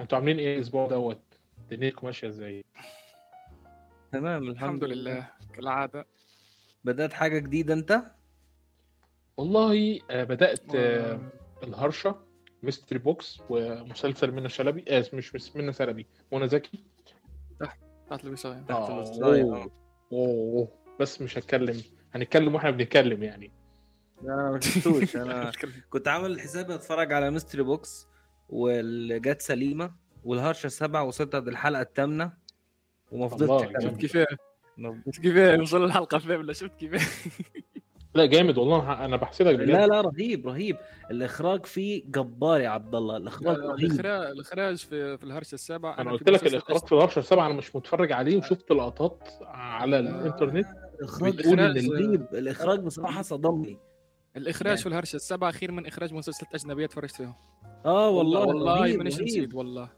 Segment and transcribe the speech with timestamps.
[0.00, 1.20] أنتوا عاملين إيه الأسبوع دوت؟
[1.70, 2.64] دنيتكم ماشية إزاي؟
[4.12, 5.30] تمام الحمد لله.
[5.54, 6.06] كالعادة.
[6.84, 8.02] بدأت حاجة جديدة أنت؟
[9.36, 12.26] والله آه، بدأت آه، و- الهرشة
[12.62, 14.84] Mystery Box ومسلسل منى شلبي.
[14.88, 16.84] آه مش مش منى شلبي منى زكي.
[18.10, 19.22] تحت الوصاية تحت آه،.
[19.22, 19.70] آه.
[20.12, 20.68] أوه
[21.00, 21.82] بس مش هتكلم.
[22.14, 23.52] هنتكلم وإحنا بنتكلم يعني.
[24.22, 25.16] أنا ما شفتوش.
[25.16, 25.52] أنا
[25.90, 28.06] كنت عامل حسابي أتفرج على Mystery Box
[28.48, 29.90] وجت سليمة
[30.24, 32.32] والهرشة السبعة وصلت عند الحلقة الثامنة
[33.12, 33.84] وما فضلتش.
[33.84, 34.16] شفت كيف
[35.06, 36.92] شفت كيف وصل الحلقة فين؟ ولا شفت كيف
[38.14, 39.04] لا جامد والله.
[39.04, 39.68] أنا بحسدك بجد.
[39.70, 40.76] لا لا رهيب رهيب.
[41.10, 43.16] الإخراج فيه جبار يا عبد الله.
[43.16, 43.78] الإخراج رهيب.
[43.80, 47.54] الإخراج الإخراج في في الهرشة السابعة أنا في قلت لك الإخراج في الهرشه السبعه أنا
[47.54, 50.66] مش متفرج عليه وشفت لقطات على الإنترنت
[51.02, 53.78] الإخراج- رهيب الإخراج بصراحة صدمني.
[54.36, 54.80] الإخراج يعني.
[54.80, 57.34] في الهرشة السبعة خير من إخراج مسلسلات أجنبية تفرجت فيهم
[57.84, 59.20] آه والله والله مانيش.
[59.20, 59.88] نسيت والله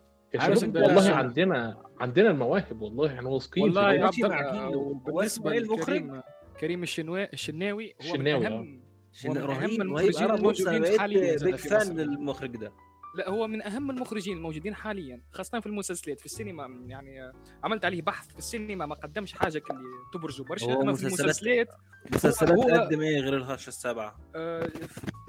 [0.65, 6.23] والله عندنا عندنا المواهب والله إحنا واثقين في والله يا عبد المخرج؟ لكريم
[6.61, 8.81] كريم الشنوا الشناوي هو من الشناوي،
[9.27, 11.97] هو من رهيب المخرجين الموجودين حالياً في فان.
[11.97, 12.73] للمخرج ده
[13.19, 17.33] لا هو من أهم المخرجين الموجودين حاليا خاصة في المسلسلات في السينما يعني آه،
[17.65, 19.83] عملت عليه بحث في السينما ما قدمش حاجة اللي
[20.15, 20.45] تبرزه.
[20.45, 21.69] برشا أما في مسلسلات- المسلسلات
[22.13, 24.71] مسلسلات هو- قدم إيه غير الهرشه السبعه آه،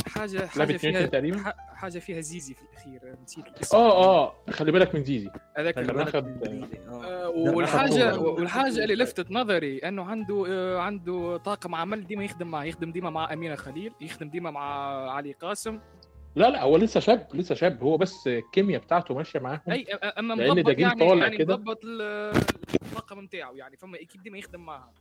[0.08, 3.48] حاجة حاجة فيها تقريبا؟ حاجة فيها زيزي في الأخير آه، نسيت.
[3.48, 5.30] الاسم آه آه خلي بالك من زيزي.
[5.58, 7.04] هذاك آه.
[7.06, 12.64] آه، والحاجة والحاجة اللي لفتت نظري إنه عنده آه، عنده طاقم عمل ديما يخدم معه
[12.64, 14.62] يخدم ديما مع أمينة خليل يخدم ديما مع
[15.12, 15.80] علي قاسم.
[16.36, 20.36] لا لا هو لسه شاب لسه شاب هو بس الكيمياء بتاعته ماشية معاهم أي أما
[20.36, 21.56] مضبط ده جيل يعني طالع يعني كده.
[21.56, 22.02] ال-
[22.84, 24.94] الطاقم نتاعه يعني فما أكيد ديما يخدم معها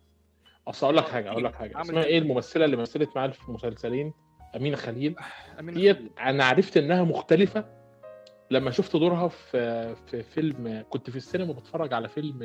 [0.68, 2.04] أصل أقول لك حاجة أقول لك حاجة اسمها.
[2.04, 4.12] إيه الممثلة اللي مثلت معاه في مسلسلين
[4.56, 5.16] أمينة خليل
[5.60, 6.10] أمينة ديت خليل.
[6.20, 7.64] أنا عرفت إنها مختلفة
[8.50, 12.42] لما شفت دورها في في فيلم كنت في السينما بتفرج على فيلم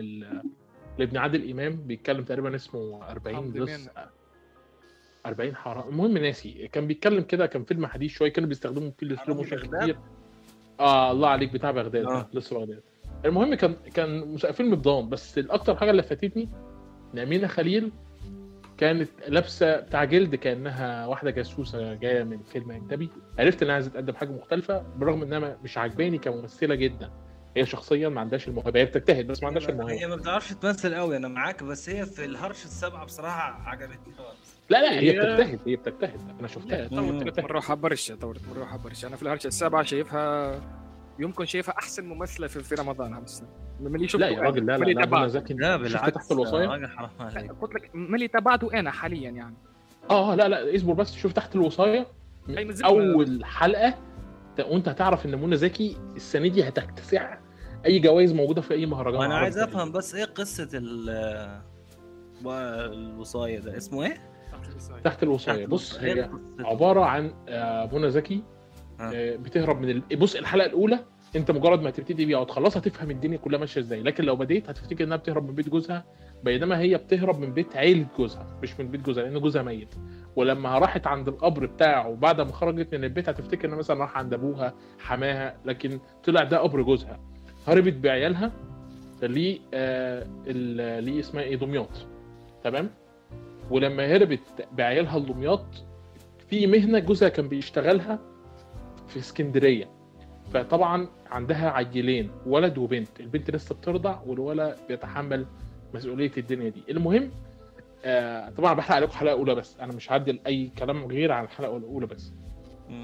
[0.97, 3.89] لابن عادل إمام بيتكلم تقريبا اسمه 40 حمد لص.
[5.25, 9.13] 40 حرام المهم ناسي كان بيتكلم كده كان فيلم حديث شوية كانوا بيستخدموا فيه ال
[9.13, 9.97] slow motion؟ كتير.
[10.79, 12.29] آه الله عليك بتاع بغداد آه.
[12.33, 12.83] لسه بغداد.
[13.25, 16.49] المهم كان كان فيلم بدان بس الأكتر حاجة اللي فاتتني
[17.13, 17.91] ان امينه خليل
[18.77, 23.09] كانت لابسة بتاع جلد كأنها واحدة جاسوسة جاية من فيلم أجنبي.
[23.39, 27.11] عرفت إنها عايزة تقدم حاجة مختلفة بالرغم إنها مش عاجباني كممثلة جدا.
[27.57, 30.95] هي شخصيا ما عندهاش الموهبه هي بتجتهد بس ما عندهاش هي الموهبه ما بتعرفش تمثل
[30.95, 34.52] قوي أنا معاك بس هي في الهرشه السبعه بصراحة عجبتني خالص.
[34.73, 36.87] لا لا هي بتجتهد هي بتجتهد أنا شفتها.
[36.87, 40.55] طورت من روحها برشا طورت من روحها برشا أنا في الهرشه السابعة شايفها
[41.19, 43.23] يمكن شايفها أحسن ممثلة في, في رمضان
[43.79, 45.29] من اللي شفته لا يا أنا، راجل لا لا لا منى.
[45.29, 47.51] زكي لا بالعكس تحت الوصاية؟ راجل حرام عليك.
[47.51, 49.55] قلت لك من اللي تابعته أنا حاليا يعني.
[50.09, 52.07] آه لا لا اصبر بس شوف تحت الوصاية.
[52.85, 53.93] أول حلقة
[54.59, 57.39] وأنت هتعرف إن منى زكي السنة دي هتكتسح
[57.85, 59.33] أي جوائز موجودة في أي مهرجان عربي.
[59.33, 59.57] عايز.
[59.57, 61.09] أفهم بس إيه قصة ال
[62.45, 64.32] الوصاية ده؟ اسمه إيه؟
[65.03, 65.99] تحت الوصاية بص.
[65.99, 66.29] هي؟
[66.59, 68.43] عبارة عن آه، منى زكي
[68.99, 69.35] آه.
[69.35, 70.17] بتهرب من ال...
[70.17, 70.99] بص الحلقة الأولى
[71.35, 75.03] أنت مجرد ما تبتدي بيها وتخلصها تفهم الدنيا كلها ماشية إزاي لكن لو بديت هتفتكر
[75.03, 76.05] إنها بتهرب من بيت جوزها
[76.43, 79.95] بينما هي بتهرب من بيت عيلة جوزها مش من بيت جوزها لأن جوزها ميت
[80.35, 84.33] ولما راحت عند القبر بتاعه وبعد ما خرجت من البيت هتفتكر ان مثلا راح عند
[84.33, 87.19] أبوها حماها لكن طلع ده قبر جوزها
[87.67, 88.51] هربت بعيالها
[89.23, 90.27] ليه آه
[90.99, 92.07] ليه اسمها إيه دمياط
[92.63, 92.89] تمام
[93.73, 95.65] ولما هربت بعيالها لدمياط
[96.49, 98.19] في مهنة جوزها كان بيشتغلها
[99.07, 99.89] في اسكندرية.
[100.53, 103.19] فطبعا عندها عيلين ولد وبنت.
[103.19, 105.45] البنت لسه بترضع والولد بيتحمل
[105.93, 106.83] مسؤولية الدنيا دي.
[106.89, 107.31] المهم
[108.05, 109.79] آه طبعا بحرق عليكم حلقة أولى بس.
[109.79, 112.33] أنا مش هعدل أي كلام غير عن الحلقة الأولى بس.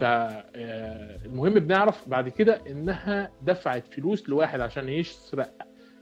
[0.02, 5.52] فالمهم بنعرف بعد كده إنها دفعت فلوس لواحد عشان يسرق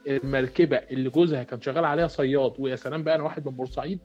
[0.08, 2.54] المركبة اللي جوزها كان شغال عليها صياد.
[2.60, 4.00] ويا سلام بقى أنا واحد من بورسعيد.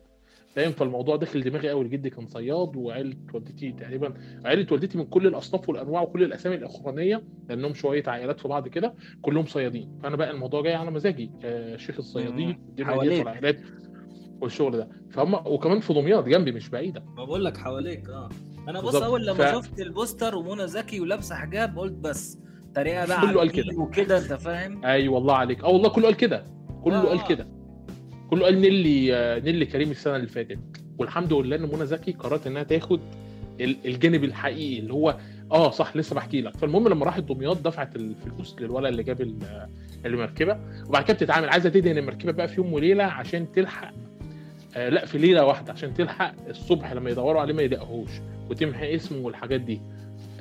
[0.56, 4.14] فاهم فالموضوع داخل دماغي قوي جدي كان صياد وعيلة والدتي تقريبا
[4.44, 8.94] عيلة والدتي من كل الأصناف والأنواع وكل الأسامي الأخرانية لأنهم شوية عائلات في بعض كده
[9.22, 9.98] كلهم صيادين.
[10.02, 13.60] فأنا بقى الموضوع جاي على مزاجي آه شيخ الصيادين والعائلات
[14.40, 14.88] والشغل ده.
[15.10, 17.04] فهم وكمان في دمياط جنبي مش بعيدة.
[17.16, 18.28] ما بقول لك حواليك آه.
[18.68, 18.94] أنا بص.
[18.94, 22.38] أول لما ف- شفت البوستر ومنى زكي ولابسة حجاب قلت بس
[22.74, 23.78] طريقة بقى كله قال كده.
[23.78, 25.64] وكده أنت فاهم؟ أي والله عليك.
[25.64, 26.44] آه والله كله قال كده.
[26.84, 27.06] كله آه.
[27.06, 27.48] قال كده.
[28.32, 30.58] كله قال نيلي نيلي كريم السنة اللي فاتت.
[30.98, 33.00] والحمد لله إن منى زكي قررت إنها تاخد
[33.60, 35.16] ال- الجانب الحقيقي اللي هو
[35.52, 36.56] آه صح لسه بحكي لك.
[36.56, 39.68] فالمهم لما راحت دمياط دفعت الفلوس للولد اللي جاب ال-
[40.06, 40.58] المركبه
[40.88, 43.92] وبعد كده بتتعامل عايزة تدهن المركبة بقى في يوم وليلة عشان تلحق
[44.76, 48.10] آه لا في ليلة واحدة عشان تلحق الصبح لما يدوروا عليه ما يلاقوهوش
[48.50, 49.80] وتمحي اسمه والحاجات دي.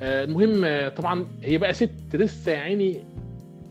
[0.00, 3.04] آه المهم آه طبعا هي بقى ست لسه يا عيني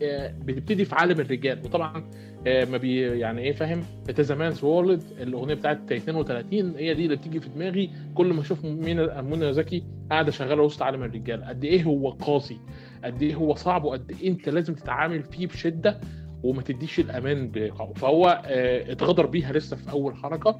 [0.02, 1.58] آه، بتبتدي في عالم الرجال.
[1.64, 2.04] وطبعا
[2.46, 3.82] ما بي يعني إيه فاهم؟
[4.20, 9.24] زمان's وورلد الأغنية بتاعت 32 هي دي اللي بتيجي في دماغي كل ما أشوف مين
[9.24, 11.44] منى زكي قاعدة شغالة وسط عالم الرجال.
[11.44, 12.56] قد إيه هو قاسي؟
[13.04, 16.00] قد إيه هو صعب؟ وقد إيه أنت لازم تتعامل فيه بشدة
[16.42, 20.58] وما تديش الأمان بقوه فهو آه، اتغدر بيها لسه في أول حركة.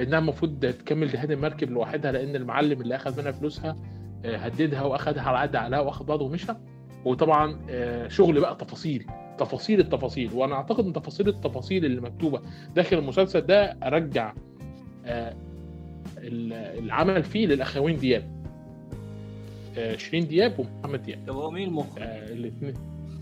[0.00, 3.76] إنها المفروض تكمل جهاد المركب لوحدها لأن المعلم اللي أخذ منها فلوسها
[4.24, 6.52] آه، هددها واخدها على قد عقلها واخد بعضه ومشى.
[7.04, 9.06] وطبعا آه، شغل بقى تفاصيل.
[9.40, 12.40] تفاصيل التفاصيل وأنا أعتقد إن تفاصيل التفاصيل اللي مكتوبة
[12.74, 14.32] داخل المسلسل ده أرجع
[15.06, 15.34] آه،
[16.18, 16.52] ال-
[16.84, 18.40] العمل فيه للأخوين دياب
[19.78, 22.74] آه، شيرين دياب ومحمد دياب طب هو مين المخرج؟ الاثنين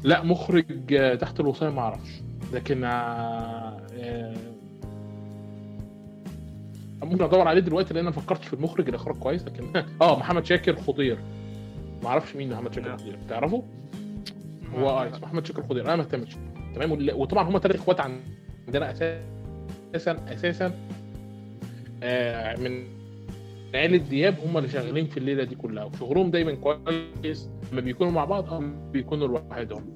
[0.05, 2.11] لا مخرج آه، تحت الوصاية ما أعرفش
[2.53, 4.35] لكن آه، آه،
[7.03, 9.65] ممكن أدور عليه دلوقتي لأن أنا ما فكرتش في المخرج الإخراج كويس لكن
[10.03, 11.19] آه محمد شاكر خضير
[12.03, 12.97] ما أعرفش مين محمد شاكر.
[12.97, 13.63] خضير تعرفه؟
[14.75, 15.85] هو آه اسمه محمد شاكر خضير.
[15.87, 16.37] أنا ما اهتمتش.
[16.75, 20.73] تمام؟ وطبعا هم ثلاث إخوات عندنا أساسا أساسا
[22.03, 22.85] آه من
[23.75, 25.85] عيلة دياب هم اللي شغالين في الليلة دي كلها.
[25.85, 27.51] وشغلهم دايما كويس.
[27.73, 28.63] لما بيكونوا مع بعض آه
[28.93, 29.95] بيكونوا لوحدهم.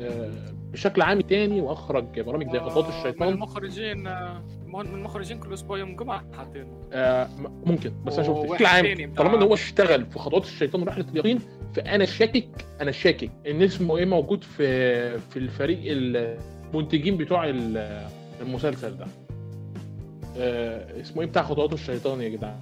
[0.00, 0.30] آه
[0.72, 3.28] بشكل عام تاني وأخرج برامج زي خطوات من الشيطان.
[3.28, 6.88] المخرجين آه، من المخرجين كل أسبوع يوم جمعة حاطينه.
[6.92, 10.82] آه م- ممكن بس أنا شفت بشكل عام طالما إن هو اشتغل في خطوات الشيطان
[10.82, 11.38] ورحلة اليقين
[11.74, 12.48] فانا شاكك
[12.80, 18.08] أنا شاكك إن اسمه إيه موجود في في الفريق المنتجين بتوع ال-
[18.40, 19.06] المسلسل ده.
[20.36, 22.56] آه اسمه إيه؟ بتاع خطوات الشيطان يا جدعان.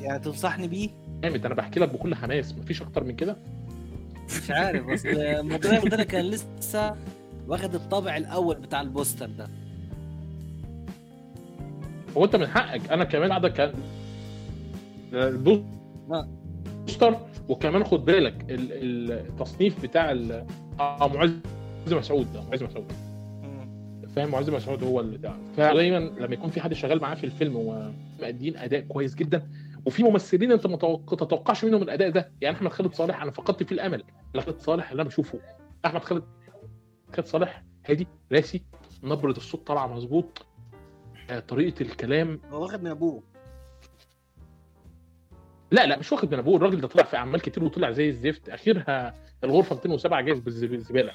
[0.00, 0.88] يعني تنصحني بيه؟
[1.22, 3.36] جامد أنا بحكي لك بكل حماس مفيش أكتر من كده؟
[4.42, 6.96] مش عارف اصل الموضوع ده كان لسه
[7.48, 9.48] واخد الطابع الأول بتاع البوستر ده.
[12.16, 12.90] هو انت من حقك.
[12.92, 13.72] أنا كمان قاعدة كان
[15.12, 17.16] البوستر
[17.48, 20.10] وكمان خد بالك ال- التصنيف بتاع
[20.80, 21.30] آه معز
[21.90, 22.92] مسعود ده معز مسعود.
[24.16, 25.32] فاهم؟ معز مسعود هو اللي ده.
[25.56, 29.48] فدايما لما يكون في حد شغال معاه في الفيلم ومأدين أداء كويس جدا
[29.86, 32.30] وفي ممثلين أنت ما تتوقعش منهم الأداء ده.
[32.40, 34.02] يعني أحمد خالد صالح أنا فقدت فيه الأمل.
[34.36, 35.38] خالد صالح اللي أنا بشوفه.
[35.86, 36.22] أحمد خالد
[37.16, 38.62] خالد صالح هادي راسي
[39.02, 40.46] نبرة الصوت طالعة مظبوط.
[41.48, 42.40] طريقة الكلام.
[42.50, 43.22] هو واخد من أبوه.
[45.70, 46.56] لا لا مش واخد من أبوه.
[46.56, 48.48] الراجل ده طلع في اعمال كتير وطلع زي الزفت.
[48.48, 49.14] اخرها
[49.44, 51.12] الغرفة 207 جايز بالز- بالزباله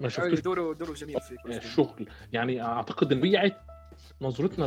[0.00, 3.56] ما شفتوش؟ دوره دوره جميل فيك الشغل يعني أعتقد إن بيعت
[4.20, 4.64] نظرتنا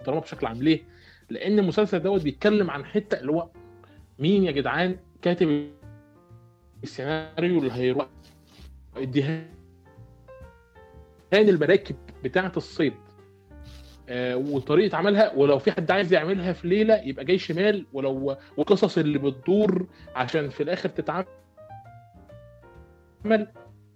[0.00, 0.62] للدراما بشكل عام.
[0.62, 0.82] ليه؟
[1.30, 3.48] لأن المسلسل دوت بيتكلم عن حتة اللي هو
[4.18, 5.70] مين يا جدعان كاتب
[6.84, 8.06] السيناريو اللي هيروح
[11.32, 12.94] الدهان المراكب بتاعة الصيد.
[14.08, 18.98] آه وطريقة عملها ولو في حد عايز يعملها في ليلة يبقى جاي شمال ولو والقصص
[18.98, 21.26] اللي بتدور عشان في الآخر تتعمل.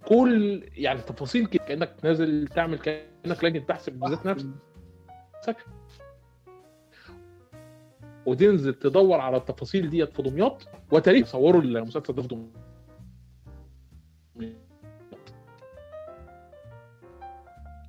[0.05, 5.56] كل يعني تفاصيل كده كأنك نازل تعمل كأنك لجنه تحسب بذات نفسك.
[8.26, 12.71] وتنزل تدور على التفاصيل ديت في دمياط وتاريخ صوروا المسلسل ده في دمياط.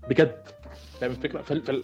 [0.10, 0.44] بجد.
[1.00, 1.62] فاهم الفكرة فال...
[1.62, 1.84] فال...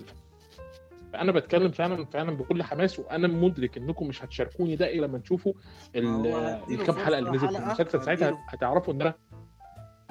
[1.13, 5.53] فانا بتكلم فعلا فعلا بكل حماس وأنا مدرك إنكم مش هتشاركوني ده إلا لما تشوفوا
[5.95, 8.45] الكام حلقة اللي نزلت في المسلسل ساعتها.
[8.47, 9.13] هتعرفوا إن أنا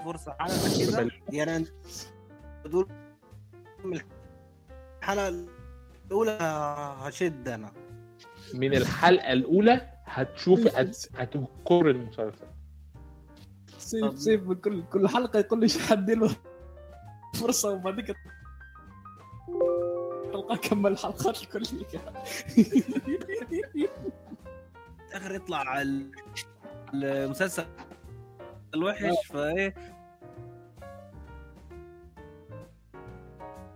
[0.05, 1.11] فرصة حلقة كده.
[1.33, 1.65] يعني
[2.67, 2.89] دول
[3.85, 6.39] الحلقة الأولى
[7.01, 7.73] هشد أنا.
[8.55, 10.97] من الحلقة الأولى هتشوف هت...
[11.17, 12.47] هتذكر المسلسل.
[13.79, 16.37] سيف سيف من كل كل حلقة يقول لي حد له
[17.39, 18.05] فرصة وبعدين
[20.33, 21.87] حلقه كمل الحلقات الكلية.
[25.13, 26.11] آخر يطلع ال-
[26.95, 27.67] المسلسل
[28.75, 29.75] الوحش فإيه.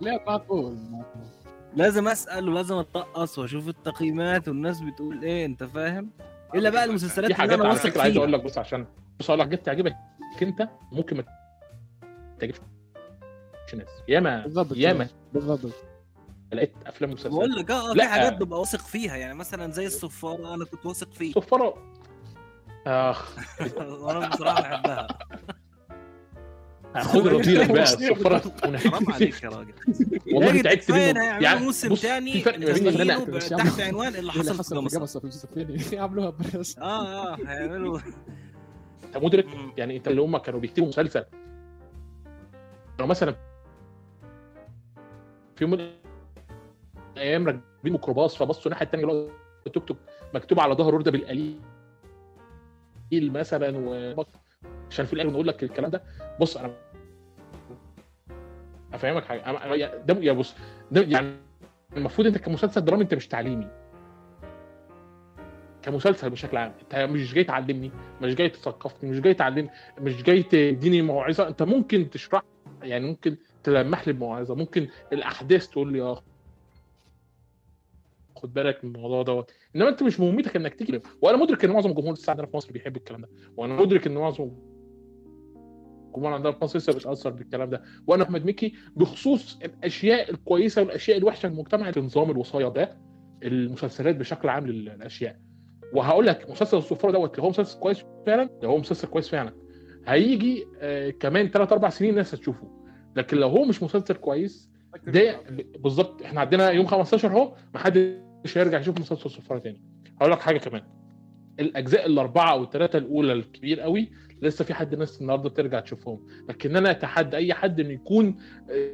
[0.01, 1.23] لا معقول معقول.
[1.75, 6.11] لازم أسأل ولازم اترقص وأشوف التقييمات والناس بتقول إيه أنت فاهم؟
[6.55, 8.87] إلا بقى المسلسلات في اللي حاجات أنا على واثق فكرة عايز أقول لك بص عشان
[9.21, 9.97] بص أقول لك حاجات تعجبك
[10.43, 11.25] أنت ممكن ما
[12.41, 12.61] تعجبش.
[13.77, 15.09] ناس ياما بالضبط ياما.
[15.33, 15.73] بالضبط.
[16.53, 18.03] لقيت أفلام بقول ومسلسلات لك آه في.
[18.03, 21.33] حاجات ببقى واثق فيها يعني مثلا زي الصفاره أنا كنت واثق فيه.
[21.33, 21.75] صفاره
[22.87, 23.37] آخ.
[24.01, 25.07] وأنا بصراحة بحبها.
[27.03, 28.39] خد رصيدك بقى الصفاره
[28.79, 29.75] حرام عليك يا راجل.
[30.33, 31.39] والله يعني تعبت منه.
[31.39, 35.21] هيعملوا موسم تاني في فرق ما بين إن أنا تحت عنوان اللي حصل في جمصة.
[35.21, 38.01] في يعملوها بريس آه آه هيعملوا
[39.05, 41.25] أنت مدرك؟ يعني أنت اللي هم كانوا بيكتبوا مسلسل.
[43.01, 43.37] لو مثلا
[45.63, 45.91] في يوم من
[47.17, 49.29] الأيام راكبين ميكروباص فبصوا الناحية الثانية
[49.75, 49.97] توك توك
[50.35, 51.59] مكتوب على ظهره رده بالقليل
[53.13, 54.25] مثلا و
[54.91, 56.03] عشان في الآخر نقول لك الكلام ده.
[56.41, 56.75] بص أنا
[58.95, 59.43] أفهمك حاجة.
[59.43, 60.55] أنا- ده يا بص
[60.91, 61.37] ده يعني
[61.97, 63.69] المفروض أنت كمسلسل درامي أنت مش تعليمي.
[65.83, 67.91] كمسلسل بشكل عام أنت مش جاي تعلمني
[68.23, 71.49] مش جاي تثقفني مش جاي تعلمني مش جاي تديني موعظة.
[71.49, 72.43] أنت ممكن تشرح
[72.83, 76.23] يعني ممكن تلمح لي بموعظه ممكن الأحداث تقول لي آه
[78.37, 79.51] خد بالك من الموضوع دوت.
[79.77, 82.73] إنما أنت مش مهمتك إنك تيجي وأنا مدرك إن معظم الجمهور الساعة عندنا في مصر
[82.73, 83.29] بيحب الكلام ده.
[83.57, 84.51] وأنا مدرك إن معظم
[86.07, 87.83] الجمهور عندنا في مصر لسه بيتأثر بالكلام ده.
[88.07, 92.99] وأنا أحمد مكي بخصوص الأشياء الكويسة والأشياء الوحشة في المجتمع نظام الوصايه ده
[93.43, 95.37] المسلسلات بشكل عام للأشياء.
[95.95, 99.53] وهقول لك مسلسل الصفاره دوت لو هو مسلسل كويس فعلا؟ لو هو مسلسل كويس فعلا.
[100.07, 102.82] هيجي آه كمان 3 4 سنين الناس هتشوفه.
[103.17, 104.71] لكن لو هو مش مسلسل كويس
[105.07, 105.41] ده
[105.79, 109.81] بالظبط إحنا عندنا يوم 15 اهو ما حدش هيرجع يشوف مسلسل الصفاره تاني.
[110.21, 110.83] هقول لك حاجة كمان.
[111.61, 114.11] الأجزاء الأربعة أو الثلاثه الأولى الكبير قوي
[114.43, 116.27] لسه في حد ناس النهارده بترجع تشوفهم.
[116.49, 118.37] لكن أنا أتحدى أي حد إنه يكون
[118.71, 118.91] آه،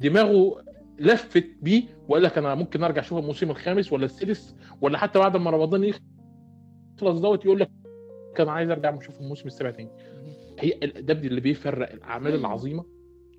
[0.00, 0.64] دماغه
[0.98, 5.36] لفت بيه وقال لك أنا ممكن أرجع أشوف الموسم الخامس ولا السادس ولا حتى بعد
[5.36, 7.70] ما رمضان يخلص دوت يقول لك
[8.36, 9.90] كان عايز أرجع أشوف الموسم السابع تاني.
[10.58, 10.70] هي
[11.00, 12.84] ده اللي بيفرق الأعمال العظيمة.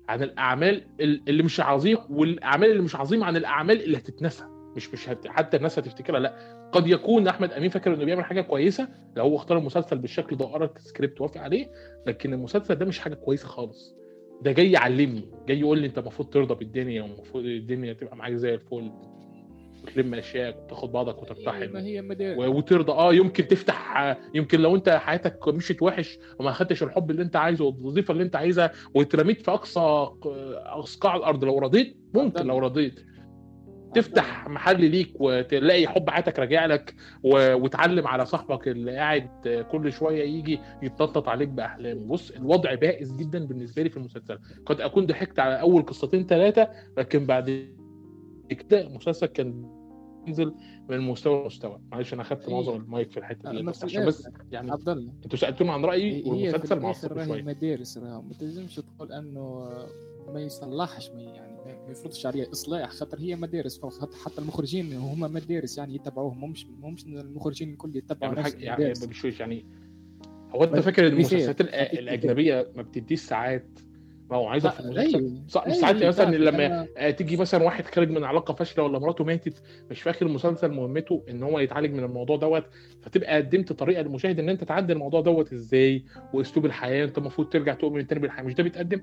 [0.08, 4.44] عن الأعمال ال- اللي مش عظيمه والأعمال اللي مش عظيمة عن الأعمال اللي هتتنسى.
[4.76, 5.26] مش مش هت...
[5.28, 6.54] حتى الناس هتفتكرها لا.
[6.72, 10.44] قد يكون أحمد أمين فاكر إنه بيعمل حاجة كويسة لو هو اختار المسلسل بالشكل ده
[10.44, 11.66] وقرا السكريبت وافق عليه
[12.06, 13.94] لكن المسلسل ده مش حاجة كويسة خالص.
[14.42, 18.54] ده جاي يعلمني جاي يقول لي أنت المفروض ترضى بالدنيا ومفروض الدنيا تبقى معاك زي
[18.54, 18.90] الفل.
[19.84, 22.38] وتلم أشياء وتاخد بعضك ما وترتحل هي مدارس.
[22.38, 22.92] وترضى.
[22.92, 27.64] آه يمكن تفتح يمكن لو أنت حياتك مشيت وحش وما خدتش الحب اللي أنت عايزه
[27.64, 29.80] والوظيفة اللي أنت عايزها واترميت في أقصى
[30.66, 33.00] أقصى قاع الأرض لو رضيت ممكن لو رضيت.
[33.94, 36.94] تفتح محل ليك وتلاقي حب حياتك راجع لك.
[37.22, 39.28] وتعلم على صاحبك اللي قاعد
[39.70, 44.38] كل شوية يجي يتنطط عليك باحلامه بص الوضع بائس جدا بالنسبة لي في المسلسل.
[44.66, 47.68] قد أكون ضحكت على أول قصتين ثلاثة لكن بعد
[48.48, 49.73] كده المسلسل كان
[50.26, 50.54] ينزل
[50.88, 51.80] من مستوى لمستوى.
[51.92, 52.54] معلش أنا أخدت إيه.
[52.54, 55.12] معظم المايك في الحتة دي بس عشان بس يعني عبد الله.
[55.24, 57.42] أنتوا سألتوني عن رأيي هي في والمسلسل الآخر معصب راهي شوية.
[57.42, 59.68] مدارس ما تلزمش تقول إنه
[60.28, 61.54] ما يصلحش ما يعني
[61.86, 62.90] ما يفرضش عليه إصلاح.
[62.90, 63.80] خاطر هي مدارس
[64.24, 66.50] حتى المخرجين هما مدارس يعني يتبعوهم.
[66.50, 69.66] مش مش المخرجين الكل يتبعوا يعني يعني بشويش يعني
[70.50, 71.06] هو أنت فاكر.
[71.06, 73.66] المسلسلات الأجنبية ما بتديش ساعات
[74.34, 75.32] ما هو في المسلسل أيوة.
[75.48, 78.84] صح مش ساعات مثلا تعرف لما أنا- آه، تيجي مثلا واحد خارج من علاقة فاشلة
[78.84, 82.64] ولا مراته ماتت مش فاكر المسلسل مهمته إن هو يتعالج من الموضوع دوت
[83.02, 87.74] فتبقى قدمت طريقة للمشاهد إن أنت تعدي الموضوع دوت إزاي وأسلوب الحياة أنت المفروض ترجع
[87.74, 89.02] تؤمن تاني بالحياة مش ده بيتقدم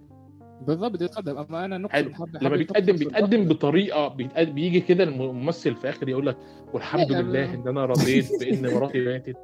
[0.67, 2.13] بالضبط يتقدم أما أنا نقصد حلو.
[2.13, 3.47] حب- لما بيتقدم بيتقدم.
[3.47, 6.38] بطريقة بيتقدم بيجي كده الممثل في آخر يقول لك
[6.73, 7.53] والحمد لله.
[7.53, 9.38] إن أنا رضيت بإن مراتي ماتت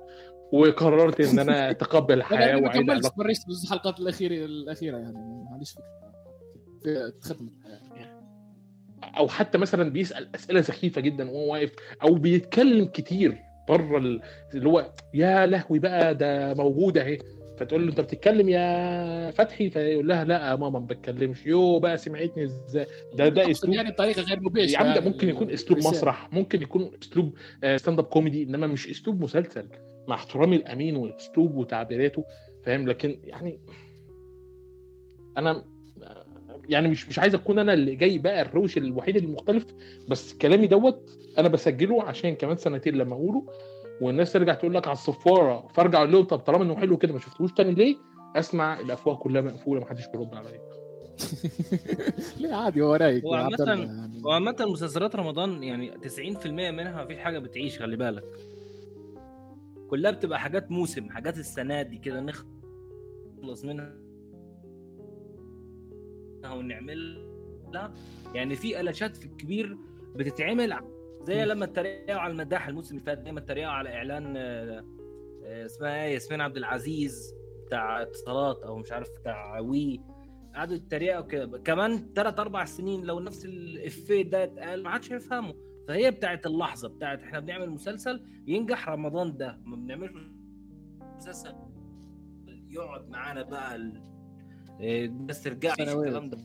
[0.51, 7.37] وقررت إن أنا أتقبل الحياة وأعيد علاقتي بريت بس الحلقات الاخيره الأخيرة يعني معليش فكرة.
[7.65, 8.17] الحياة
[9.17, 11.71] أو حتى مثلا بيسأل أسئلة سخيفة جدا وهو واقف
[12.03, 13.37] أو بيتكلم كتير
[13.69, 14.21] بره ال-
[14.53, 17.17] اللي هو يا لهوي بقى ده موجود أهي.
[17.57, 21.45] فتقول له أنت بتتكلم يا فتحي؟ فيقول لها لا يا ماما ما بتكلمش.
[21.45, 25.05] يو بقى سمعتني إزاي؟ ده ده أسلوب يعني بطريقة غير مباشرة يا عم ده يعني
[25.09, 25.79] ممكن يكون أسلوب.
[25.79, 27.33] مسرح ممكن يكون أسلوب
[27.75, 29.67] stand up comedy إنما مش أسلوب مسلسل.
[30.07, 32.23] مع احترامي لأمين واسلوبه وتعبيراته
[32.63, 33.59] فاهم لكن يعني
[35.37, 35.63] أنا
[36.69, 39.65] يعني مش مش عايز أكون أنا اللي جاي بقى الروش الوحيد المختلف
[40.09, 43.45] بس كلامي دوت أنا بسجله عشان كمان سنتين لما أقوله
[44.01, 47.19] والناس ترجع تقول لك على الصفارة فأرجع أقول لهم طب طالما إنه حلو كده ما
[47.19, 47.95] شفتوش تاني ليه؟
[48.35, 50.61] أسمع الافواه كلها مقفولة ما حدش بيرد عليا
[52.39, 54.21] لا عادي هو رايق هو عامة- الله يعني.
[54.23, 58.23] وعامة مسلسلات رمضان يعني 90% منها ما فيش حاجة بتعيش خلي بالك
[59.89, 63.97] كلها بتبقى حاجات موسم حاجات السنة دي كده نخلص منها
[66.55, 67.93] ونعملها.
[68.35, 69.77] يعني في قلاشات في الكبير
[70.15, 70.73] بتتعمل
[71.23, 74.85] زي لما اتريقوا على المداح الموسم اللي فات دايما اتريقوا على إعلان آه،
[75.65, 80.01] اسمها إيه ياسمين عبد العزيز بتاع اتصالات أو مش عارف بتاع وي.
[80.55, 81.57] قعدوا يتريقوا كده.
[81.57, 85.55] كمان ثلاث أربع سنين لو نفس الإفيه ده اتقال ما حدش هيفهمه
[85.87, 89.59] فهي بتاعت اللحظة بتاعت إحنا بنعمل مسلسل ينجح رمضان ده.
[89.65, 90.11] ما بنعملش
[91.17, 91.53] مسلسل
[92.69, 94.03] يقعد معانا بقى ال-
[94.79, 95.73] إيه، الناس ترجع.
[95.73, 96.37] الكلام ده؟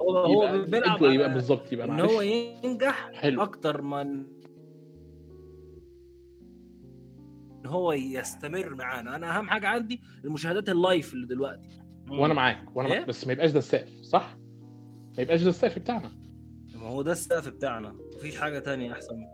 [0.00, 3.42] هو هو يبقى بيلعب يبقى بالظبط يبقى إن هو ينجح حلو.
[3.42, 4.26] أكتر من
[7.60, 9.16] إن هو يستمر معانا.
[9.16, 11.68] أنا أهم حاجة عندي المشاهدات اللايف اللي دلوقتي.
[12.10, 14.36] وأنا معاك وأنا إيه؟ معاك بس ما يبقاش ده السقف صح؟
[15.16, 16.10] ما يبقاش ده السقف بتاعنا.
[16.84, 17.96] ما هو ده السقف بتاعنا.
[18.16, 19.26] مفيش حاجة تانية أحسن.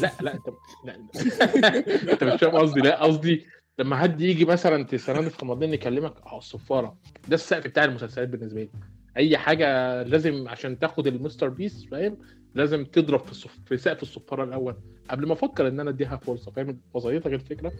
[0.00, 0.48] لا لا أنت
[0.84, 0.94] لا
[2.12, 2.80] أنت مش فاهم قصدي.
[2.80, 3.46] لا قصدي
[3.78, 6.96] لما حد يجي مثلا تسالني في رمضان يكلمك آه الصفاره
[7.28, 8.70] ده السقف بتاع المسلسلات بالنسبة لي.
[9.16, 12.18] أي حاجة لازم عشان تاخد ال masterpiece فاهم؟
[12.54, 13.58] لازم تضرب في الصف...
[13.66, 14.76] في سقف الصفارة الأول
[15.10, 17.72] قبل ما أفكر إن أنا أديها فرصة فاهم؟ وظيفتك الفكرة.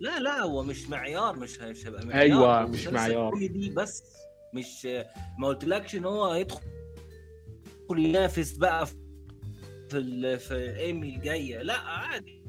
[0.00, 2.22] لا لا هو مش معيار مش هيبقى معيار.
[2.22, 3.30] أيوة، هو مش معيار.
[3.30, 4.02] كوميدي بس.
[4.54, 4.88] مش
[5.38, 6.60] ما قلتلكش إن هو هيدخل
[7.98, 8.94] ينافس بقى في
[9.98, 10.38] ال...
[10.38, 11.62] في إيمي الجاية.
[11.62, 12.42] لا عادي.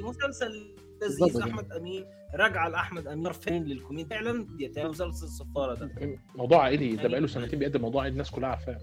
[0.00, 1.40] مسلسل لذيذ.
[1.42, 2.04] أحمد أمين.
[2.34, 3.32] راجعة لأحمد أمين.
[3.32, 5.90] فين للكوميديا؟ فعلا دي ده مسلسل الصفارة ده.
[6.34, 8.78] موضوع عائلي ده يعني- بقاله سنتين بيقدم موضوع عائلي الناس كلها عارفاه.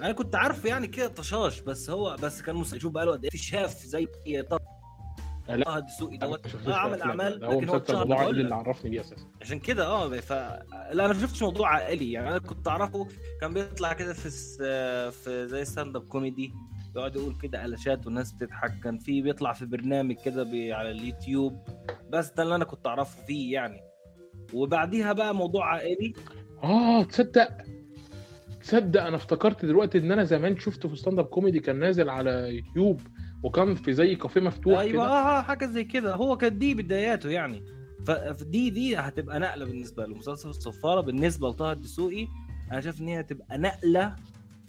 [0.00, 2.80] أنا كنت عارفه يعني كده طشاش بس هو بس كان مسلسل.
[2.80, 3.30] شوف بقاله قد إيه.
[3.34, 4.06] شاف زي
[4.50, 4.58] طه
[5.56, 5.78] لا.
[5.78, 6.46] الدسوقي أنا دوت.
[6.68, 7.02] آه عمل.
[7.02, 8.40] أعمال هو لكن هو مسلسل اتشهر موضوع عائلي.
[8.40, 9.26] اللي عرفني بيه أساسا.
[9.40, 12.12] عشان كده آه ف لا أنا ما شفتش موضوع عائلي.
[12.12, 13.06] يعني أنا كنت أعرفه
[13.40, 14.56] كان بيطلع كده في س...
[15.24, 16.52] في زي stand up comedy
[16.96, 18.80] يقعد يقول كده قلشات والناس بتضحك.
[18.84, 20.72] كان في بيطلع في برنامج كده بي...
[20.72, 21.68] على اليوتيوب.
[22.10, 23.80] بس ده اللي أنا كنت أعرفه فيه يعني.
[24.54, 26.12] وبعديها بقى موضوع عائلي.
[26.62, 27.48] آه تصدق!
[28.62, 32.56] تصدق أنا افتكرت دلوقتي إن أنا زمان شفته في stand up comedy كان نازل على
[32.56, 33.00] يوتيوب
[33.42, 35.02] وكان في زي كافيه مفتوح أيوه كده.
[35.12, 36.14] آه آه، حاجة زي كده.
[36.14, 37.64] هو كانت دي بداياته يعني.
[38.06, 41.00] فدي دي هتبقى نقلة بالنسبة له مسلسل الصفارة.
[41.00, 42.26] بالنسبة لطه الدسوقي
[42.72, 44.16] أنا شايف إن هي هتبقى نقلة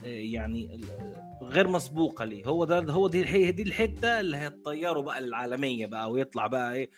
[0.05, 0.81] آه، يعني
[1.43, 2.45] غير مسبوقة ليه.
[2.45, 6.89] هو ده هو دي هي دي الحتة اللي هتطيره بقى للعالميه بقى ويطلع بقى إيه.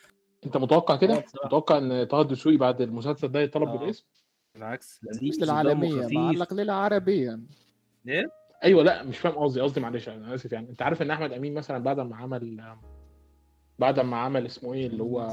[0.45, 1.23] أنت متوقع كده.
[1.45, 3.77] متوقع إن طه الدسوقي بعد المسلسل ده يطلب آه.
[3.77, 4.05] بالاسم
[4.55, 6.11] بالعكس مش للعالمية خفيف.
[6.17, 7.39] معلق للعربية.
[8.07, 8.31] إيه؟
[8.63, 10.69] أيوه لا مش فاهم قصدي قصدي معلش أنا آسف يعني.
[10.69, 12.75] أنت عارف إن أحمد أمين مثلا بعد ما عمل
[13.79, 15.27] بعد ما عمل اسمه إيه اللي هو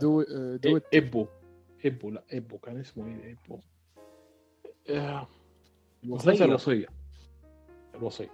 [0.00, 0.22] دو
[0.56, 1.26] دو إيه- ابو
[1.86, 3.58] ابو لا ابو كان اسمه إيه؟ ابو
[4.90, 5.26] آه،
[6.02, 6.44] مسلسل الوصية.
[6.44, 6.86] الوصية.
[7.94, 8.30] الوصيه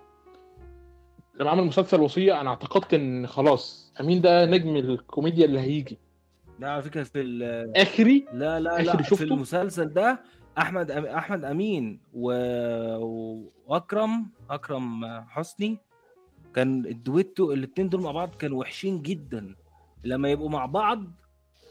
[1.40, 5.98] لما عمل مسلسل الوصيه أنا اعتقدت إن خلاص أمين ده نجم الكوميديا اللي هيجي.
[6.60, 10.20] لا على فكرة في آخري؟ لا لا لا في شفته؟ المسلسل ده
[10.58, 11.06] أحمد أم...
[11.06, 12.32] أحمد أمين و...
[13.66, 15.78] وأكرم أكرم حسني
[16.54, 19.54] كان الدويتو الاثنين دول مع بعض كانوا وحشين جدا.
[20.04, 21.04] لما يبقوا مع بعض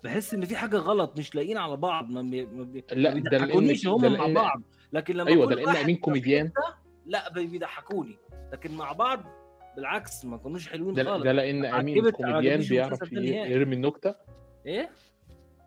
[0.04, 2.45] بحس إن في حاجة غلط مش لاقيين على بعض ما, بي...
[2.45, 2.84] ما, بي...
[2.91, 4.62] لا ما ده لأن بيضحكونيش هم مع بعض.
[4.93, 6.52] لكن لما أيوه ده لأن امين في كوميديان
[7.06, 8.17] لا بي- بيضحكوني.
[8.54, 9.19] لكن مع بعض
[9.75, 11.23] بالعكس ما كانوش حلوين خالص.
[11.23, 13.12] ده لأن امين كوميديان بيعرف.
[13.13, 14.15] يرمي النكتة.
[14.69, 14.89] إيه؟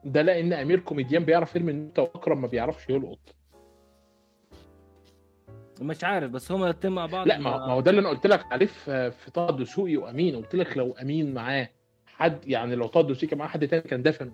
[0.04, 3.34] ده لأن أمير كوميديان بيعرف يرمي النكته واكرم ما بيعرفش يلقط.
[5.80, 8.26] مش عارف بس هما الاثنين مع بعض لا ما ما هو ده اللي أنا قلت
[8.26, 10.36] لك عليه في طه الدسوقي وأمين.
[10.36, 11.68] قلت لك لو أمين معاه
[12.06, 14.32] حد يعني لو طه الدسوقي كان معاه حد تاني كان دفن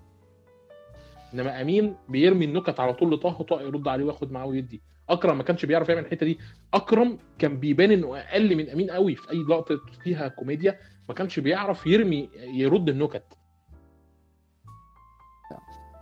[1.34, 4.82] إنما أمين بيرمي النكت على طول لطه طه يرد عليه وياخد معاه ويدي.
[5.08, 6.38] أكرم ما كانش بيعرف يعمل الحتة دي.
[6.74, 10.78] أكرم كان بيبان إنه أقل من أمين قوي في أي لقطة فيها كوميديا.
[11.08, 13.37] ما كانش بيعرف يرمي يرد النكت.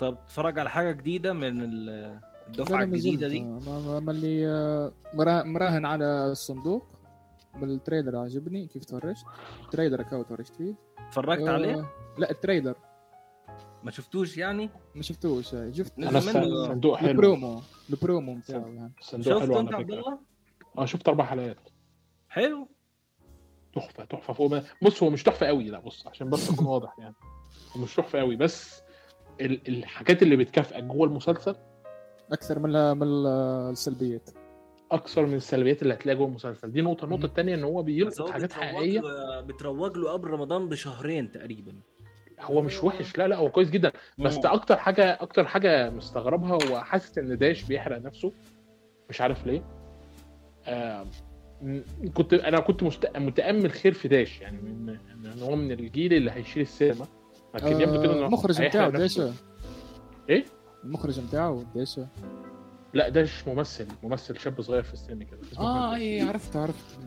[0.01, 5.85] طب اتفرج على حاجة جديدة من ال- الدفعة الجديدة دي؟ ما اللي آه، مرا- مراهن
[5.87, 6.87] على الصندوق.
[7.61, 9.25] بال trailer عجبني كيف تفرجت؟
[9.65, 10.75] ال trailer كاو تفرجت فيه.
[10.99, 12.75] اتفرجت آه، عليه لا ال trailer.
[13.85, 15.55] ما شفتوش يعني؟ ما شفتوش.
[15.55, 17.61] آه، شفت أنا الصندوق حلو البرومو.
[17.91, 18.93] البرومو بتاعه يعني.
[19.01, 19.95] الصندوق حلو شفته أنت عبد فكرة.
[20.01, 20.19] الله؟
[20.79, 21.59] آه شفت أربع حلقات.
[22.29, 22.69] حلو.
[23.75, 24.33] تحفة تحفة.
[24.33, 27.15] فوق بص هو مش تحفة قوي لا بص عشان بس أكون واضح يعني.
[27.77, 28.83] هو مش تحفة قوي بس
[29.41, 31.57] الحاجات اللي بتكافئك جوه المسلسل؟
[32.33, 33.27] أكثر من ال- من ال-
[33.71, 34.31] السلبيات.
[34.93, 36.73] أكثر من السلبيات اللي هتلاقيها جوه المسلسل.
[36.73, 37.05] دي نقطة.
[37.05, 39.01] النقطة الثانية إن هو بيلقط حاجات بتروج حقيقية.
[39.41, 41.73] بتروج له قبل رمضان بشهرين تقريبا.
[42.41, 43.19] هو مش وحش.
[43.19, 43.93] لا لا هو كويس جدا.
[44.19, 44.37] بس.
[44.37, 48.33] ده أكتر حاجة أكتر حاجة مستغربها هو حاسس إن داش بيحرق نفسه.
[49.11, 49.63] مش عارف ليه.
[50.67, 51.07] آه
[52.15, 52.83] كنت أنا كنت
[53.17, 57.07] متأمل خير في داش يعني من ان هو من الجيل اللي هيشيل السينما.
[57.57, 59.03] لكن يبدو كده آه، انه المخرج هيحرق بتاعه.
[59.03, 59.33] ديشا
[60.29, 60.45] إيه؟
[60.85, 62.09] المخرج بتاعه ديشا
[62.95, 63.87] لا داش ممثل.
[64.03, 65.39] ممثل شاب صغير في السن كده.
[65.59, 66.21] آه اي.
[66.21, 66.99] عرفت عرفت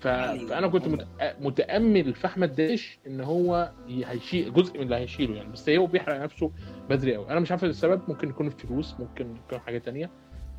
[0.00, 0.08] ف...
[0.08, 1.06] فأنا كنت مت...
[1.40, 5.52] متأمل في أحمد داش إن هو هيشيل جزء من اللي هيشيله يعني.
[5.52, 6.50] بس هو بيحرق نفسه
[6.90, 8.00] بدري قوي أنا مش عارف السبب.
[8.08, 10.10] ممكن يكون الفلوس ممكن يكون حاجة تانية.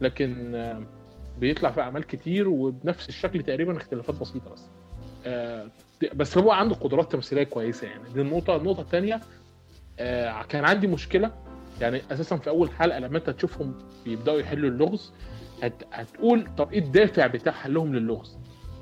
[0.02, 0.84] لكن آه،
[1.40, 4.70] بيطلع في أعمال كتير وبنفس الشكل تقريبا اختلافات بسيطة بس.
[5.26, 5.72] آه،
[6.14, 8.04] بس هو عنده قدرات تمثيلية كويسة يعني.
[8.14, 8.56] دي النقطة.
[8.56, 9.22] النقطة الثانية
[10.50, 11.32] كان عندي مشكلة.
[11.82, 13.74] يعني أساسا في أول حلقة لما أنت تشوفهم
[14.06, 15.14] بيبدأوا يحلوا اللغز
[15.64, 15.84] هت...
[15.92, 18.38] هتقول طب إيه الدافع بتاع حلهم للغز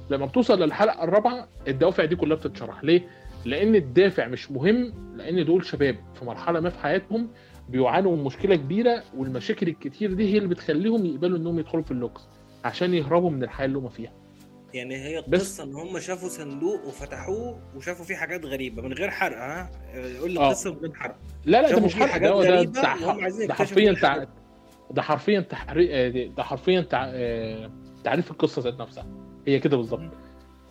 [0.09, 2.83] لما بتوصل للحلقة الرابعة الدوافع دي كلها بتتشرح.
[2.83, 3.07] ليه؟
[3.45, 7.29] لأن الدافع مش مهم لأن دول شباب في مرحلة ما في حياتهم
[7.69, 12.27] بيعانوا من مشكلة كبيرة والمشاكل الكتير دي هي اللي بتخليهم يقبلوا إنهم يدخلوا في اللغز
[12.65, 14.11] عشان يهربوا من الحياة اللي هم فيها.
[14.73, 19.09] يعني هي بس- القصة إن هم شافوا صندوق وفتحوه وشافوا فيه حاجات غريبة من غير
[19.11, 20.43] حرق ها؟ يقول لي آه.
[20.47, 21.15] القصة من غير حرق.
[21.45, 24.27] لا لا ده مش حرق ده ده عايزين ده يكتشفوا حرفيا.
[24.91, 26.27] ده حرفيا تحري...
[26.27, 27.05] ده حرفيا تع...
[27.13, 27.71] آه،
[28.03, 29.05] تعريف القصة ذات نفسها.
[29.47, 30.11] هي كده بالظبط.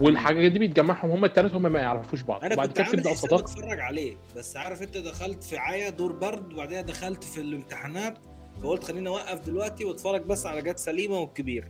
[0.01, 2.45] والحاجات دي بتجمعهم هم الثلاثه هم ما يعرفوش بعض.
[2.45, 4.17] أنا كنت كده عامل تبدا حساب صداقه أتفرج عليه.
[4.37, 8.19] بس عارف أنت دخلت في عيا دور برد وبعدين دخلت في الامتحانات
[8.63, 11.69] فقلت خليني أوقف دلوقتي وأتفرج بس على جت سليمة والكبير.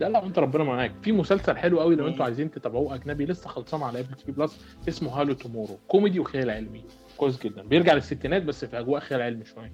[0.00, 0.92] لا لا انت ربنا معاك.
[1.02, 2.08] في مسلسل حلو قوي لو.
[2.08, 6.50] أنتوا عايزين تتابعوه أجنبي لسه خلصان على Apple TV Plus اسمه Hello Tomorrow كوميدي وخيال
[6.50, 6.84] علمي.
[7.16, 7.62] كويس جدا.
[7.62, 9.72] بيرجع للستينات بس في أجواء خيال علمي شوية.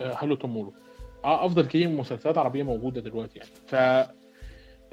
[0.00, 0.72] آه، Hello Tomorrow
[1.24, 3.50] آه أفضل كتير من مسلسلات عربية موجودة دلوقتي يعني.
[3.66, 3.74] ف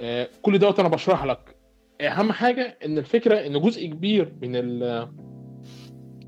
[0.01, 1.55] آه، كل دوت أنا بشرح لك.
[2.01, 5.07] أهم حاجة إن الفكرة إن جزء كبير من ال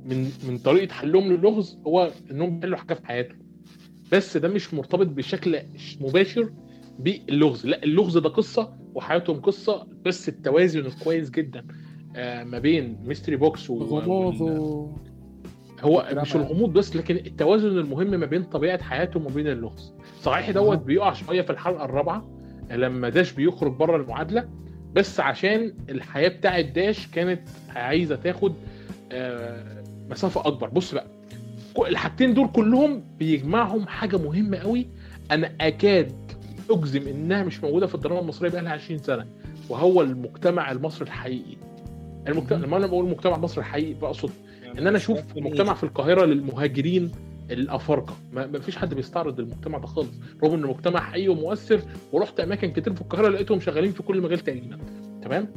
[0.06, 3.41] من من طريقة حلهم للغز هو إنهم بيحلوا حاجة في حياتهم.
[4.12, 5.60] بس ده مش مرتبط بشكل
[6.02, 6.50] مباشر
[7.00, 11.65] باللغز لا اللغز ده قصة وحياتهم قصة بس التوازن الكويس جدا
[12.15, 14.04] آه، ما بين mystery box و وال-.
[15.82, 16.06] هو.
[16.13, 20.78] مش الغموض بس لكن التوازن المهم ما بين طبيعة حياتهم وبين اللغز صحيح دوت.
[20.78, 22.30] بيقع شوية في الحلقة الرابعة
[22.71, 24.50] لما داش بيخرج بره المعادلة
[24.93, 28.54] بس عشان الحياة بتاعت داش كانت عايزة تاخد
[29.12, 31.08] آه، مسافة أكبر بص بقى
[31.80, 34.88] الحاجتين دول كلهم بيجمعهم حاجة مهمة قوي.
[35.32, 36.12] أنا أكاد
[36.70, 39.26] أجزم إنها مش موجودة في الدراما المصرية بقى لها 20 سنة
[39.70, 41.58] وهو المجتمع المصري الحقيقي.
[42.28, 44.30] المجتمع لما أنا بقول المجتمع المصري الحقيقي بقصد
[44.78, 47.12] إن أنا أشوف مجتمع في القاهرة للمهاجرين
[47.52, 48.16] الأفارقة.
[48.34, 50.10] ما فيش حد بيستعرض المجتمع ده خالص
[50.44, 51.82] رغم انه مجتمع حقيقي ومؤثر.
[52.12, 54.78] ورحت أماكن كتير في القاهرة لقيتهم شغالين في كل مجال تقريبا.
[55.24, 55.48] تمام؟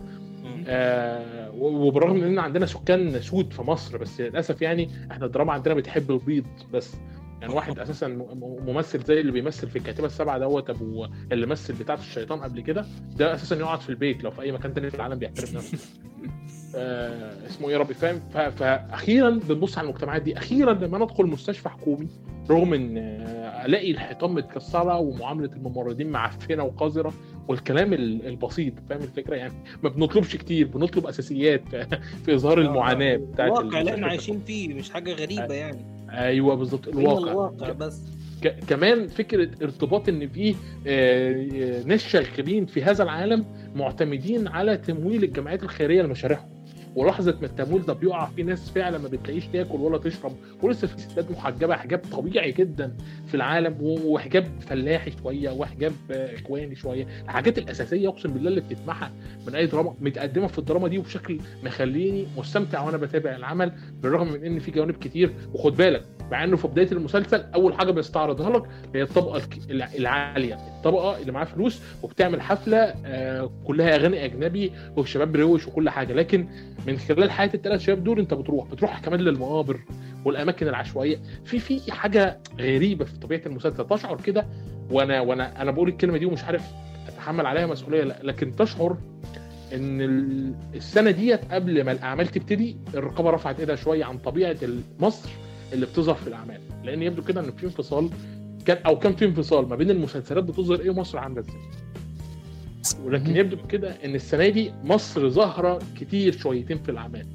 [0.68, 6.10] آه وبالرغم إن عندنا سكان سود في مصر بس للأسف يعني إحنا الدراما عندنا بتحب
[6.10, 6.96] البيض بس.
[7.40, 8.08] يعني واحد أساسا
[8.66, 12.84] ممثل زي اللي بيمثل في الكاتبة السبعه دوت أبو اللي مثل بتاعة الشيطان قبل كده
[13.16, 15.78] ده أساسا يقعد في البيت لو في أي مكان تاني في العالم بيحترم نفسه.
[16.76, 21.68] آه اسمه إيه يا ربي؟ فاهم؟ فاخيرا بنبص على المجتمعات دي أخيرا لما ندخل مستشفى
[21.68, 22.08] حكومي
[22.50, 27.12] رغم إن آه، ألاقي الحيطان متكسرة ومعاملة الممرضين معفنة وقذرة
[27.48, 31.62] والكلام ال- البسيط فاهم الفكرة؟ يعني ما بنطلبش كتير بنطلب أساسيات
[32.24, 33.94] في إظهار المعاناة بتاعت الواقع اللي.
[33.94, 35.84] إحنا عايشين فيه مش حاجة غريبة يعني.
[36.10, 36.88] أيوه بالظبط.
[36.88, 37.30] الواقع.
[37.32, 38.00] الواقع بس.
[38.68, 40.54] كمان فكرة ارتباط إن في
[40.86, 46.48] آه، ناس شغالين في هذا العالم معتمدين على تمويل الجمعيات الخيرية لمشاريعهم.
[46.96, 51.00] ولحظة ما التمويل ده بيقع في ناس فعلا ما بتلاقيش تاكل ولا تشرب ولسه في
[51.00, 57.06] ستات محجبة حجاب طبيعي جدا في العالم وحجاب فلاحي شوية وحجاب إخواني شوية.
[57.24, 59.10] الحاجات الأساسية أقسم بالله اللي بتتمحى
[59.46, 64.44] من أي دراما متقدمة في الدراما دي وبشكل مخليني مستمتع وأنا بتابع العمل بالرغم من
[64.44, 65.34] إن في جوانب كتير.
[65.54, 68.62] وخد بالك مع إنه في بداية المسلسل أول حاجة بيستعرضها لك
[68.94, 69.42] هي الطبقة
[69.98, 70.54] العالية.
[70.54, 76.12] الطبقة اللي معاها فلوس وبتعمل حفلة آه، كلها أغاني أجنبي والشباب روش وكل حاجة.
[76.12, 76.48] لكن
[76.86, 79.80] من خلال حياة الثلاث شباب دول أنت بتروح بتروح كمان للمقابر
[80.24, 81.16] والأماكن العشوائية.
[81.44, 83.86] في في حاجة غريبة في طبيعة المسلسل.
[83.86, 84.46] تشعر كده
[84.90, 86.62] وأنا وأنا أنا بقول الكلمة دي ومش عارف
[87.08, 88.96] أتحمل عليها مسؤولية لكن تشعر
[89.74, 94.56] إن ال- السنة ديت قبل ما الأعمال تبتدي الرقابة رفعت إيدها شوية عن طبيعة
[95.00, 95.28] مصر.
[95.72, 96.60] اللي بتظهر في الأعمال.
[96.84, 98.10] لأن يبدو كده ان في انفصال
[98.66, 103.04] كان أو كان في انفصال ما بين المسلسلات بتظهر إيه ومصر عاملة إزاي.
[103.04, 103.36] ولكن.
[103.36, 107.26] يبدو كده إن السنة دي مصر ظاهرة كتير شويتين في الأعمال.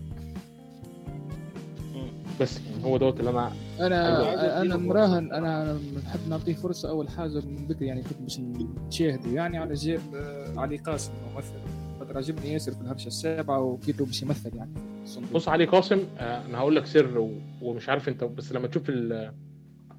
[2.41, 4.77] بس يعني هو دوت اللي أنا أنا أنا.
[4.77, 8.39] مراهن أنا بنحب نعطيه فرصة أول حاجة من بكري يعني كنت باش
[8.87, 11.53] نشاهده يعني على جيب آه، علي قاسم ممثل.
[11.99, 14.71] خاطر عجبني ياسر في الهرشة السابعة وكيف باش يمثل يعني.
[15.09, 15.31] الصندوق.
[15.33, 17.31] بص علي قاسم آه، أنا هقول لك سر و...
[17.61, 19.33] ومش عارف أنت بس لما تشوف ال-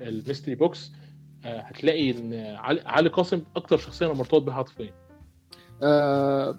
[0.01, 0.93] ال mystery box
[1.45, 4.93] آه، هتلاقي إن علي, علي قاسم أكتر شخصية أنا مرتبط بيها عاطفيا
[5.83, 6.59] أه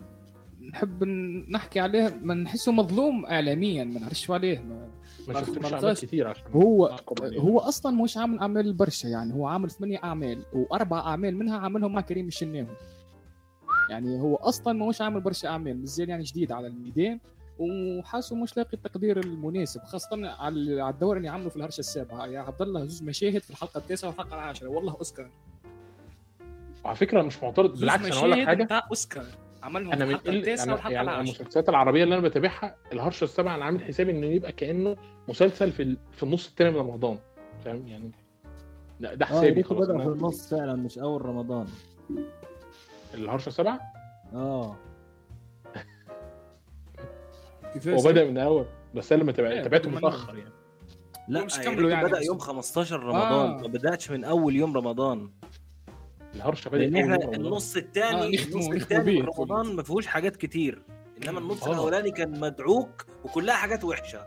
[0.71, 1.03] نحب
[1.49, 4.87] نحكي عليه ما نحسه مظلوم اعلاميا ما نعرفش عليه ما
[5.27, 5.95] ما شفتوش ما أعمال.
[5.95, 6.95] كتير عشان هو.
[7.37, 11.93] هو أصلا مش عامل أعمال برشا يعني هو عامل ثمانية أعمال وأربع أعمال منها عاملهم
[11.93, 12.67] مع كريم الشناوي
[13.89, 17.19] يعني هو أصلا مش عامل برشا أعمال مازال يعني جديد على الميدان
[17.59, 22.39] وحاسه مش لاقي التقدير المناسب خاصة على على الدور اللي عمله في الهرشه السابعه يا
[22.39, 24.67] عبد الله زوج مشاهد في الحلقة التاسعة والحلقة العاشرة.
[24.67, 25.29] والله أوسكار.
[26.85, 27.79] على فكرة مش معترض.
[27.79, 28.63] بالعكس أنا أقول لك حاجة.
[28.63, 29.25] بتاع أوسكار.
[29.63, 30.13] عملهم أنا من.
[30.15, 31.35] التاسعة أنا والحلقة يعني العاشرة.
[31.35, 34.95] المسلسلات العربية اللي أنا بتابعها الهرشه السبعه أنا عامل حسابي إنه يبقى كأنه
[35.29, 35.97] مسلسل في ال...
[36.11, 37.17] في النص الثاني من رمضان.
[37.65, 38.11] فاهم؟ يعني
[38.99, 39.87] لا ده آه حسابي خلاص.
[39.87, 40.05] بدأ في.
[40.05, 41.67] النص فعلا مش أول رمضان.
[43.13, 43.79] الهرشه السبعه
[44.33, 44.75] آه.
[47.87, 50.51] هو بدأ من الأول بس أنا لما إيه، تابعته متأخر يعني
[51.27, 52.25] لا مش يعني كملوا يعني يعني بدا.
[52.25, 53.57] يوم 15 رمضان آه.
[53.61, 55.29] ما بداتش من أول يوم رمضان
[56.35, 57.35] الهرشة بدأت لأن إحنا.
[57.35, 59.27] النص آه، الثاني نختموا- النص الثاني من.
[59.37, 60.81] رمضان ما فيهوش حاجات كتير
[61.23, 61.71] إنما النص آه.
[61.73, 64.25] الأولاني كان مدعوك وكلها حاجات وحشة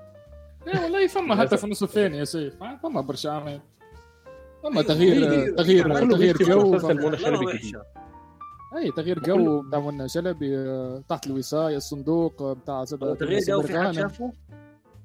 [0.66, 1.57] إيه والله فما حتى.
[1.57, 3.61] في النص الثاني يا سيف فما برشا اعمال
[4.62, 5.57] فما أيوة، تغيير كتير.
[5.57, 6.78] تغيير تغيير بيكتب جو
[8.76, 13.78] أي تغيير جو بتاع منى شلبي آه، تحت الوصايه الصندوق آه، بتاع تغيير جو في
[13.78, 13.92] حد.
[13.92, 14.32] شافه؟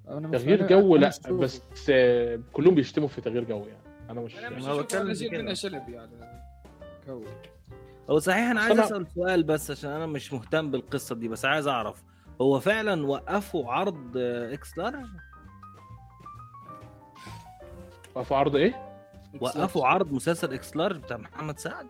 [0.08, 1.12] تغيير جو لا.
[1.30, 4.10] بس آه، كلهم بيشتموا في تغيير جو يعني.
[4.10, 4.86] أنا مش أنا مش هو.
[5.32, 6.12] منى شلبي يعني.
[7.06, 7.26] كوي.
[8.10, 11.68] هو صحيح أنا عايز أسأل سؤال بس عشان أنا مش مهتم بالقصة دي بس عايز
[11.68, 12.04] أعرف
[12.42, 15.06] هو فعلا وقفوا عرض إكس لارج
[18.24, 18.90] في عرض إيه؟
[19.42, 21.88] وقفوا عرض مسلسل إكس لارج بتاع محمد سعد؟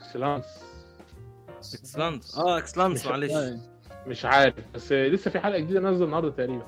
[0.00, 0.44] اكسلانس
[1.74, 3.32] اكسلانس آه اكسلانس مش- معلش.
[4.06, 6.66] مش عارف بس لسه في حلقة جديدة نازلة النهارده تقريبا.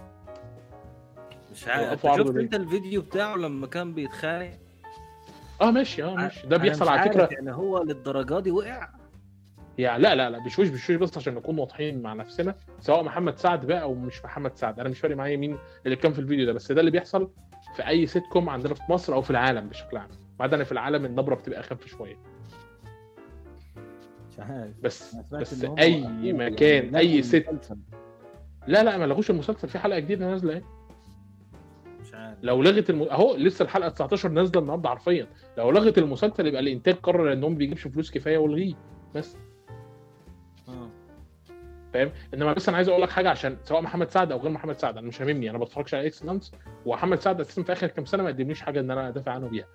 [1.52, 2.02] مش عارف.
[2.02, 4.50] شفت؟ أنت الفيديو بتاعه لما كان بيتخانق؟
[5.60, 6.46] آه ماشي آه ماشي.
[6.46, 7.28] ده بيحصل مش على عارف فكرة.
[7.34, 8.88] يعني هو للدرجة دي وقع؟
[9.78, 12.54] يعني لا لا لا بشويش بشويش بس عشان نكون واضحين مع نفسنا.
[12.80, 14.80] سواء محمد سعد بقى أو مش محمد سعد.
[14.80, 17.30] أنا مش فارق معايا مين اللي كان في الفيديو ده بس ده اللي بيحصل
[17.76, 20.08] في أي سيت كوم عندنا في مصر أو في العالم بشكل عام.
[20.38, 22.16] ما عدا في العالم النبرة بتبقى أخف شوية.
[24.32, 24.72] مش عارف.
[24.82, 27.34] بس بس أي وقفوه، مكان يعني أي ست.
[27.48, 27.76] المسلسل.
[28.66, 29.68] لا لا ما لغوش المسلسل.
[29.68, 30.62] في حلقة جديدة نازلة أهي.
[32.00, 32.38] مش عارف.
[32.42, 33.02] لو لغت الم...
[33.02, 35.26] أهو لسه الحلقة 19 نازلة النهارده حرفيا.
[35.58, 38.74] لو لغت المسلسل يبقى الإنتاج قرر ان هو ما بيجيبش فلوس كفاية والغيه
[39.14, 39.36] بس.
[40.68, 40.90] آه.
[41.94, 44.78] فاهم؟ إنما بس أنا عايز أقول لك حاجة عشان سواء محمد سعد أو غير محمد
[44.78, 45.50] سعد أنا مش هاممني.
[45.50, 46.52] أنا ما بتفرجش على إكس لانس
[46.86, 49.66] ومحمد سعد أساسا في آخر كام سنة ما قدمليش حاجة إن أنا أدافع عنه بيها.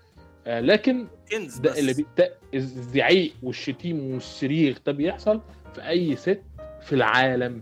[0.47, 2.05] لكن كنز ده اللي
[2.53, 5.41] الزعيق والشتيم والصريخ ده بيحصل
[5.75, 6.41] في أي ست
[6.81, 7.61] في العالم.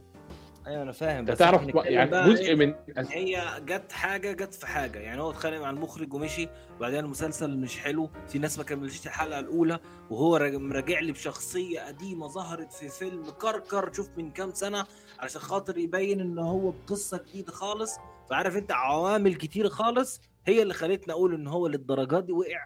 [0.67, 5.00] أيوه أنا فاهم أنت تعرف يعني جزء إيه؟ من هي جت حاجة جت في حاجة.
[5.00, 8.10] يعني هو اتخانق مع المخرج ومشي وبعدين المسلسل مش حلو.
[8.28, 13.24] في ناس ما كملتش الحلقة الأولى وهو راج- مراجع لي بشخصية قديمة ظهرت في فيلم
[13.30, 14.86] كركر شوف من كام سنة
[15.19, 17.95] علشان خاطر يبين إن هو بقصة جديدة خالص.
[18.30, 22.65] فعارف أنت عوامل كتير خالص هي اللي خلتني أقول إن هو للدرجات دي وقع.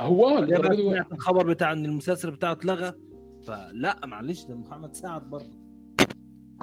[0.00, 0.38] هو
[1.12, 2.92] الخبر بتاع إن المسلسل بتاعه اتلغى
[3.46, 5.60] فلا معلش ده محمد سعد برضه.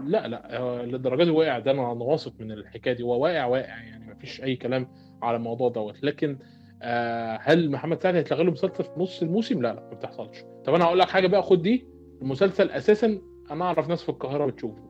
[0.04, 3.84] لا لا آه، للدرجه دي واقع ده أنا واثق من الحكاية دي هو واقع واقع
[3.84, 4.88] يعني ما فيش أي كلام
[5.22, 6.04] على الموضوع دوت.
[6.04, 6.40] لكن
[6.82, 10.38] آه هل محمد سعد هيتلغى له مسلسل في نص الموسم؟ لا لا ما بتحصلش.
[10.66, 11.88] طب أنا هقول لك حاجة بقى خد دي.
[12.22, 13.22] المسلسل أساسا
[13.52, 14.88] أنا أعرف ناس في القاهرة بتشوفه.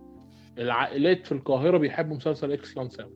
[0.58, 3.14] العائلات في القاهرة بيحبوا مسلسل إكس لانس قوي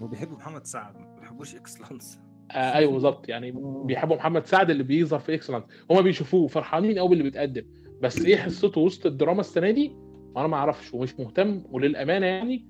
[0.00, 2.20] وبيحبوا محمد سعد ما بيحبوش اكسلانس
[2.54, 3.28] آه أيوه بالظبط.
[3.28, 3.52] يعني
[3.84, 7.62] بيحبوا محمد سعد اللي بيظهر في إكسلانس هما بيشوفوه فرحانين قوي باللي بيتقدم.
[8.02, 9.92] بس إيه حصته وسط الدراما السنة دي؟
[10.36, 11.62] أنا ما أعرفش ومش مهتم.
[11.70, 12.66] وللأمانة يعني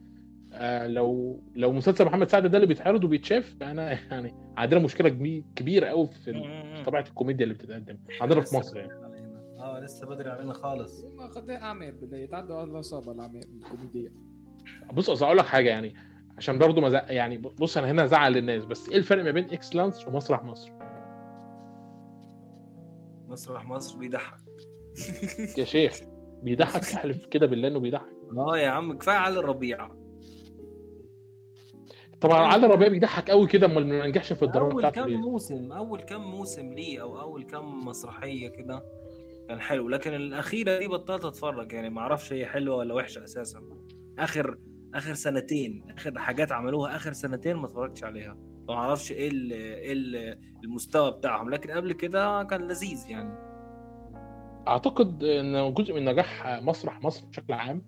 [0.52, 5.44] آه لو لو مسلسل محمد سعد ده اللي بيتعرض وبيتشاف فانا يعني عندنا مشكلة كبي-
[5.56, 7.98] كبيرة قوي في طبيعة الكوميديا اللي بتتقدم.
[8.20, 8.76] عندنا في مصر.
[8.76, 8.92] يعني
[9.58, 11.04] آه لسه بدري علينا خالص.
[11.48, 14.12] إيه أعمال يتعدوا على الأصابع الأعمال الكوميدية.
[14.92, 15.94] بص اصل أقول لك حاجة يعني.
[16.38, 19.44] عشان برضو ما زق- يعني بص أنا هنا زعل الناس بس إيه الفرق ما بين
[19.50, 20.70] إكس لانس ومسرح مصر؟
[23.28, 24.38] مسرح مصر بيضحك.
[25.58, 26.00] يا شيخ
[26.42, 28.06] بيضحك أحلف كده بالله إنه بيضحك.
[28.38, 29.88] آه يا عم كفاية علي الربيع.
[32.20, 36.00] طبعا علي ربيع بيضحك قوي كده أمال ما ننجحش في الدراما أول كام؟ موسم أول
[36.00, 38.82] كام موسم ليه أو أول كام مسرحية كده
[39.48, 39.88] كان حلو.
[39.88, 43.60] لكن الأخيرة دي بطلت أتفرج يعني ما أعرفش هي حلوة ولا وحشة أساسا.
[44.18, 44.58] آخر
[44.94, 48.36] آخر سنتين آخر حاجات عملوها آخر سنتين ما اتفرجتش عليها.
[48.68, 51.50] ما أعرفش إيه إيه ال- المستوى بتاعهم.
[51.50, 53.34] لكن قبل كده كان لذيذ يعني.
[54.68, 57.82] أعتقد إن جزء من نجاح مسرح مصر بشكل عام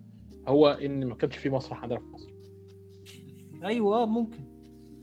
[0.47, 2.29] هو إن ما كانش في مسرح عندنا في مصر.
[3.63, 4.55] أيوه ممكن.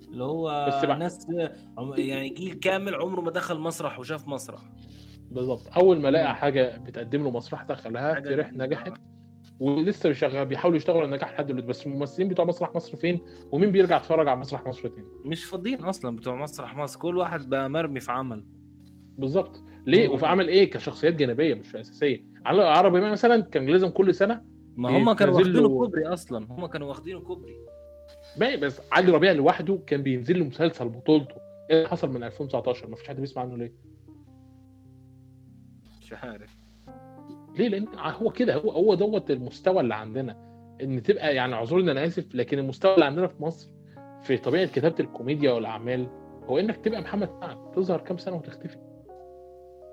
[0.08, 1.26] اللي هو بس بقى- ناس
[1.96, 4.60] يعني جيل كامل عمره ما دخل مسرح وشاف مسرح.
[5.30, 5.68] بالظبط.
[5.76, 8.52] أول ما لقى حاجة بتقدم له مسرح دخلها فرح.
[8.52, 8.92] نجحت
[9.60, 11.66] ولسه بيشغل بيحاولوا يشتغلوا على النجاح لحد دلوقتي.
[11.66, 13.20] بس الممثلين بتوع مسرح مصر فين؟
[13.52, 17.00] ومين بيرجع يتفرج على مسرح مصر تاني؟ مش فاضيين أصلا بتوع مسرح مصر.
[17.00, 18.44] كل واحد بقى مرمي في عمل.
[19.18, 19.62] بالظبط.
[19.86, 22.24] ليه؟ وفي عمل إيه؟ كشخصيات جانبية مش أساسية.
[22.46, 24.42] على عربي مثلا كان لازم كل سنة
[24.76, 26.46] ما هم كانوا واخدينه كوبري أصلا.
[26.50, 27.56] هم كانوا واخدينه كوبري.
[28.36, 31.34] باقي بس علي ربيع لوحده كان بينزل له مسلسل بطولته.
[31.70, 33.72] إيه اللي حصل من 2019 ما فيش حد بيسمع عنه ليه؟
[36.00, 36.61] مش عارف.
[37.58, 40.52] ليه؟ لأن هو كده هو هو دوت المستوى اللي عندنا.
[40.82, 43.70] إن تبقى يعني اعذرني أنا آسف لكن المستوى اللي عندنا في مصر
[44.22, 46.06] في طبيعة كتابة الكوميديا والأعمال
[46.44, 48.76] هو إنك تبقى محمد سعد تظهر كام سنة وتختفي.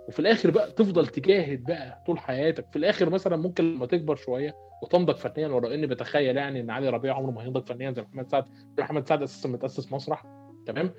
[0.07, 2.65] وفي الآخر بقى تفضل تجاهد بقى طول حياتك.
[2.71, 6.89] في الآخر مثلا ممكن لما تكبر شوية وتنضج فنيا ولو اني بتخيل يعني إن علي
[6.89, 8.45] ربيع عمره ما هينضج فنيا زي محمد سعد.
[8.79, 10.25] محمد سعد أساسا متأسس مسرح.
[10.65, 10.91] تمام؟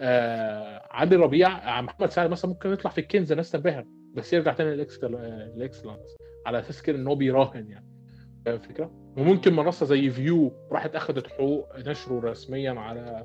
[0.00, 3.84] آه علي ربيع آه، محمد سعد مثلا ممكن يطلع في الكنز الناس تنبهر.
[4.14, 6.16] بس يرجع تاني للإكسلانس.
[6.46, 7.88] على أساس كده إن هو بيراهن يعني.
[8.44, 13.24] فاهم الفكرة؟ وممكن منصة زي Viu راحت اخذت حقوق نشره رسميا على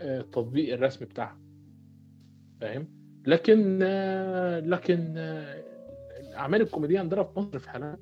[0.00, 1.40] آه، التطبيق الرسمي بتاعها.
[2.60, 2.88] فاهم؟
[3.26, 5.64] لكن آه، لكن آه،
[6.20, 7.98] الاعمال الكوميديه عندنا في مصر في حالات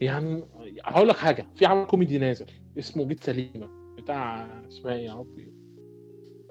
[0.00, 0.44] يعني
[0.84, 1.46] هقول لك حاجة.
[1.54, 2.46] في عمل كوميدي نازل
[2.78, 5.54] اسمه جيت سليمة بتاع اسمها إيه يا ربي؟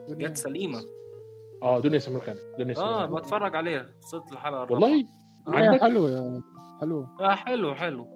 [0.10, 0.82] جت سليمة.
[1.64, 3.06] آه دنيا سمير غانم دنيا سمير آه.
[3.06, 3.86] بتفرج عليها.
[4.04, 4.74] وصلت الحلقة الرابعة.
[4.90, 5.06] والله؟
[5.48, 6.42] عندك؟ حلو يا
[6.82, 7.08] حلو.
[7.20, 8.08] آه حلو حلو.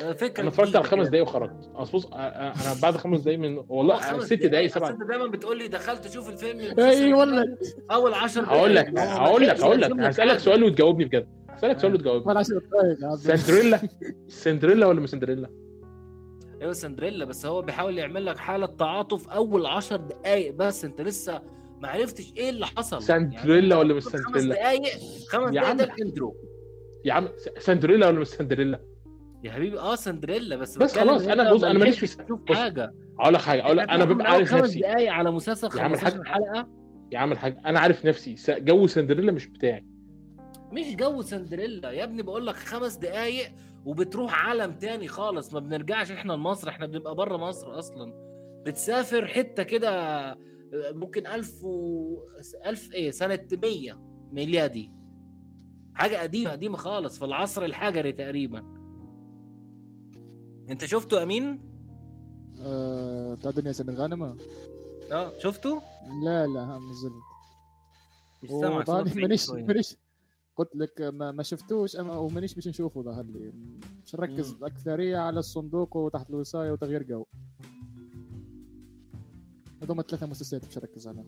[0.00, 1.70] آه، فكرة أنا اتفرجت على خمس دقايق وخرجت.
[1.74, 4.70] اصل بص آه، آه، أنا بعد خمس دقايق من والله ست دقايق.
[4.70, 7.44] سبع أنت دايما بتقول لي دخلت أشوف الفيلم اي والله
[7.90, 9.92] أول 10 هقول لك هقول لك هقول لك.
[10.00, 11.28] هسألك سؤال وتجاوبني بجد.
[11.50, 12.26] هسألك سؤال وتجاوبني.
[12.28, 13.80] ولا 10 دقائق يا عبد سندريلا؟
[14.28, 15.48] سندريلا ولا مش سندريلا؟
[16.60, 20.84] أيوه سندريلا بس هو بيحاول يعمل لك حالة تعاطف أول 10 دقائق بس.
[20.84, 21.40] أنت لسه
[21.82, 23.02] ما عرفتش إيه اللي حصل.
[23.02, 24.82] سندريلا ولا مش خمس سندريلا؟ دقائق
[25.28, 25.76] خمس يا دقائق عم.
[25.76, 26.36] ده الإنترو.
[27.04, 28.80] يا عم س- سندريلا ولا مش سندريلا؟
[29.44, 32.92] يا حبيبي آه سندريلا بس بس خلاص، أنت بص، ما أنا ماليش في حاجة.
[33.20, 34.80] أقول لك حاجة أقول أنا ببقى عارف خمس نفسي.
[34.80, 36.12] دقائق على مسلسل يا عم الحاج.
[36.12, 36.68] 15 حلقة؟
[37.12, 38.34] يا عم الحاج أنا عارف نفسي.
[38.58, 39.84] جو سندريلا مش بتاعي.
[40.72, 43.48] مش جو سندريلا يا ابني بقول لك خمس دقايق
[43.84, 45.52] وبتروح عالم تاني خالص.
[45.54, 48.12] ما بنرجعش إحنا لمصر إحنا بنبقى بره مصر أصلا.
[48.66, 49.90] بتسافر حتة كده
[50.72, 52.16] ممكن ألف و
[52.66, 53.92] ألف إيه سنة 100
[54.32, 54.92] ميلادي
[55.94, 58.58] حاجة قديمة قديمة خالص في العصر الحجري تقريبا
[60.70, 61.60] أنت شفته أمين؟
[62.60, 64.36] آه، بتاع دنيا سمير غانم
[65.12, 65.82] آه شفته؟
[66.24, 67.12] لا لا هم نزلت
[68.42, 69.50] مش سامع مانيش.
[69.50, 69.96] مانيش
[70.56, 73.52] قلت لك ما, ما شفتوش أما ومانيش باش نشوفه ظهر لي
[74.06, 74.56] مش نركز.
[74.62, 77.24] أكثرية على الصندوق وتحت الوصاية وتغيير جو
[79.88, 81.26] هذوما ثلاثة مسلسلات مش نركز عليهم.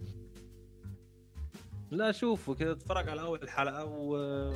[1.91, 3.85] لا شوفوا كذا اتفرج على أول حلقة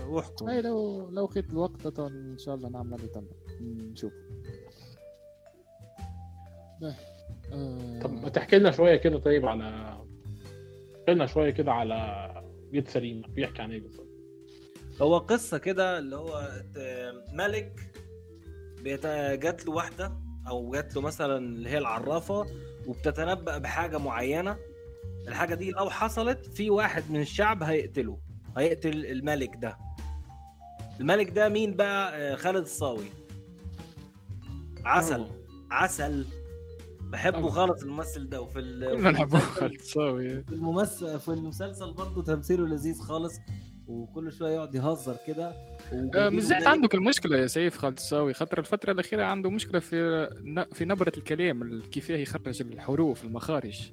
[0.08, 3.24] واحكم اي لو لو لقيت الوقت إن شاء الله نعمل اللي تم.
[3.60, 4.12] نشوف
[6.80, 6.94] ده.
[7.52, 9.64] آه، طب ما تحكي لنا شوية كده طيب على
[11.00, 12.28] احكي لنا شوية كده على
[12.72, 14.06] جيت سليمه بيحكي عن إيه بالظبط
[15.02, 17.80] هو قصة كده اللي هو ت- ملك
[18.82, 19.06] بيت...
[19.42, 20.12] جات له واحدة
[20.48, 22.46] أو جات له مثلا اللي هي العرافة
[22.86, 24.56] وبتتنبأ بحاجة معينة
[25.28, 28.18] الحاجة دي لو حصلت في واحد من الشعب هيقتله
[28.56, 29.78] هيقتل الملك ده.
[31.00, 33.04] الملك ده مين بقى؟ آه، خالد الصاوي.
[34.84, 35.26] عسل
[35.70, 36.26] عسل.
[37.00, 37.50] بحبه.
[37.50, 43.00] خالص الممثل ده وفي كلنا نحبه المسلسل- تساوي في الممثل في المسلسل برضه تمثيله لذيذ
[43.00, 43.34] خالص.
[43.88, 45.48] وكل شوية يقعد يهزر كده.
[46.14, 48.34] آه، زين دايماً- عندك المشكلة يا سيف خالد الساوي.
[48.34, 50.26] خاطر الفترة الأخيرة عنده مشكلة في
[50.72, 53.90] في نبرة الكلام ال- كيف يخرج الحروف المخارج.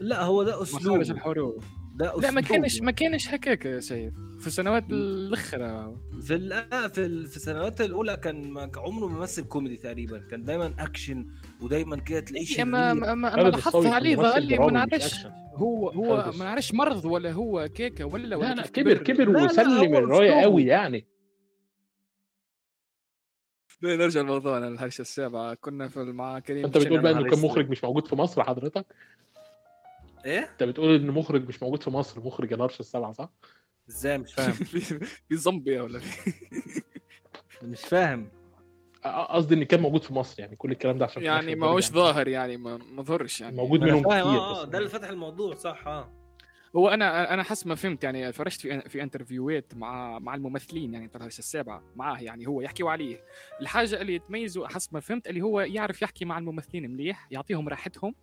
[0.00, 1.64] لا هو ده مخارج اسلوب الحروف.
[1.98, 2.40] ده لا ما.
[2.40, 4.14] كانش ما كانش هكاك يا سيف.
[4.40, 9.18] في السنوات الاخرى في ال- آه، في ال- في السنوات الأولى كان ما- عمره ما
[9.18, 10.18] مثل كوميدي تقريبا.
[10.18, 11.26] كان دايما أكشن
[11.62, 13.00] ودايما كده تلاقيه يا ما شرير.
[13.00, 15.30] ما, ما, ما خالد لاحظت عليه ظهر لي ما نعرفش أكشن.
[15.54, 19.38] هو هو ما نعرفش مرض ولا هو كيكة ولا ولا لا لا كبر كبر لا،
[19.38, 20.32] لا، وسلم الرايه.
[20.42, 21.06] قوي يعني.
[23.82, 27.38] نرجع لموضوعنا الحلقة السابعه كنا في مع كريم أنت بتقول بقى إنه كان.
[27.42, 28.86] مخرج مش موجود في مصر حضرتك؟
[30.24, 33.30] إيه؟ أنت بتقول إن مخرج مش موجود في مصر مخرج الهرش السبعة صح؟
[33.88, 34.52] إزاي؟ مش فاهم.
[34.52, 34.80] في
[35.28, 36.32] في زومبي ولا في
[37.62, 38.28] مش فاهم.
[39.04, 41.90] أ- قصدي إن كان موجود في مصر يعني كل الكلام ده عشان يعني ما هوش.
[41.90, 43.56] ظاهر يعني ما ما ظهرش يعني.
[43.56, 46.12] موجود منهم كتير آه ده اللي فتح الموضوع صح آه.
[46.76, 51.08] هو أنا أنا حسب ما فهمت يعني فرجت في في انترفيوهات مع مع الممثلين يعني
[51.08, 53.20] ترى السابعة معاه يعني هو يحكيوا عليه
[53.60, 58.14] الحاجة اللي تميزه حسب ما فهمت اللي هو يعرف يحكي مع الممثلين مليح يعطيهم راحتهم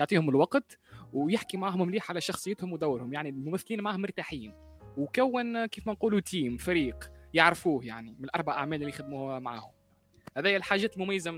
[0.00, 0.78] يعطيهم الوقت
[1.12, 3.12] ويحكي معهم مليح على شخصيتهم ودورهم.
[3.12, 4.54] يعني الممثلين معهم مرتاحين.
[4.96, 9.72] وكون كيف ما نقولوا تيم فريق يعرفوه يعني من الأربع أعمال اللي خدموها معاهم.
[10.36, 11.32] هذا الحاجات المميزة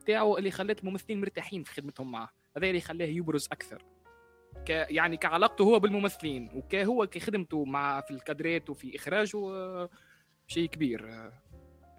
[0.00, 3.82] بتاعه اللي خلت الممثلين مرتاحين في خدمتهم معه هذا اللي خلاه يبرز أكثر.
[4.66, 9.88] ك يعني كعلاقته هو بالممثلين وكهو كخدمته مع في الكادرات وفي إخراجه آه،
[10.46, 11.32] شيء كبير آه،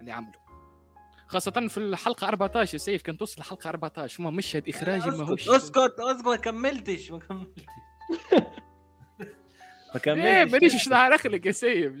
[0.00, 0.47] اللي عمله.
[1.28, 5.48] خاصة في الحلقة 14 يا سيف كان توصل الحلقة 14 فما مشهد إخراجي ما هوش.
[5.48, 7.60] أسكت أسكت ما كملتش ما كملتش.
[9.94, 10.24] ما كملتش.
[10.26, 11.92] إيه مانيش مش نحرق لك يا سيف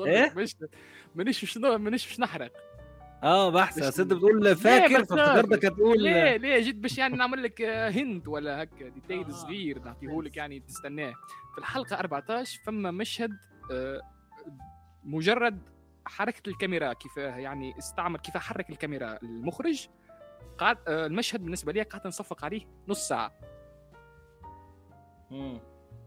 [0.00, 0.68] إيه؟ مشهد.
[1.14, 2.52] مانيش مش مانيش مش نحرق.
[3.22, 7.90] آه بحث أنت بتقول فاكر فافتكرتك هتقول ليه ليه؟ جيت باش يعني نعمل لك آه،
[7.90, 9.30] hint ولا هكا detail آه.
[9.30, 11.12] صغير نعطيه لك يعني تستناه.
[11.52, 13.30] في الحلقة 14 فما مشهد
[13.72, 14.00] آه،
[15.04, 15.58] مجرد
[16.06, 19.88] حركة الكاميرا كيف يعني استعمل كيف حرك الكاميرا المخرج؟
[20.58, 23.32] قعد آه، المشهد بالنسبة لي قعدت نصفق عليه نص ساعة.
[25.30, 25.60] مم.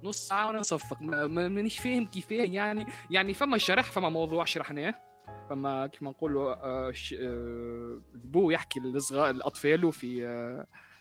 [0.04, 1.02] نص ساعة وأنا نصفق.
[1.02, 4.95] ما- ما- مانيش فاهم كيفاه يعني يعني فما شرح فما موضوع شرحناه.
[5.50, 10.26] فما كيما نقولوا آه، آه، البو يحكي للصغار الاطفال في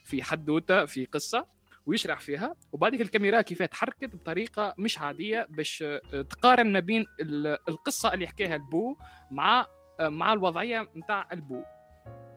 [0.05, 1.47] في حدوتة في قصة.
[1.89, 2.55] ويشرح فيها.
[2.72, 8.24] وبعدك الكاميرا كيف تحركت بطريقة مش عادية باش آه، تقارن ما بين ال- القصة اللي
[8.24, 8.97] يحكيها البو
[9.30, 9.66] مع
[10.01, 11.62] آه، مع الوضعية نتاع البو.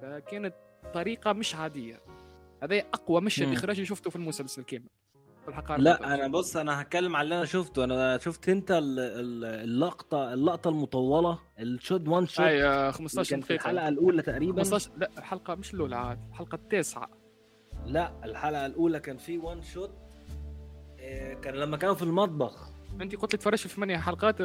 [0.01, 0.53] فكانت
[0.93, 2.01] طريقة مش عادية.
[2.63, 3.53] هذا أقوى مشهد.
[3.53, 4.87] إخراجي شفته في المسلسل كامل.
[5.77, 7.83] لا أنا بص أنا هتكلم على اللي أنا شفته.
[7.83, 12.91] أنا شفت أنت ال- ال- اللقطة اللقطة المطولة ال shot one shot اي آه، اللي
[12.93, 13.63] 15 كان في دقيقة.
[13.71, 14.63] الحلقة الأولى تقريبا.
[14.63, 17.09] 15 لا الحلقة مش الأولى عاد الحلقة التاسعة.
[17.85, 19.91] لا الحلقة الأولى كان في one shot
[20.99, 22.69] آه، كان لما كانوا في المطبخ.
[23.01, 24.37] أنت قلت لي تفرجت في ثمانية حلقات.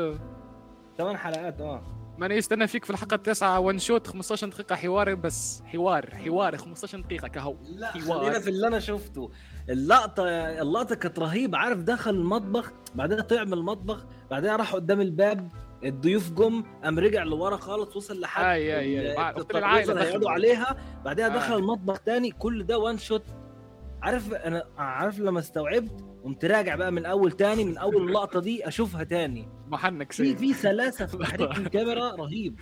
[0.99, 1.83] ثمان حلقات آه.
[2.19, 5.63] ما أنا يستنى فيك في الحلقة التاسعة وان شوت 15 دقيقة حوار بس.
[5.67, 7.57] حوار حوار 15 دقيقة كهو.
[7.65, 8.21] لا حوار.
[8.21, 9.31] خلينا في اللي أنا شفته.
[9.69, 10.25] اللقطة
[10.63, 11.59] اللقطة كانت رهيبة.
[11.59, 15.49] عارف دخل المطبخ بعدين طلع من المطبخ بعدين راح قدام الباب.
[15.85, 18.73] الضيوف جم قام رجع لورا خالص وصل لحد اللي
[19.09, 19.45] هيقعدوا
[20.11, 20.31] دخلوا.
[20.31, 20.77] عليها.
[21.05, 21.37] بعدها آه.
[21.37, 23.23] دخل المطبخ تاني كل ده وان شوت
[24.03, 28.69] عارف أنا عارف لما استوعبت قمت راجع بقى من أول تاني من أول اللقطه دي
[28.69, 29.49] أشوفها تاني.
[29.69, 32.61] محنك في سيء في سلاسه في تحريك الكاميرا رهيب.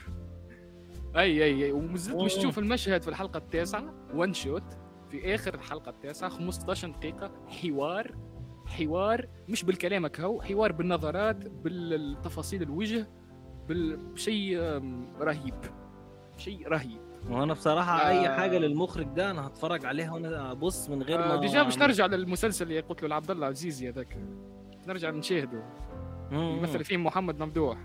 [1.16, 2.34] أي أي ومزلت مش.
[2.34, 4.62] تشوف المشهد في الحلقة التاسعة وان شوت
[5.10, 8.14] في آخر الحلقة التاسعة 15 دقيقة حوار.
[8.66, 13.06] حوار مش بالكلام هو حوار بالنظرات بالتفاصيل الوجه
[13.68, 14.58] بشيء
[15.20, 15.54] رهيب
[16.36, 16.98] شيء رهيب.
[17.30, 18.08] وأنا بصراحة آه.
[18.08, 21.78] أي حاجة للمخرج ده أنا هتفرج عليها وأنا أبص من غير ما آه، ديجا باش
[21.78, 24.18] نرجع للمسلسل اللي قلت له لعبد الله عزيزي هذاك
[24.88, 25.62] نرجع نشاهده.
[26.32, 27.78] مثل فيه محمد ممدوح.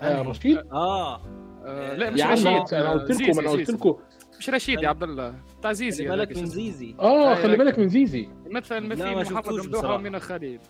[0.00, 1.20] آه رشيد؟ آه
[1.64, 1.94] آه.
[1.96, 3.70] لا مش يا عم رشيد أنا قلت لكم أنا قلت.
[3.70, 3.96] لكم.
[4.38, 5.34] مش رشيد يا عبد الله.
[5.58, 6.46] بتاع زيزي خلي بالك من.
[6.46, 6.94] زيزي.
[7.00, 8.28] آه آه، خلي بالك من زيزي.
[8.50, 9.94] مثل ما محمد شفتوش ممدوح بصراحة.
[9.94, 10.60] ومنى خليل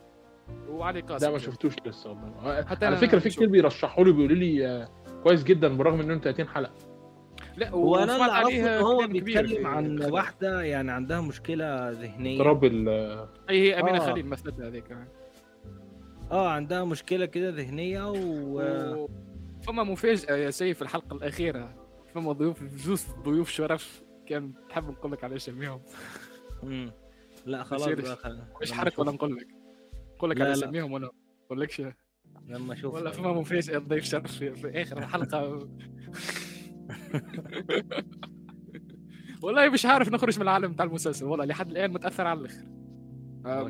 [0.69, 3.29] وعلي قاسم لا ما شفتوش لسه والله حتى على فكرة في.
[3.31, 4.89] كتير بيرشحوا لي بيقولوا لي آه،
[5.23, 6.73] كويس جدا برغم إنه 30 حلقة
[7.57, 10.13] لا وأنا اللي أعرفه إن هو بيتكلم في عن خليل.
[10.13, 12.89] واحدة يعني عندها مشكلة ذهنية اضطراب ال-
[13.51, 14.13] أي هي أمينة آه.
[14.13, 14.85] خليل مثلتها هذيك
[16.33, 19.09] آه عندها مشكلة كده ذهنية و و...
[19.67, 21.75] فما مفاجأة يا سيف في الحلقة الأخيرة
[22.15, 25.81] فما ضيوف جوز ضيوف شرف كان تحب نقول لك على اساميهم
[26.63, 26.93] مم.
[27.47, 28.47] لا خلاص بقى.
[28.63, 29.47] مش حرق ولا نقول لك.
[30.17, 30.59] نقول لك لا، على لا.
[30.59, 31.11] اساميهم وأنا
[31.45, 31.83] نقول لكش
[32.49, 32.95] لما أشوف.
[32.95, 35.69] ولا فما مفاجاه ضيف شرف في, في آخر الحلقة
[39.43, 42.65] والله مش عارف نخرج من العالم بتاع المسلسل والله لحد الآن متأثر على الآخر.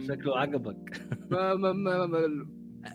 [0.01, 1.03] شكله عجبك.
[1.31, 2.47] ما ما ما ما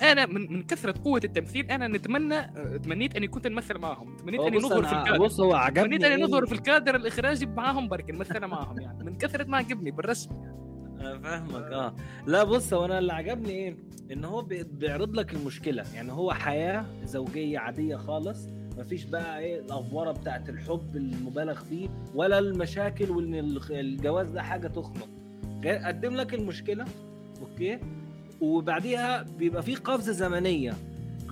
[0.02, 2.42] أنا من من كثرة قوة التمثيل أنا نتمنى
[2.80, 4.18] تمنيت أني كنت نمثل معهم.
[4.18, 7.88] تمنيت أني نظهر في الكادر بص هو عجبني تمنيت أني؟ نظهر في الكادر الإخراجي معاهم
[7.88, 9.04] برك نمثل معاهم يعني.
[9.04, 10.30] من كثرة ما عجبني بالرسم
[11.00, 11.94] أنا فاهمك آه.
[12.28, 13.76] لا بص هو أنا اللي عجبني إيه؟
[14.12, 15.84] إن هو بي- بيعرض لك المشكلة.
[15.96, 22.40] يعني هو حياة زوجية عادية خالص مفيش بقى إيه الأفورة بتاعت الحب المبالغ فيه ولا
[22.40, 25.08] المشاكل وإن الجواز ده حاجة تخنق.
[25.86, 26.86] قدم لك المشكلة
[27.42, 27.80] okay؟
[28.42, 30.74] وبعديها بيبقى في قفزة زمنية.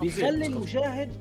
[0.02, 1.12] بيخلي المشاهد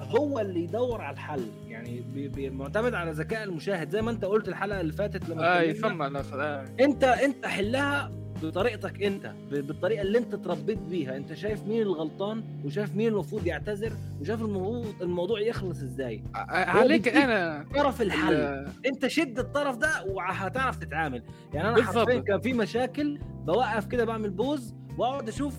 [0.00, 1.46] هو اللي يدور على الحل.
[1.78, 5.58] يعني بي- بي- معتمد على ذكاء المشاهد زي ما انت قلت الحلقة اللي فاتت لما
[5.58, 6.08] اي اتكلمنا.
[6.08, 6.64] فما آه.
[6.80, 8.10] انت انت حلها
[8.42, 13.92] بطريقتك انت بالطريقة اللي انت اتربيت بيها انت شايف مين الغلطان وشايف مين المفروض يعتذر
[14.20, 16.38] وشايف الموضوع الموضوع يخلص إزاي آه،
[16.70, 21.22] عليك أنا طرف الحل ال- انت شد الطرف ده وهتعرف تتعامل
[21.54, 21.82] يعني أنا.
[21.82, 25.54] حرفيا كان في مشاكل بوقف كده بعمل بوز واقعد أشوف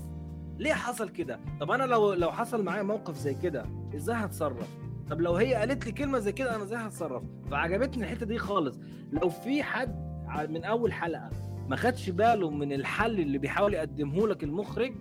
[0.60, 3.66] ليه حصل كده طب أنا لو لو حصل معايا موقف زي كده
[3.96, 4.68] إزاي هتصرف
[5.10, 8.80] طب لو هي قالت لي كلمة زي كده أنا إزاي هتصرف؟ فعجبتني الحتة دي خالص.
[9.12, 10.10] لو في حد
[10.50, 11.30] من أول حلقة
[11.70, 14.92] ما خدش باله من الحل اللي بيحاول يقدمه لك المخرج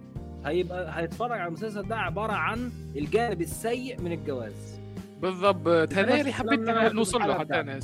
[0.44, 4.80] هيبقى هيتفرج على المسلسل ده عبارة عن الجانب السيء من الجواز.
[5.22, 5.68] بالضبط.
[5.92, 6.60] هذا اللي حبيت
[6.92, 7.78] نوصل له حتى أنا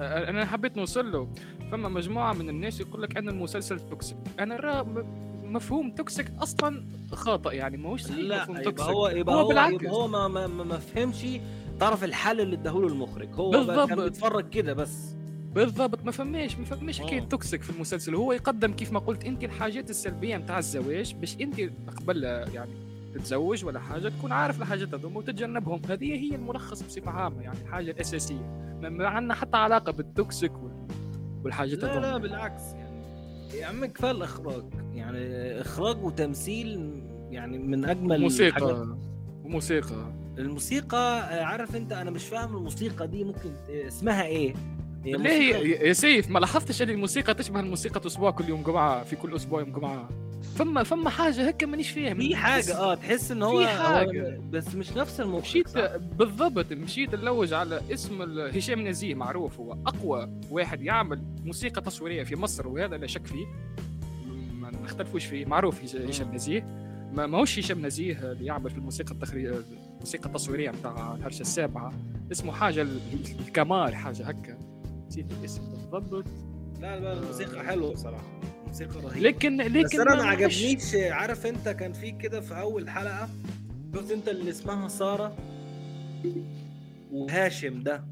[0.00, 1.28] أنا حبيت نوصل له.
[1.72, 5.04] فما مجموعة من الناس يقول لك أن المسلسل toxic أنا م-
[5.52, 9.74] مفهوم toxic أصلا خاطئ يعني ماهوش صحيح لا مفهوم toxic هو يبقى هو هو, بالعكس.
[9.74, 11.26] يبقى هو ما ما, ما, ما فهمش
[11.80, 13.28] طرف الحل اللي اداهوله المخرج.
[13.34, 13.88] هو بالضبط.
[13.88, 15.14] كان بيتفرج كده بس.
[15.54, 16.04] بالضبط.
[16.04, 17.24] ما فماش ما فماش حكاية آه.
[17.24, 18.14] toxic في المسلسل.
[18.14, 21.60] هو يقدم كيف ما قلت انت الحاجات السلبية نتاع الزواج باش انت
[22.00, 22.70] قبل يعني
[23.14, 25.80] تتزوج ولا حاجة تكون عارف الحاجات هذوما وتتجنبهم.
[25.88, 30.86] هذه هي الملخص بصفة عامة يعني الحاجة الاساسيه ما- عندنا حتى علاقة بال toxic وال-
[31.44, 32.06] والحاجات لا هذوما.
[32.06, 33.00] لا بالعكس يعني.
[33.58, 34.64] يا عم كفاية الإخراج.
[34.94, 35.20] يعني
[35.60, 37.00] إخراج وتمثيل
[37.30, 38.20] يعني من أجمل.
[38.20, 38.86] موسيقى
[39.44, 40.12] وموسيقى.
[40.40, 44.54] الموسيقى آه، عارف انت أنا مش فاهم الموسيقى دي ممكن آه، اسمها إيه؟
[45.04, 45.54] هي ليه
[45.88, 49.60] يا- سيف ما لاحظتش ان الموسيقى تشبه الموسيقى أسبوع كل يوم جمعة في كل أسبوع
[49.60, 50.08] يوم جمعة؟
[50.56, 52.18] فما فما حاجة هيك مانيش فاهم.
[52.18, 54.36] في حاجة آه تحس إن هو في حاجة.
[54.36, 55.48] هو بس مش نفس الموسيقى.
[55.50, 61.80] مشيت صح؟ بالضبط مشيت نلوج على اسم هشام نزيه معروف هو أقوى واحد يعمل موسيقى
[61.82, 63.46] تصويرية في مصر وهذا لا شك فيه.
[64.60, 66.89] ما نختلفوش فيه معروف هش- هشام نزيه.
[67.12, 69.48] ما ماهوش هشام نزيه اللي يعمل في الموسيقى التخري...
[69.94, 71.92] الموسيقى التصويرية بتاع الهرشة السابعة.
[72.32, 73.00] اسمه حاجة ال-
[73.46, 74.58] الكمال حاجة هكا.
[75.08, 76.24] نسيت الاسم بالضبط.
[76.80, 78.40] لا لا الموسيقى حلوة بصراحة.
[78.62, 79.20] الموسيقى رهيبة.
[79.28, 83.28] لكن لكن بس أنا ما عجبنيش عارف أنت كان في كده في أول حلقة؟
[83.94, 85.36] شفت أنت اللي اسمها سارة؟
[87.12, 88.04] وهاشم ده.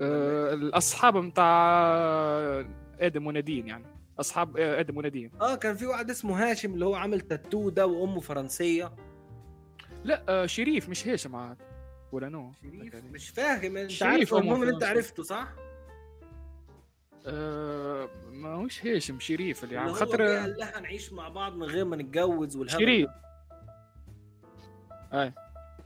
[0.00, 2.64] آه، الأصحاب بتاع
[3.00, 3.84] آدم ونادين يعني.
[4.20, 5.30] أصحاب آه، آدم ونادين.
[5.40, 8.92] آه كان في واحد اسمه هاشم اللي هو عامل تاتو ده وأمه فرنسية.
[10.04, 11.56] لا آه، شريف مش هشام عاد
[12.12, 12.52] ولا نو.
[12.62, 13.76] شريف؟ مش فاهم.
[13.76, 14.84] أنت شريف عارف أمه المهم إن أنت.
[14.84, 15.48] عرفته صح؟
[17.26, 21.62] آه، ما هوش هاشم شريف اللي اللي يعني خاطر قال لها نعيش مع بعض من
[21.66, 23.10] غير ما نتجوز والهبل شريف.
[25.12, 25.32] أي.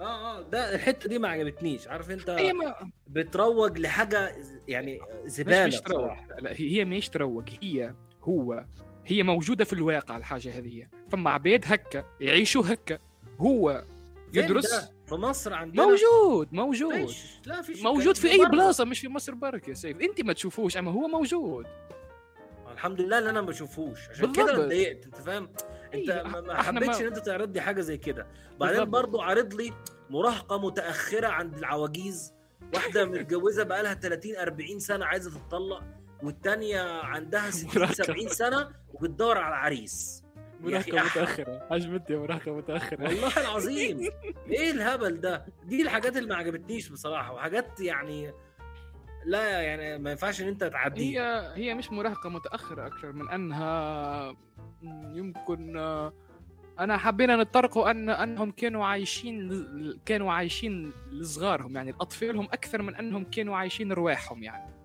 [0.00, 1.88] آه آه ده الحتة دي ما عجبتنيش.
[1.88, 2.74] عارف أنت هي ما
[3.06, 4.36] بتروج لحاجة
[4.68, 5.98] يعني مش زبالة مش تروج.
[6.04, 6.26] بصراحة.
[6.40, 8.64] لا هي هي مش تروج هي هو
[9.06, 10.86] هي موجودة في الواقع الحاجة هذه.
[11.10, 12.98] فما عباد هكا يعيشوا هكا.
[13.40, 13.84] هو
[14.34, 14.74] يدرس؟
[15.06, 17.06] في مصر عندنا؟ موجود موجود.
[17.06, 18.46] فيش لا فيش موجود في أي.
[18.46, 20.00] بلاصة مش في مصر برك يا سيف.
[20.00, 21.66] أنت ما تشوفوش أما هو موجود.
[22.72, 24.08] الحمد لله إن أنا ما بشوفوش.
[24.10, 24.32] عشان.
[24.32, 25.48] كده أنا اتضايقت أنت فاهم؟
[25.94, 28.26] أنت أيوة، ما- حبيتش إن أنت تعرض لي حاجة زي كده.
[28.60, 28.84] بعدين.
[28.84, 29.72] برضو عارض لي
[30.10, 32.32] مراهقة متأخرة عند العواجيز
[32.74, 35.82] واحدة متجوزة بقالها 30 40 سنة عايزة تتطلق.
[36.22, 37.92] والتانية عندها 60 مراهقة.
[37.92, 40.24] 70 سنة وبتدور على عريس
[40.60, 41.66] مراهقه متأخرة.
[41.70, 43.04] عجبتني مراهقه متأخرة.
[43.04, 44.00] والله العظيم.
[44.50, 48.32] إيه الهبل ده؟ دي الحاجات اللي ما عجبتنيش بصراحة وحاجات يعني
[49.24, 51.54] لا يعني ما ينفعش إن أنت تعديها.
[51.56, 54.36] هي هي مش مراهقة متأخرة أكثر من أنها
[55.14, 55.76] يمكن
[56.80, 59.64] أنا حبينا نتطرقوا أن أنهم كانوا عايشين
[60.04, 64.81] كانوا عايشين لصغارهم يعني اطفالهم أكثر من أنهم كانوا عايشين رواحهم يعني.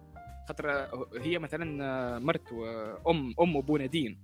[0.47, 4.19] خاطر آه، هي مثلا آه، مرت وام أم أبو نادين.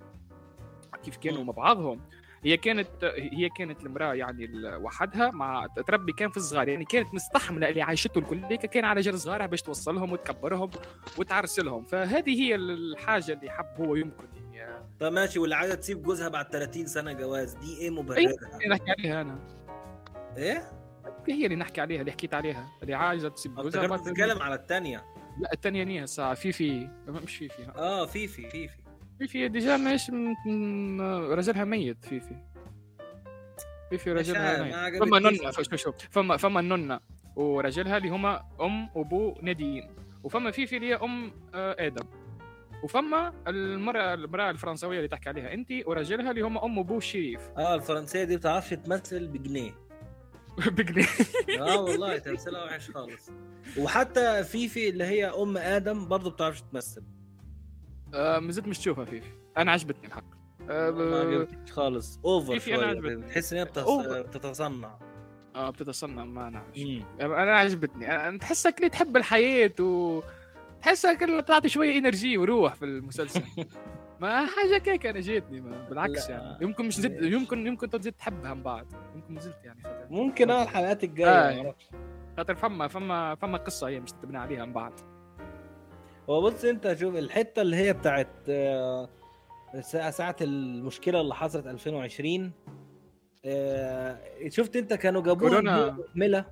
[1.03, 2.01] كيف كانوا مع بعضهم؟
[2.45, 6.67] هي كانت هي كانت المرأة يعني وحدها مع تربي كان في الصغار.
[6.69, 10.69] يعني كانت مستحملة اللي عايشته الكل كان على جال صغارها باش توصلهم وتكبرهم
[11.17, 11.83] وتعرسلهم.
[11.85, 16.45] فهذه هي الحاجة اللي حب هو يمكن يعني طب ماشي واللي عايزه تسيب جوزها بعد
[16.47, 17.53] 30 سنة جواز.
[17.53, 18.33] دي إيه اللي مبررها؟
[18.69, 19.39] نحكي عليها أنا.
[20.37, 20.71] إيه؟
[21.27, 22.67] هي اللي نحكي عليها اللي حكيت عليها.
[22.81, 25.05] اللي عايزة تسيب جوزها بعد- بتتكلم على الثانية
[25.39, 26.33] لا الثانية نيها الساعة.
[26.33, 26.89] في في.
[27.07, 27.67] مش في في.
[27.75, 28.69] آه فيفي فيفي
[29.19, 29.47] في في.
[29.47, 30.33] ديجا مش م-
[30.97, 32.05] م- رجلها ميت.
[32.05, 32.35] في في.
[33.89, 35.01] في في مش رجلها ميت.
[35.01, 35.95] ما فما نونة شوف شوف.
[36.11, 36.99] فما فما النونة
[37.35, 39.89] ورجلها اللي هما أم وابو نادين.
[40.23, 42.05] وفما فيفي اللي هي أم آه، آدم.
[42.83, 47.41] وفما المرأة المرأة الفرنسوية اللي تحكي عليها انت ورجلها اللي هما أم وابو شريف.
[47.57, 49.71] آه الفرنسية دي بتعرفش تمثل بجنيه.
[50.77, 51.05] بجنيه.
[51.59, 53.29] آه والله تمثيلها وحش خالص.
[53.77, 57.03] وحتى فيفي اللي هي أم آدم برضه بتعرفش تمثل.
[58.13, 59.27] آه، ما زلت مش تشوفها فيفي.
[59.57, 60.23] أنا عجبتني الحق.
[60.69, 62.19] آه، ما عجبتنيش خالص.
[62.25, 63.15] over شوية عجبتني.
[63.15, 63.65] بتحس إن هي.
[64.23, 64.99] بتتصنع.
[65.55, 66.77] آه بتتصنع ما نعرف
[67.21, 68.27] أنا عجبتني.
[68.27, 70.21] أنا تحسها كده تحب الحياة و
[70.81, 73.43] تحسها كده تعطي شوية energy وروح في المسلسل.
[74.23, 76.35] ما حاجة كيك أنا جيتني ما بالعكس لا.
[76.35, 80.51] يعني يمكن مش زد يمكن يمكن تزيد تحبها من بعد يمكن زلت يعني خاطر ممكن
[80.51, 81.55] آه الحلقات الجاية آه.
[81.55, 81.89] ما أعرفش.
[82.37, 84.93] خاطر فما فما فما قصة هي مش تبني عليها من بعد
[86.29, 89.09] هو بص أنت شوف الحتة اللي هي بتاعت آه،
[89.81, 92.51] ساعة ساعة المشكلة اللي حصلت 2020
[93.45, 95.61] آه، شفت أنت كانوا جابوها
[96.15, 96.45] مهملة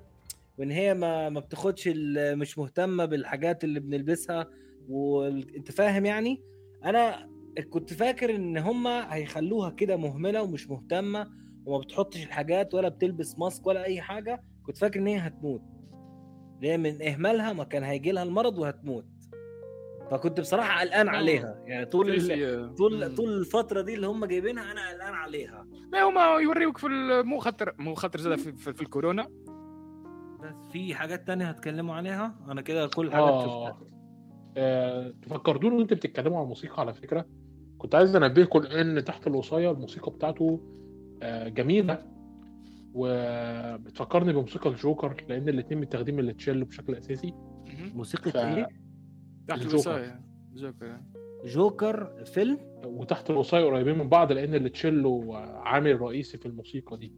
[0.58, 4.46] وإن هي ما ما بتاخدش مش مهتمة بالحاجات اللي بنلبسها
[4.88, 6.42] وانت فاهم يعني
[6.84, 7.31] أنا
[7.70, 11.30] كنت فاكر إن هما هيخلوها كده مهملة ومش مهتمة
[11.66, 15.62] وما بتحطش الحاجات ولا بتلبس ماسك ولا أي حاجة كنت فاكر إن هي هتموت.
[16.60, 19.06] ليه من إهمالها ما كان هيجي لها المرض وهتموت.
[20.10, 21.12] فكنت بصراحة قلقان آه.
[21.12, 21.62] عليها.
[21.66, 22.20] يعني طول
[22.76, 23.14] طول مم.
[23.14, 25.66] طول الفترة دي اللي هم جايبينها أنا قلقان عليها.
[25.92, 26.86] لا هما يوريوك في
[27.24, 29.28] مو خاطر مو خاطر زاد في, في, في الكورونا.
[30.42, 33.40] بس في حاجات تانية هتكلموا عليها؟ أنا كده كل آه.
[33.44, 33.80] شفتها
[34.56, 37.26] آه، تفكرتوني وأنت بتتكلموا عن الموسيقى على فكرة.
[37.82, 40.60] كنت عايز انبهكم ان تحت الوصايه الموسيقى بتاعته
[41.22, 41.98] آه، جميلة.
[42.94, 47.34] وبتفكرني بموسيقى الجوكر لأن الاثنين متاخدين من التشيلو بشكل أساسي.
[47.94, 48.68] موسيقى ف- إيه؟
[49.48, 49.72] تحت الجوكر.
[49.74, 50.20] الوصايه
[50.54, 51.00] جوكر
[51.44, 57.12] جوكر فيلم؟ وتحت الوصايه قريبين من بعض لأن التشيلو عامل رئيسي في الموسيقى دي.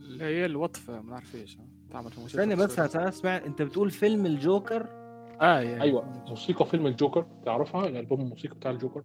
[0.00, 1.58] اللي هي الوطفة ما نعرف إيش
[1.90, 4.86] تعمل في استنى بس أنا أسمع أنت بتقول فيلم الجوكر؟
[5.40, 5.82] آه يعني.
[5.82, 9.02] أيوه موسيقى فيلم الجوكر تعرفها؟ الألبوم الموسيقى بتاع الجوكر.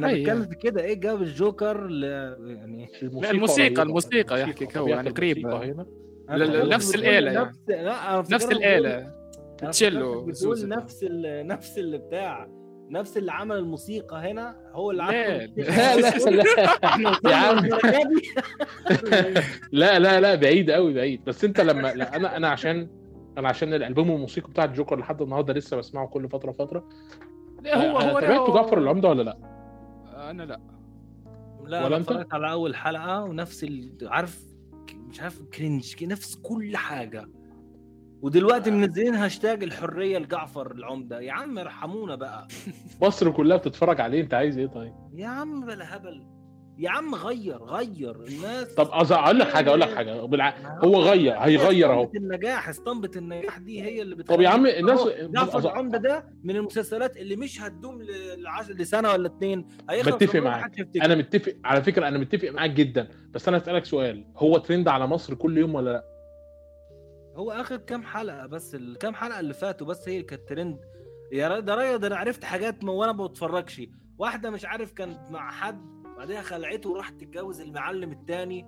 [0.00, 0.18] ما أنا.
[0.20, 2.02] بتكلم في كده إيه جاب الجوكر ل...
[2.04, 3.78] يعني لا، الموسيقى-.
[3.80, 5.08] الموسيقى يحكي هو، طبيعة يعني.
[5.08, 5.86] الموسيقى هنا
[6.64, 7.50] نفس الآلة يعني.
[8.18, 9.10] نفس نفس الآلة
[9.70, 10.24] تشيلو.
[10.24, 11.46] بتقول نفس ال...
[11.46, 12.48] نفس اللي بتاع
[12.90, 17.68] نفس اللي عمل الموسيقى هنا هو اللي لا، عمل لا لا لا يا عم
[19.72, 22.88] لا لا لا بعيد قوي بعيد بس أنت لما لا أنا أنا عشان
[23.38, 26.88] أنا عشان الألبوم الموسيقى بتاع الجوكر لحد النهارده لسه بسمعه كل فترة فترة
[27.62, 29.53] لا هو هو تابعت له- جعفر العمدة ولا لا؟
[30.30, 30.60] أنا لا.
[31.64, 33.98] لا ولا اتفرجت على أول حلقة ونفس ال...
[34.02, 34.40] عارف
[34.94, 37.28] مش عارف cringe نفس كل حاجة.
[38.22, 41.20] ودلوقتي منزلين هاشتاج الحرية لجعفر العمدة.
[41.20, 42.48] يا عم ارحمونا بقى.
[43.02, 46.33] مصر كلها بتتفرج عليه أنت عايز إيه طيب؟ يا عم بلا هبل
[46.78, 48.74] يا عم غير غير الناس.
[48.74, 50.20] طب أقول لك حاجة أقول لك حاجة.
[50.26, 50.54] بالع...
[50.84, 52.10] هو غير هيغير أهو.
[52.14, 56.56] النجاح اسطمبة النجاح دي هي اللي طب يا عم الناس جعفر أز- العمدة ده من
[56.56, 58.70] المسلسلات اللي مش هتدوم ل- لعش...
[58.70, 59.68] لسنة ولا اتنين.
[59.90, 60.88] هيخلص بتفق عمره معاك.
[61.02, 63.08] أنا متفق على فكرة أنا متفق معاك جدا.
[63.30, 64.24] بس أنا أسألك سؤال.
[64.36, 66.04] هو ترند على مصر كل يوم ولا لأ؟
[67.36, 70.78] هو آخر كام حلقة بس الكام حلقة اللي فاتوا بس هي كانت ترند.
[71.32, 73.82] يا را- ده رايا ده أنا عرفت حاجات وأنا ما بتفرجش.
[74.18, 78.66] واحدة مش عارف كانت مع حد بعدها خلعته وراحت تتجوز المعلم التاني.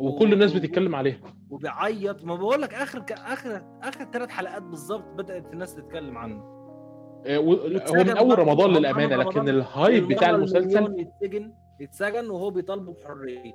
[0.00, 1.18] وكل الناس بتتكلم عليها.
[1.50, 2.24] وبيعيط.
[2.24, 3.12] ما بقول لك آخر ك...
[3.12, 6.42] آخر آخر ثلاث حلقات بالظبط بدأت الناس تتكلم عنه.
[7.26, 7.52] آه، و-
[7.88, 13.54] هو من أول رمضان للأمانة لكن الهايب بتاع المسلسل يتسجن يتسجن وهو بيطالبه بحريته.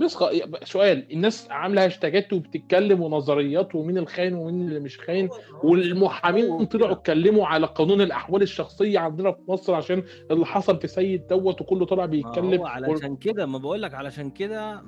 [0.00, 0.16] بس
[0.64, 5.28] سؤال الناس عاملة هاشتاجات وبتتكلم ونظريات ومين الخاين ومين اللي مش خاين
[5.62, 11.26] والمحامين طلعوا اتكلموا على قانون الأحوال الشخصية عندنا في مصر عشان اللي حصل في سيد
[11.26, 14.80] دوت وكله طلع بيتكلم هو علشان كده ما بقول لك علشان كده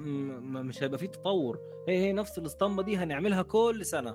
[0.42, 1.58] مش هيبقى فيه تطور.
[1.88, 4.14] هي هي نفس الاسطمبة دي هنعملها كل سنة.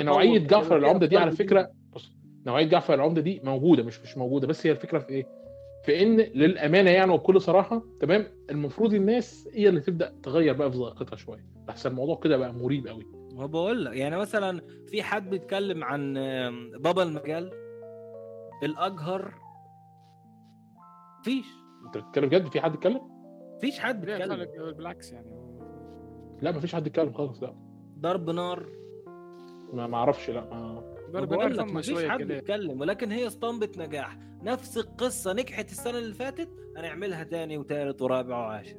[0.00, 2.12] نوعية جعفر العمدة دي على فكرة بص
[2.46, 5.43] نوعية جعفر العمدة دي موجودة مش مش موجودة بس هي الفكرة في إيه؟
[5.84, 10.78] في إن للأمانة يعني وبكل صراحة تمام؟ المفروض الناس هي اللي تبدأ تغير بقى في
[10.78, 11.44] ذائقتها شوية.
[11.68, 16.14] بس الموضوع كده بقى مريب قوي ما بقول لك يعني مثلا في حد بيتكلم عن
[16.80, 17.52] بابا المجال
[18.62, 19.34] الأجهر
[21.24, 21.46] فيش.
[21.86, 23.00] أنت بتتكلم جد في حد اتكلم؟
[23.60, 24.72] فيش حد بيتكلم.
[24.76, 25.26] بالعكس يعني.
[26.42, 27.54] لا ما فيش حد اتكلم خالص لا.
[27.98, 28.66] ضرب نار.
[29.72, 34.18] ما ما أعرفش لا ما بقول لك مفيش حد بيتكلم ولكن هي اسطمبة نجاح.
[34.42, 38.76] نفس القصة نجحت السنة اللي فاتت هنعملها تاني وتالت ورابع وعاشر.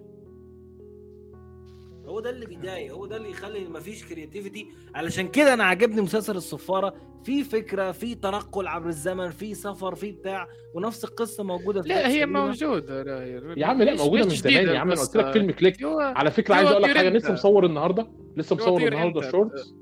[2.05, 6.35] هو ده اللي بيضايق هو ده اللي يخلي مفيش creativity علشان كده أنا عجبني مسلسل
[6.35, 6.93] الصفارة.
[7.23, 12.07] في فكرة في تنقل عبر الزمن في سفر في بتاع ونفس القصة موجودة في لا
[12.07, 12.25] هي.
[12.25, 13.03] موجودة.
[13.03, 14.91] لا هي يا عم لا موجودة من زمان يا عم.
[14.91, 15.17] أنا قلت.
[15.17, 15.77] لك فيلم Click.
[15.83, 17.09] على فكرة عايز أقول لك حاجة.
[17.09, 18.07] لسه مصور النهارده.
[18.37, 19.25] لسه مصور النهارده أنت.
[19.27, 19.73] ال shorts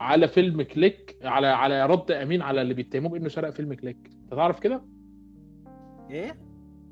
[0.00, 3.96] على فيلم Click على على رد أمين على اللي بيتهموه بأنه سرق فيلم Click.
[4.24, 4.82] أنت تعرف كده؟
[6.10, 6.36] إيه؟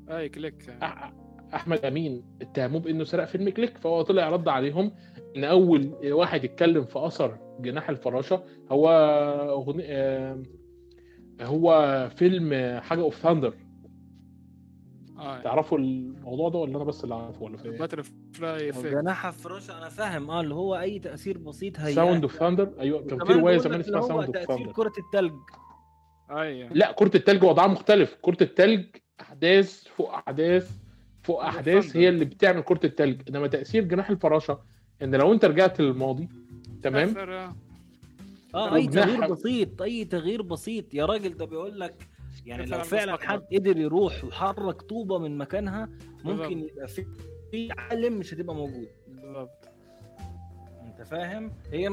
[0.09, 0.63] أي Click.
[0.81, 1.11] أح-
[1.53, 4.91] أحمد أمين اتهموه بأنه سرق فيلم Click فهو طلع رد عليهم
[5.37, 8.89] إن أول واحد اتكلم في أثر جناح الفراشة هو
[9.49, 9.83] أغني...
[11.41, 13.53] هو فيلم حاجة of Thunder
[15.21, 15.41] آه.
[15.41, 18.03] تعرفوا الموضوع ده ولا أنا بس اللي عارفه ولا في butter
[18.33, 22.35] fly effect جناح فراشة أنا فاهم آه اللي هو أي تأثير بسيط هي sound of
[22.35, 25.33] thunder أيوه كان في رواية زمان اسمها اللي هو sound of تأثير thunder كرة التلج.
[26.31, 28.17] أي لا كرة التلج وضعها مختلف.
[28.21, 28.85] كرة التلج
[29.21, 30.71] أحداث فوق أحداث
[31.23, 31.97] فوق أحداث.
[31.97, 33.21] هي اللي بتعمل كرة التلج.
[33.29, 34.59] إنما تأثير جناح الفراشة
[35.01, 36.29] إن لو أنت رجعت للماضي
[36.83, 37.17] تمام؟
[38.55, 38.75] آه.
[38.75, 40.93] أي تغيير بسيط أي تغيير بسيط.
[40.93, 42.07] يا راجل ده بيقول لك
[42.45, 43.17] يعني لو فعلا.
[43.21, 45.89] حد قدر يروح وحرك طوبة من مكانها
[46.23, 46.59] ممكن.
[46.59, 47.05] يبقى في
[47.51, 48.87] في عالم مش هتبقى موجود.
[50.87, 51.89] انت فاهم؟ هي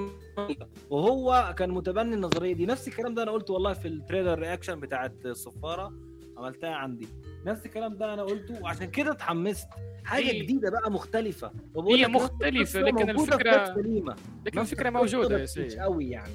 [0.90, 2.66] وهو كان متبني النظرية دي.
[2.66, 5.92] نفس الكلام ده أنا قلته والله في ال trailer reaction بتاعت الصفاره
[6.38, 7.08] عملتها عندي.
[7.46, 9.68] نفس الكلام ده أنا قلته وعشان كده اتحمست.
[10.04, 11.52] حاجة هي- جديدة بقى مختلفة.
[11.88, 12.38] هي القصة
[12.80, 13.26] لكن
[13.74, 14.16] سليمة.
[14.46, 16.32] لكن الفكرة موجودة يا سيدي قوي يعني.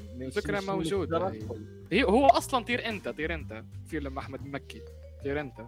[0.67, 1.19] موجودة.
[1.19, 1.65] ترقب.
[1.91, 3.63] هي هو أصلا طير إنت طير إنت.
[3.87, 4.81] في لما أحمد مكي.
[5.23, 5.61] طير إنت.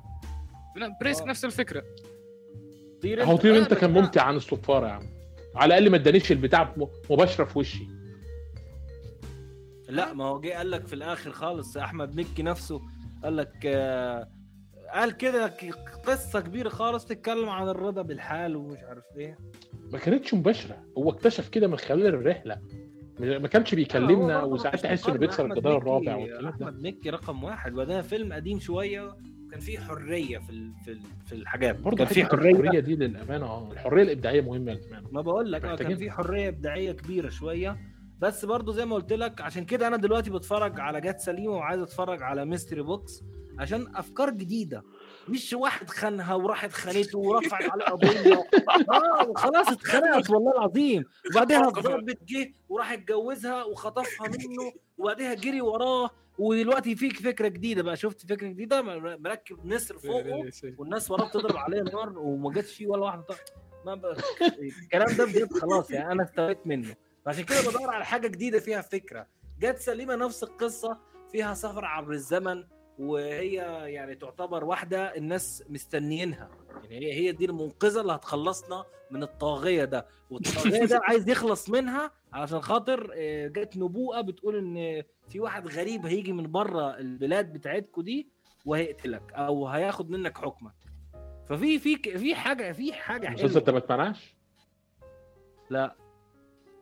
[1.02, 1.26] بريسك آه.
[1.28, 1.84] نفس الفكرة.
[3.02, 3.94] طير هو طير إنت كان.
[3.94, 5.04] ممتع عن الصفارة يا عم.
[5.56, 7.88] على الأقل ما ادانيش البتاع م- مباشرة في وشي.
[9.90, 12.82] لا ما هو جه قال لك في الآخر خالص أحمد مكي نفسه
[13.26, 14.28] قال لك آه،
[14.94, 15.54] قال كده
[16.06, 19.38] قصة كبيرة خالص تتكلم عن الرضا بالحال ومش عارف إيه.
[19.94, 20.78] ما كانتش مباشرة.
[20.98, 22.62] هو اكتشف كده من خلال الرحلة.
[23.20, 25.18] ما كانش بيكلمنا وساعات تحس إنه.
[25.18, 26.50] بيكسر الجدار الرابع والكلام ده.
[26.50, 27.74] أحمد مكي رقم واحد.
[27.74, 29.16] وده فيلم قديم شوية
[29.52, 31.80] كان في حرية في في في الحاجات.
[31.80, 32.52] برضه كان في حتة حرية.
[32.52, 35.98] الحرية دي للأمانة آه الحرية الإبداعية مهمة للامانه ما بقول لك آه كان محتاجين.
[35.98, 37.78] في حرية إبداعية كبيرة شوية.
[38.20, 41.82] بس برضو زي ما قلت لك عشان كده أنا دلوقتي بتفرج على جات سليمة وعايز
[41.82, 43.24] أتفرج على mystery box
[43.60, 44.84] عشان أفكار جديدة.
[45.30, 48.34] مش واحد خانها وراحت خانته ورفعت عليه قضيه
[48.94, 51.04] آه وخلاص اتخنقت والله العظيم.
[51.32, 56.10] وبعدها الضابط جه وراح اتجوزها وخطفها منه وبعدها جري وراه
[56.40, 57.96] ودلوقتي فيك فكرة جديدة بقى.
[57.96, 58.82] شفت فكرة جديدة؟
[59.18, 63.24] مركب نسر فوقه والناس وراه بتضرب عليه نار وما جاتش فيه ولا واحدة.
[63.86, 64.06] ما ب...
[64.84, 66.96] الكلام ده بجد خلاص يعني أنا استويت منه.
[67.26, 69.28] فعشان كده بدور على حاجة جديدة فيها فكرة.
[69.60, 70.98] جت سليمة نفس القصة
[71.32, 72.64] فيها سفر عبر الزمن
[73.00, 73.54] وهي
[73.94, 76.50] يعني تعتبر واحدة الناس مستنيينها.
[76.84, 80.08] يعني هي هي دي المنقذة اللي هتخلصنا من الطاغية ده.
[80.30, 86.06] والطاغية ده عايز يخلص منها علشان خاطر آه، جت نبوءة بتقول إن في واحد غريب
[86.06, 88.30] هيجي من بره البلاد بتاعتكم دي
[88.66, 90.74] وهيقتلك أو هياخد منك حكمك.
[91.50, 94.36] ففي في في حاجة في حاجة المسلسل ده ما اتمنعش؟
[95.70, 95.96] لا.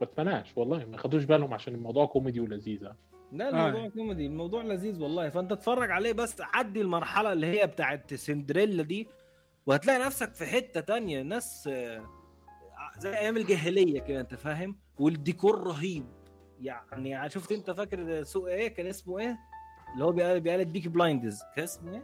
[0.01, 2.85] ما اتمنعش والله ما خدوش بالهم عشان الموضوع كوميدي ولذيذ.
[2.85, 2.95] آه.
[3.31, 3.67] لا آه.
[3.67, 5.29] الموضوع كوميدي الموضوع لذيذ والله.
[5.29, 9.07] فأنت اتفرج عليه بس عدي المرحلة اللي هي بتاعت سندريلا دي
[9.65, 11.21] وهتلاقي نفسك في حتة تانية.
[11.21, 12.03] ناس آه،
[12.99, 16.05] زي أيام الجاهلية كده أنت فاهم؟ والديكور رهيب.
[16.61, 19.39] يعني شفت أنت فاكر سوق إيه؟ كان اسمه إيه؟
[19.93, 21.41] اللي هو بيقال بيقال Peaky Blinders.
[21.55, 22.03] كان اسمه إيه؟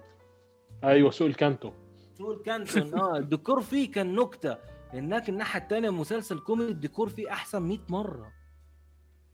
[0.84, 1.72] أيوه سوق الكانتو.
[2.18, 4.58] سوق الكانتو آه الديكور فيه كان نكتة.
[4.94, 8.32] هناك الناحية الثانية مسلسل كوميدي الديكور فيه أحسن 100 مرة.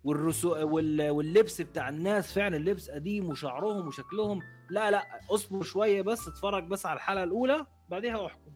[0.04, 1.10] والرسو وال...
[1.10, 4.40] واللبس بتاع الناس فعلا اللبس قديم وشعرهم وشكلهم.
[4.70, 8.52] لا لا اصبر شوية بس اتفرج بس على الحلقة الأولى بعديها أحكم.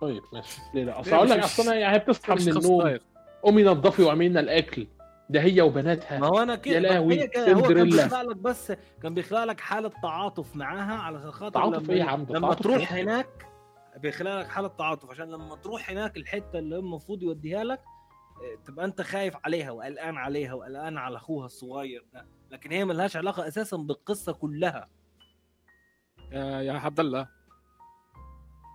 [0.00, 0.60] طيب ماشي.
[0.74, 3.02] ليه لا؟ أصل أقول مش- لك أصل أنا يعني بتصحى من النوم دقايق.
[3.42, 4.86] قومي نضفي واعملي لنا الأكل.
[5.30, 6.18] ده هي وبناتها.
[6.18, 7.52] ما هو أنا يا كده لهوي، هي كده.
[7.52, 7.84] هو كان.
[7.84, 12.04] بيخلق لك بس كان بيخلق لك حالة تعاطف معاها علشان خاطر تعاطف لما إيه يا
[12.04, 13.46] عم لما تعاطف تروح إيه؟ هناك
[13.96, 17.80] بيخلق حالة تعاطف عشان لما تروح هناك الحتة اللي المفروض يوديها لك
[18.42, 22.26] آه، تبقى أنت خايف عليها وقلقان عليها وقلقان على أخوها الصغير ده.
[22.50, 24.88] لكن هي ملهاش علاقة أساسا بالقصة كلها.
[26.32, 27.28] يا يا عبد الله.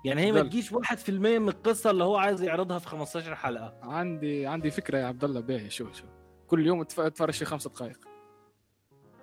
[0.06, 0.42] يعني هي ما.
[0.42, 3.80] تجيش 1% من القصة اللي هو عايز يعرضها في 15 حلقة.
[3.84, 6.06] عندي عندي فكرة يا عبد الله باهي شو شو
[6.48, 8.00] كل يوم تف- تفرج شي خمس دقائق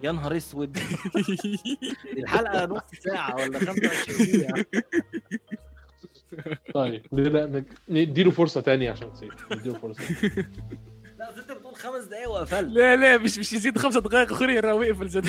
[0.03, 0.78] يا نهار أسود.
[2.18, 4.64] الحلقة نص ساعة ولا 25 دقيقة.
[6.74, 10.02] طيب ليه لا نديله فرصة تانية عشان نسيت؟ نديله فرصة.
[11.18, 12.68] لا انت بتقول خمس دقايق وقفلت.
[12.72, 15.28] لا لا مش مش يزيد خمس دقائق أخرى راوي في الزد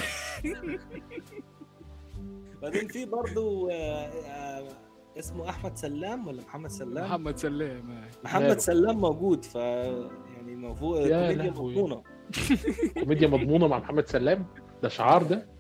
[2.62, 4.68] بعدين في برضو آه، آه،
[5.20, 8.04] اسمه أحمد سلام ولا محمد سلام؟ محمد سلام آه.
[8.24, 11.52] محمد؟ سلام موجود ف يعني كوميديا.
[11.52, 12.04] مضمونة.
[13.00, 14.46] كوميديا مضمونة مع محمد سلام؟
[14.84, 15.59] ده شعار ده؟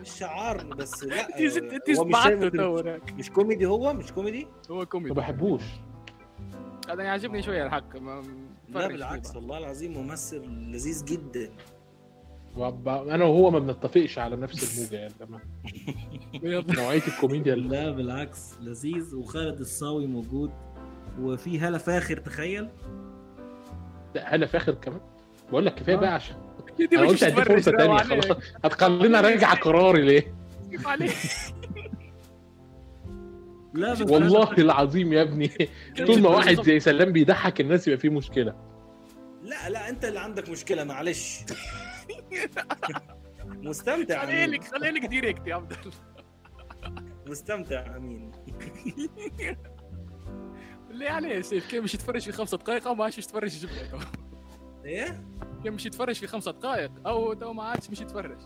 [0.00, 1.20] مش شعار بس لا
[1.56, 3.12] انت هو مش سمعته شايف- تو هناك.
[3.12, 5.62] مش كوميدي هو؟ مش كوميدي؟ هو ما كوميدي بحبوش.
[6.90, 8.22] أنا يعجبني شوية الحق ما
[8.68, 11.50] لا بالعكس والله العظيم ممثل لذيذ جدا.
[12.56, 15.40] وب- أنا وهو ما بنتفقش على نفس الموجة يعني لما
[16.62, 16.76] بقى.
[16.76, 20.50] نوعية الكوميديا لا بالعكس لذيذ وخالد الصاوي موجود
[21.20, 22.68] وفي هلا فاخر تخيل.
[24.14, 25.00] لا هلا فاخر كمان.
[25.50, 26.00] بقول لك كفاية آه.
[26.00, 26.36] بقى عشان
[26.78, 28.20] دي مش قلت تفرج فرصة عليه.
[28.20, 28.36] خلاص.
[28.64, 30.34] هتخليني اراجع قراري ليه؟
[33.74, 35.50] لا بس والله العظيم يا ابني.
[36.06, 38.54] طول ما واحد زي سلام بيضحك الناس يبقى فيه مشكلة.
[39.42, 41.38] لا لا أنت اللي عندك مشكلة معلش.
[43.46, 44.50] مستمتع خلي أمين.
[44.50, 45.94] لك خلي لك ديريكت يا عبد الله.
[47.26, 48.32] مستمتع أمين.
[50.90, 53.38] اللي عليه سيف؟ كيف مش يتفرج في خمسة دقائق؟ أو ما عادش تو.
[54.86, 55.22] إيه؟
[55.62, 58.38] كيف مش يتفرج في خمسة دقائق أو تو ما عادش مش يتفرج.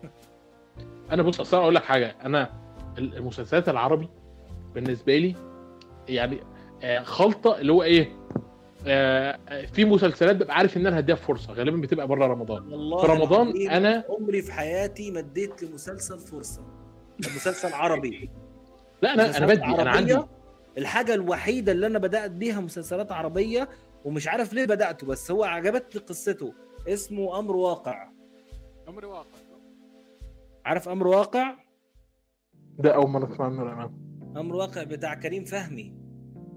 [1.12, 2.16] أنا بص أصل أنا أقول لك حاجة.
[2.24, 2.50] أنا
[2.98, 4.08] المسلسلات العربي
[4.74, 5.34] بالنسبة لي
[6.08, 6.40] يعني
[6.82, 8.08] آه، خلطة اللي هو إيه
[8.86, 11.52] آه، آه، في مسلسلات ببقى عارف ان أنا هديها فرصة.
[11.52, 12.72] غالبا بتبقى بره رمضان.
[12.72, 16.62] والله في رمضان العظيم أنا عمري في حياتي ما اديت لمسلسل فرصة.
[17.18, 18.30] مسلسل عربي.
[19.02, 20.18] لا أنا أنا بدي أنا عندي.
[20.78, 23.68] الحاجة الوحيدة اللي أنا بدأت بيها مسلسلات عربية
[24.04, 26.54] ومش عارف ليه بدأته بس هو عجبتني قصته.
[26.88, 28.08] اسمه أمر واقع.
[28.88, 29.38] أمر واقع.
[30.64, 31.54] عارف أمر واقع؟
[32.78, 33.92] ده أول مرة أسمع عنه الامانه
[34.40, 35.94] أمر واقع بتاع كريم فهمي.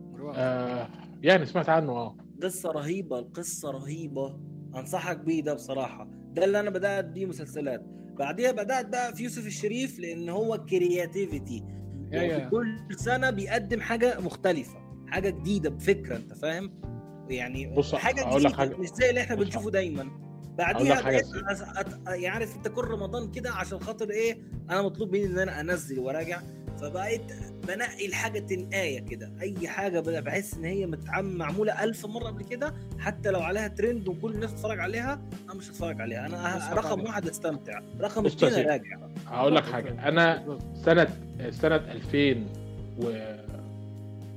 [0.09, 0.39] أمر واقع.
[0.39, 0.87] آه
[1.21, 2.17] يعني سمعت عنه آه.
[2.43, 4.39] قصة رهيبة القصة رهيبة.
[4.75, 6.07] أنصحك بيه ده بصراحة.
[6.33, 7.81] ده اللي أنا بدأت بيه مسلسلات.
[8.19, 11.63] بعديها بدأت بقى في يوسف الشريف لأن هو كرياتيفيتي
[12.11, 12.21] يا.
[12.21, 12.49] يعني.
[12.49, 16.81] كل سنة بيقدم حاجة مختلفة حاجة جديدة بفكرة أنت فاهم؟
[17.29, 18.75] يعني بص، حاجة جديدة حاجة.
[18.77, 20.09] مش زي اللي إحنا بنشوفه دايما.
[20.57, 24.37] بعديها لك حاجة بقيت يعني عارف أنت كل رمضان كده عشان خاطر إيه؟
[24.69, 26.41] أنا مطلوب مني إن أنا أنزل وراجع
[26.81, 27.21] فبقيت
[27.67, 29.31] بنقي الحاجة تنقاية كده.
[29.41, 34.07] أي حاجة بحس إن هي متعم معمولة ألف مرة قبل كده حتى لو عليها ترند
[34.07, 36.25] وكل الناس تتفرج عليها أنا مش هتفرج عليها.
[36.25, 37.01] أنا بس ه- رقم.
[37.03, 37.81] واحد أستمتع.
[38.01, 38.53] رقم اثنين.
[38.69, 38.97] أراجع.
[39.27, 40.07] هقول لك حاجة.
[40.07, 41.07] أنا سنه
[41.51, 42.45] سنة 2000
[42.97, 43.34] و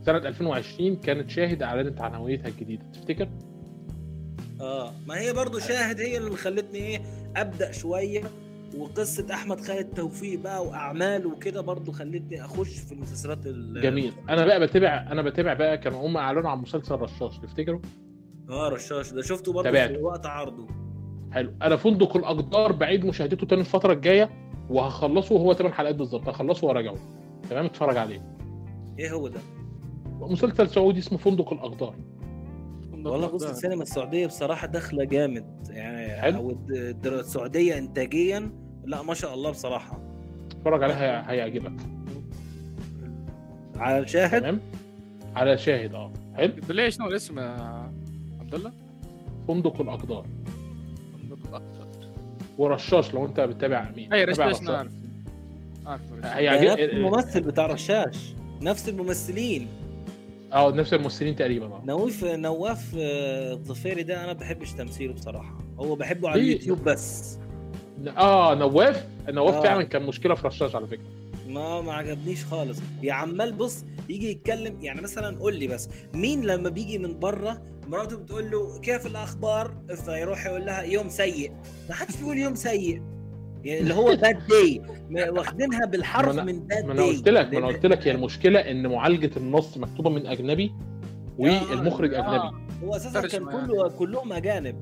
[0.08, 3.28] سنة 2020 كانت شاهد اعلنت عن هويتها الجديدة تفتكر؟
[4.60, 7.00] آه ما هي برضو شاهد هي اللي خلتني إيه
[7.36, 8.22] أبدأ شوية
[8.78, 14.12] وقصة أحمد خالد توفيق بقى وأعمال وكده برضو خلتني أخش في المسلسلات ال- جميل.
[14.28, 17.80] أنا بقى بتابع أنا بتابع بقى كانوا هم اعلنوا عن مسلسل رشاش تفتكروا؟
[18.50, 19.12] آه رشاش.
[19.12, 19.90] ده شفته برضو تابعت.
[19.90, 20.66] في وقت عرضه.
[21.32, 21.52] حلو.
[21.62, 24.30] أنا فندق الأقدار بعيد مشاهدته تاني الفترة الجاية
[24.70, 26.28] وهخلصه وهو 8 حلقات بالظبط.
[26.28, 26.94] هخلصه وراجعه.
[27.50, 28.36] تمام؟ اتفرج عليه.
[28.98, 29.40] إيه هو ده؟
[30.20, 31.94] مسلسل سعودي اسمه فندق الأقدار.
[32.92, 35.68] والله بص السينما السعودية بصراحة داخلة جامد.
[35.70, 36.38] يعني حلو.
[36.38, 36.56] أو
[37.04, 38.50] السعودية انتاجيا
[38.84, 40.00] لا ما شاء الله بصراحة.
[40.50, 41.72] اتفرج عليه هي- هيعجبك.
[43.76, 44.60] على الشاهد تمام.
[45.36, 46.12] على شاهد آه.
[46.34, 46.52] حلو.
[46.68, 47.82] ليش شنو الاسم يا
[48.40, 48.72] عبد الله؟
[49.48, 50.26] فندق الأقدار.
[51.22, 51.88] فندق الأقدار.
[52.58, 54.68] ورشاش لو أنت بتتابع مين؟ أي رشاش رشاش.
[54.70, 54.92] عارف
[55.86, 56.20] عارف رشاش.
[56.22, 58.34] ده نفس هيعجب الممثل بتاع رشاش.
[58.62, 59.68] نفس الممثلين.
[60.52, 61.66] آه نفس الممثلين تقريبا.
[61.66, 65.58] آه نواف نواف الظفيري ده أنا ما بحبش تمثيله بصراحة.
[65.78, 67.38] هو بحبه على؟ اليوتيوب بس.
[68.16, 69.62] آه نواف؟ نواف آه.
[69.62, 71.04] فعلا كان مشكلة في رشاش على فكرة.
[71.48, 72.78] ما ما عجبنيش خالص.
[73.02, 77.62] يا عمال بص يجي يتكلم يعني مثلا قول لي بس مين لما بيجي من بره
[77.88, 79.74] مراته بتقول له كيف الأخبار؟
[80.04, 81.52] فيروح يقول لها يوم سيء.
[81.88, 83.02] ما حدش بيقول يوم سيء.
[83.64, 84.82] يعني اللي هو bad day
[85.30, 88.86] واخدينها بالحرف من bad ما أنا قلت لك ما أنا قلت لك هي المشكلة إن
[88.86, 90.72] معالجة النص مكتوبة من أجنبي
[91.38, 92.50] والمخرج أجنبي.
[92.84, 94.76] هو أساسا كان كله كلهم أجانب.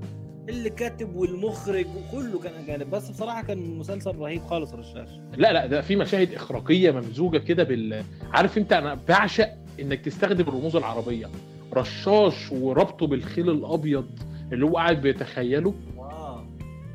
[0.48, 2.90] اللي كاتب والمخرج وكله كان أجانب.
[2.90, 7.62] بس بصراحة كان مسلسل رهيب خالص رشاش لا لا ده في مشاهد اخراجيه ممزوجة كده
[7.62, 8.02] بال
[8.32, 9.48] عارف أنت أنا بعشق
[9.80, 11.26] إنك تستخدم الرموز العربية.
[11.74, 14.06] رشاش وربطه بالخيل الأبيض
[14.52, 15.74] اللي هو قاعد بيتخيله.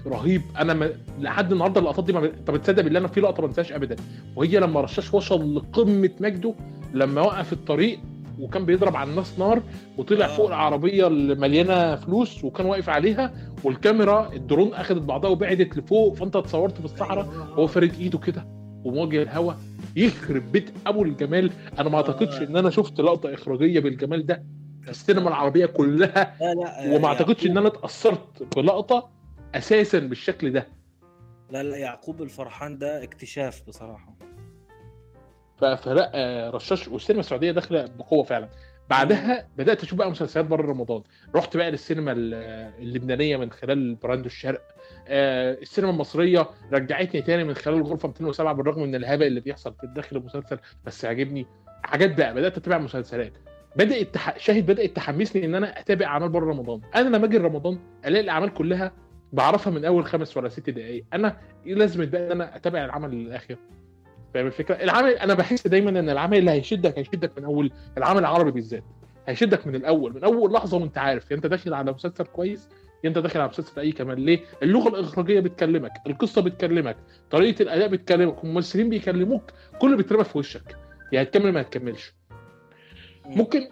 [0.07, 0.41] رهيب.
[0.59, 0.89] أنا ما...
[1.19, 2.25] لحد النهارده اللقطات دي ما...
[2.25, 3.95] انت بتصدق بالله أنا في لقطة ما انساهاش ابدا.
[4.35, 6.53] وهي لما رشاش وصل لقمة مجده
[6.93, 7.99] لما وقف الطريق
[8.39, 9.61] وكان بيضرب على الناس نار
[9.97, 10.29] وطلع آه.
[10.29, 13.33] فوق العربية اللي مليانة فلوس وكان واقف عليها
[13.63, 17.25] والكاميرا الدرون اخذت بعضها وبعدت لفوق فأنت اتصورت في الصحراء
[17.55, 18.45] هو فارد إيده كده
[18.83, 19.53] ومواجه الهوا
[19.95, 21.51] يخرب بيت أبو الجمال.
[21.79, 22.43] أنا ما أعتقدش آه.
[22.43, 24.43] إن أنا شفت لقطة إخراجية بالجمال ده
[24.83, 26.35] في السينما العربية كلها.
[26.41, 29.09] لا لا وما آه، اعتقدش إن يعقوب- أنا اتأثرت بلقطة
[29.55, 30.67] أساسا بالشكل ده.
[31.51, 34.15] لا لا يعقوب الفرحان ده اكتشاف بصراحة.
[35.57, 38.49] فلا آه، رشاش والسينما السعودية داخلة بقوة فعلا.
[38.89, 41.03] بعدها بدأت أشوف بقى مسلسلات بره رمضان.
[41.35, 42.33] رحت بقى للسينما ال-
[42.83, 44.61] اللبنانية من خلال براند الشرق.
[45.07, 49.87] آه، السينما المصرية رجعتني تاني من خلال الغرفة 207 بالرغم من الهبل اللي بيحصل في
[49.87, 51.45] داخل المسلسل بس عاجبني
[51.83, 52.33] حاجات بقى.
[52.33, 53.33] بدأت أتابع مسلسلات.
[53.75, 54.37] بدات تح...
[54.37, 56.81] شاهد بدات تحمسني إن أنا أتابع أعمال بره رمضان.
[56.95, 58.91] أنا لما أجي رمضان ألاقي الأعمال كلها
[59.33, 63.11] بعرفها من أول خمس ولا ست دقائق أنا إيه لازمه بقى إن أنا أتابع العمل
[63.11, 63.55] للآخر
[64.33, 68.51] فاهم الفكرة؟ العمل أنا بحس دايما إن العمل اللي هيشدك هيشدك من أول العمل العربي
[68.51, 68.83] بالذات
[69.27, 72.69] هيشدك من الأول من أول لحظة وأنت عارف يا أنت داخل على مسلسل كويس
[73.03, 76.97] يا أنت داخل على مسلسل أي كمان ليه؟ اللغة الإخراجية بتكلمك، القصة بتكلمك،
[77.31, 80.75] طريقة الأداء بتكلمك، الممثلين بيكلموك، كله بيترمى في وشك
[81.11, 82.13] يا هتكمل ما هتكملش.
[83.25, 83.69] ممكن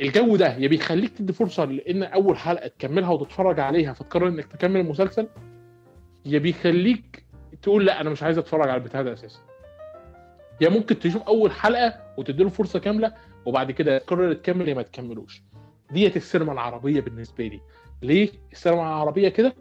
[0.00, 4.80] الجو ده يا بيخليك تدي فرصة لإن أول حلقة تكملها وتتفرج عليها فتقرر إنك تكمل
[4.80, 5.28] المسلسل
[6.26, 7.24] يا بيخليك
[7.62, 9.38] تقول لأ أنا مش عايز أتفرج على البتاع ده أساسا.
[10.60, 13.12] يا ممكن تشوف أول حلقة وتديله فرصة كاملة
[13.46, 15.42] وبعد كده تقرر تكمل يا ما تكملوش.
[15.92, 17.60] ديت السينما العربية بالنسبة لي.
[18.02, 19.54] ليه السينما العربية كده؟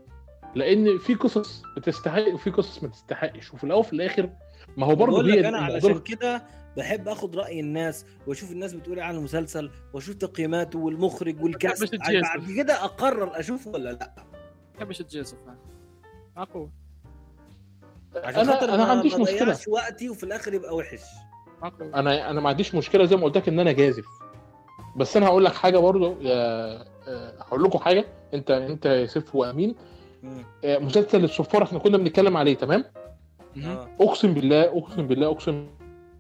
[0.56, 4.30] لإن في قصص بتستحق وفي قصص ما تستحقش وفي الأول وفي الآخر
[4.78, 6.44] ما هو برضه لك أنا علشان كده
[6.78, 11.84] بحب آخد رأي الناس وأشوف الناس بتقول إيه عن المسلسل وأشوف تقييماته والمخرج والكاست.
[11.96, 12.22] تجازف.
[12.22, 14.14] بعد كده أقرر أشوفه ولا لأ.
[14.78, 15.38] تحبش تجازف
[16.36, 16.70] معقول
[18.16, 19.58] عشان أنا خاطر أنا ما عنديش ما مشكلة.
[19.68, 21.02] وقتي وفي الآخر يبقى وحش.
[21.62, 24.06] معقول أنا أنا ما عنديش مشكلة زي ما قلت لك إن أنا جازف.
[24.96, 26.36] بس أنا هقول لك حاجة برضو يا
[27.08, 28.06] آه، هقول لكم حاجة.
[28.34, 29.76] انت أنت يا سيف وأمين.
[30.66, 32.86] آه، مسلسل الصفار إحنا كنا بنتكلم عليه تمام؟
[33.66, 33.88] آه.
[34.02, 35.68] أقسم بالله أقسم بالله أقسم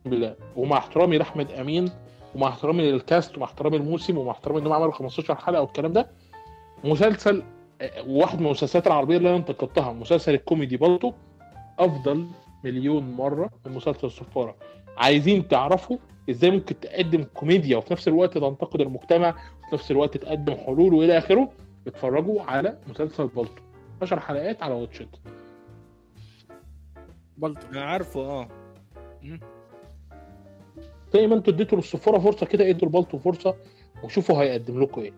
[0.05, 1.89] بالله ومع احترامي لأحمد أمين
[2.35, 6.07] ومع احترامي للكاست ومع احترامي الموسم ومع احترامي انهم عملوا 15 حلقة والكلام ده.
[6.83, 7.43] مسلسل
[8.07, 11.13] واحد من المسلسلات العربية اللي أنا انتقدتها مسلسل الكوميدي برضه
[11.79, 12.27] أفضل
[12.63, 14.55] مليون مرة من مسلسل الصفاره
[14.97, 15.97] عايزين تعرفوا
[16.29, 21.17] إزاي ممكن تقدم كوميديا وفي نفس الوقت تنتقد المجتمع وفي نفس الوقت تقدم حلول وإلى
[21.17, 21.49] آخره.
[21.87, 23.61] اتفرجوا على مسلسل بالطو.
[24.01, 25.09] 10 حلقات على واتشت
[27.37, 28.47] بلطو أنا عارفه آه.
[31.13, 33.55] زي ما أنتوا اديتوا للصفارة فرصة كده ادوا البلطو فرصة
[34.03, 35.13] وشوفوا هيقدم لكم إيه.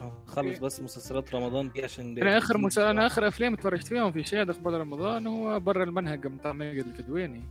[0.00, 2.90] آه، خلص بس مسلسلات رمضان دي عشان أنا آخر مسا...
[2.90, 7.42] أنا آخر أفلام اتفرجت فيهم في شهاده قبل رمضان هو برا المنهج بتاع ماجد الكدواني.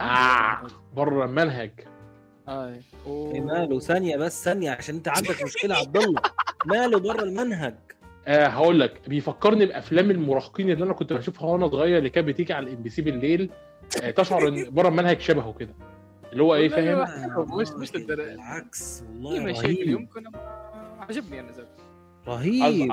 [0.00, 0.66] آه
[0.96, 1.70] بره المنهج.
[2.48, 2.80] أي.
[3.06, 6.22] إيه ماله؟ ثانية بس ثانية عشان أنت عندك مشكلة يا عبد الله.
[6.66, 7.74] ماله بره المنهج؟
[8.26, 12.52] آه هقول لك بيفكرني بأفلام المراهقين اللي أنا كنت بشوفها وأنا صغير اللي كانت بتيجي
[12.52, 13.50] على ال MBC بالليل.
[14.02, 15.74] آه تشعر إن بره المنهج شبهه كده.
[16.34, 17.06] اللي هو إيه فاهم؟
[17.60, 19.88] مش مش للدرجة بالعكس والله مشاكل رهيب.
[19.88, 20.24] يمكن
[20.98, 21.68] عجبني أنا زاد.
[22.28, 22.92] رهيب.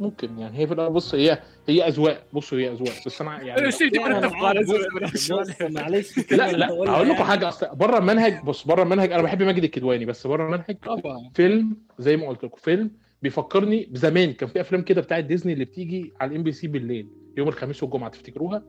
[0.00, 0.58] ممكن يعني.
[0.58, 1.38] هي في الأول بص هي
[1.68, 2.26] هي أذواق.
[2.32, 2.92] بصوا هي أذواق.
[3.06, 6.18] بس أنا يعني الشيء دي يعني معلش.
[6.32, 7.24] لا لا هقول لكم.
[7.24, 11.30] حاجة اصل بره المنهج بص بره المنهج أنا بحب ماجد الكدواني بس بره المنهج طبعا.
[11.34, 12.90] فيلم زي ما قلت لكم فيلم
[13.22, 14.32] بيفكرني بزمان.
[14.32, 18.10] كان في أفلام كده بتاعت ديزني اللي بتيجي على ال MBC بالليل يوم الخميس والجمعة
[18.10, 18.62] تفتكروها؟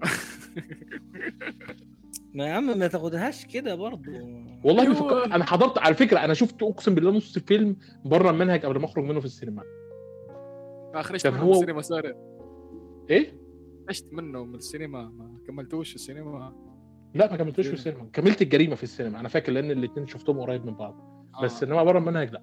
[2.34, 4.12] ما يا عم ما تاخدهاش كده برضه
[4.64, 4.88] والله.
[4.88, 8.84] بيفكر أنا حضرت على فكرة أنا شفت أقسم بالله نص فيلم بره المنهج قبل ما
[8.84, 9.62] أخرج منه في السينما.
[10.94, 12.12] ما خرجت منه هو- من السينما صار
[13.10, 13.34] إيه؟
[13.86, 16.52] خرجت منه من السينما ما كملتوش في السينما.
[17.14, 18.08] لا ما كملتوش في السينما.
[18.12, 19.20] كملت الجريمة في السينما.
[19.20, 21.24] أنا فاكر لأن الاثنين شفتهم قريب من بعض.
[21.42, 21.66] بس آه.
[21.66, 22.42] إنما بره المنهج لا.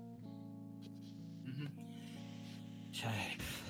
[2.91, 3.63] مش عارف.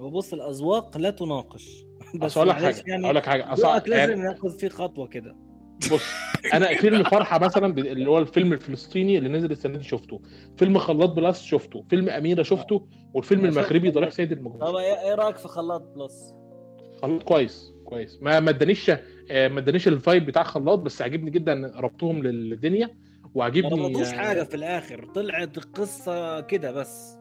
[0.00, 1.84] هو بص الأذواق لا تناقش.
[2.14, 5.36] بس أقول لك حاجة أقول لك حاجة ذوقك لازم يعني ناخد فيه خطوة كده.
[5.92, 6.02] بص
[6.54, 10.20] أنا فيلم فرحة مثلا اللي هو الفيلم الفلسطيني اللي نزل السنة دي شفته.
[10.56, 11.84] فيلم خلاط plus شفته.
[11.90, 12.86] فيلم أميرة شفته.
[13.14, 14.10] والفيلم المغربي ضريح.
[14.10, 16.34] سيد طب المجنون إيه إيه رأيك في خلاط plus؟
[17.02, 18.18] خلاط كويس كويس.
[18.22, 18.90] ما ما ادانيش
[19.30, 22.92] آه، ما ادانيش ال vibe بتاع خلاط بس عجبني جدا ربطهم للدنيا ما
[23.34, 25.04] وعجبني ربطوش آه، حاجة في الآخر.
[25.14, 27.18] طلعت القصة كده بس.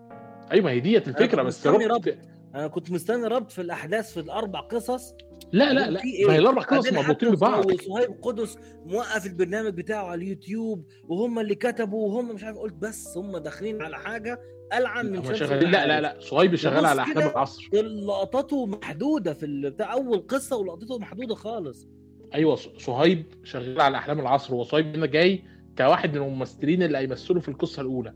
[0.51, 2.15] أيوه ما هي ديت الفكرة بس ربط.
[2.55, 5.13] أنا كنت مستني ربط في الأحداث في الأربع قصص.
[5.51, 6.03] لا لا لا.
[6.03, 7.71] إيه؟ ما هي الأربع قصص مربوطين ببعض.
[7.71, 13.17] وصهيب قدس موقف البرنامج بتاعه على اليوتيوب وهم اللي كتبوا وهم مش عارف قلت بس
[13.17, 14.41] هم داخلين على حاجة
[14.73, 16.17] ألعن من شمس شغالين لا لا لا.
[16.19, 17.31] صهيب شغال على كده.
[17.31, 17.69] العصر.
[17.73, 21.87] لقطاته محدودة في بتاع أول قصة ولقطته محدودة خالص.
[22.33, 25.43] أيوه صهيب شغال على أحلام العصر وصهيب هنا جاي
[25.77, 28.13] كواحد من الممثلين اللي هيمثلوا في القصة الأولى.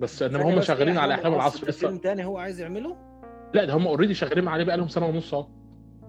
[0.00, 2.96] بس إنما هم شغالين على أحلام العصر فيلم تاني هو عايز يعمله؟
[3.54, 5.46] لا ده هم اوريدي شغالين عليه بقى لهم سنة ونص أهو.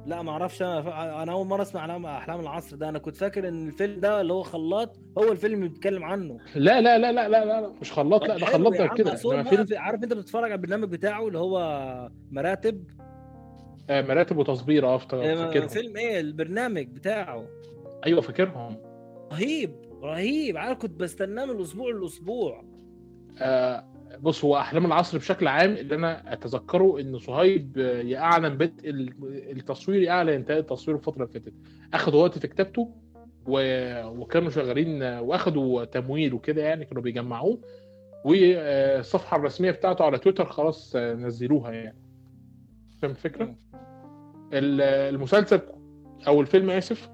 [0.05, 2.89] لا ما أعرفش أنا أنا أول مرة أسمع أحلام أحلام العصر ده.
[2.89, 6.37] أنا كنت فاكر إن الفيلم ده اللي هو خلاط هو الفيلم اللي بيتكلم عنه.
[6.55, 9.15] لا لا لا لا لا لا مش خلاط لا ده خلاط ده كده.
[9.15, 12.83] فيلم عارف أنت بتتفرج على البرنامج بتاعه اللي هو مراتب؟
[13.89, 15.67] آه، مراتب وتصبير آه آه، فاكرهم.
[15.67, 17.45] فيلم إيه؟ البرنامج بتاعه.
[18.05, 18.77] أيوه فاكرهم.
[19.33, 20.57] رهيب رهيب.
[20.57, 22.63] عارف كنت بستناه من الأسبوع للأسبوع.
[23.41, 23.83] آه
[24.19, 28.89] بص هو أحلام العصر بشكل عام اللي أنا أتذكره إن صهيب آه، يا اعلن بدء
[28.89, 29.13] ال-
[29.57, 31.53] التصوير يا اعلن انتهاء التصوير الفترة اللي فاتت
[31.93, 32.91] اخدوا وقت في كتابته
[33.47, 33.59] و...
[34.07, 37.61] وكانوا شغالين آه، وأخدوا تمويل وكده يعني كانوا بيجمعوه
[38.25, 41.97] والصفحه الرسمية بتاعته على تويتر خلاص آه، نزلوها يعني
[43.01, 43.55] فاهم الفكرة؟
[44.53, 45.61] المسلسل
[46.27, 47.09] أو الفيلم آسف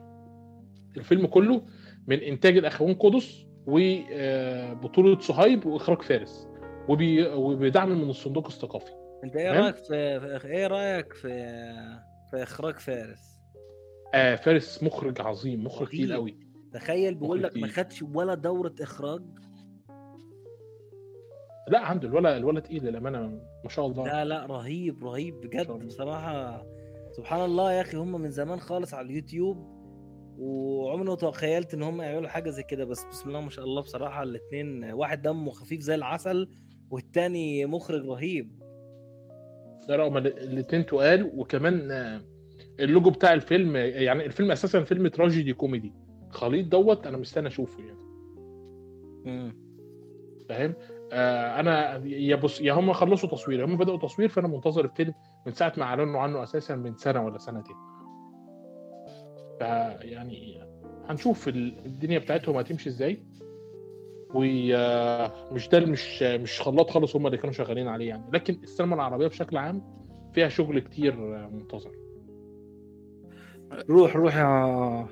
[0.98, 1.62] الفيلم كله
[2.08, 6.48] من إنتاج الأخوان قدس وبطوله صهيب وإخراج فارس.
[6.90, 8.92] وبدعم من الصندوق الثقافي.
[9.24, 9.52] أنت إيه.
[9.52, 11.30] رأيك في إيه رأيك في
[12.32, 13.40] في إخراج فارس؟
[14.14, 16.14] آه فارس مخرج عظيم مخرج تقيل.
[16.14, 16.40] قوي.
[16.74, 19.22] تخيل بيقول لك ما خدش ولا دورة إخراج؟
[21.68, 23.20] لا عنده الولا الولا تقيل للأمانة
[23.64, 24.06] ما شاء الله.
[24.06, 25.68] لا لا رهيب رهيب بجد.
[25.68, 26.66] بصراحة.
[27.12, 29.82] سبحان الله يا أخي هم من زمان خالص على اليوتيوب
[30.38, 33.82] وعمري ما تخيلت إن هم يعملوا حاجة زي كده بس بسم الله ما شاء الله
[33.82, 36.50] بصراحة الاثنين واحد دمه خفيف زي العسل
[36.92, 38.52] والتاني مخرج رهيب.
[39.88, 42.22] ده رغم الاثنين تقال وكمان آه،
[42.80, 45.94] اللوجو بتاع الفيلم يعني الفيلم أساسا فيلم تراجيدي كوميدي.
[46.30, 48.00] خليط دوت أنا مستني أشوفه يعني.
[49.26, 49.56] مم.
[50.50, 50.74] فاهم؟
[51.14, 55.14] آه أنا يا بص يا هم خلصوا تصوير هم بدأوا تصوير فأنا منتظر الفيلم
[55.46, 57.76] من ساعة ما أعلنوا عنه أساسا من سنة ولا سنتين.
[59.60, 60.62] فيعني
[61.06, 63.24] هنشوف ال- الدنيا بتاعتهم هتمشي إزاي.
[64.34, 68.24] ومش ده مش مش خلاط خالص هم اللي كانوا شغالين عليه يعني.
[68.34, 69.82] لكن السينما العربية بشكل عام
[70.34, 71.92] فيها شغل كتير آه، منتظر.
[73.90, 75.08] روح روح يا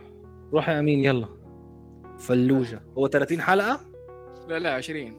[0.53, 1.27] روح يا أمين يلا.
[2.17, 2.81] فلوجة.
[2.97, 3.79] هو 30 حلقة؟
[4.47, 5.13] لا لا 20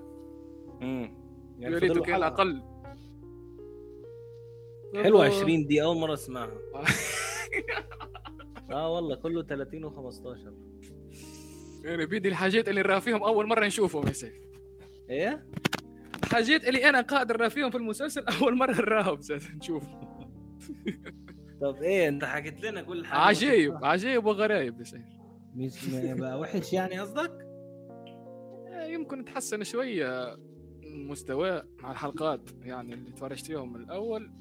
[0.83, 1.15] امم
[1.59, 2.63] يا ريت كان أقل.
[4.95, 6.51] حلوة 20 دي أول مرة أسمعها.
[8.71, 9.93] آه والله كله 30 و15
[11.85, 14.35] يعني بيدي الحاجات اللي نراه فيهم أول مرة نشوفهم يا سيف.
[15.11, 15.47] إيه؟
[16.23, 19.21] الحاجات اللي أنا قادر نرى فيهم في المسلسل أول مرة نراهم
[19.57, 19.85] نشوف
[21.61, 23.21] طب إيه؟ أنت حكيت لنا كل حاجة.
[23.21, 25.05] عجيب عجيب وغرايب يا سيد
[25.55, 27.33] مش بقى وحش يعني قصدك؟
[28.89, 30.37] يمكن تحسن شوية
[30.85, 34.33] مستواه مع الحلقات يعني اللي تفرجت فيهم من الأول.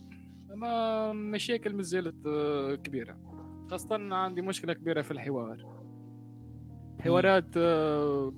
[0.56, 3.18] ما مشاكل ما زالت آه، كبيرة.
[3.72, 5.79] خاصة عندي مشكلة كبيرة في الحوار.
[7.02, 8.34] حوارات آه،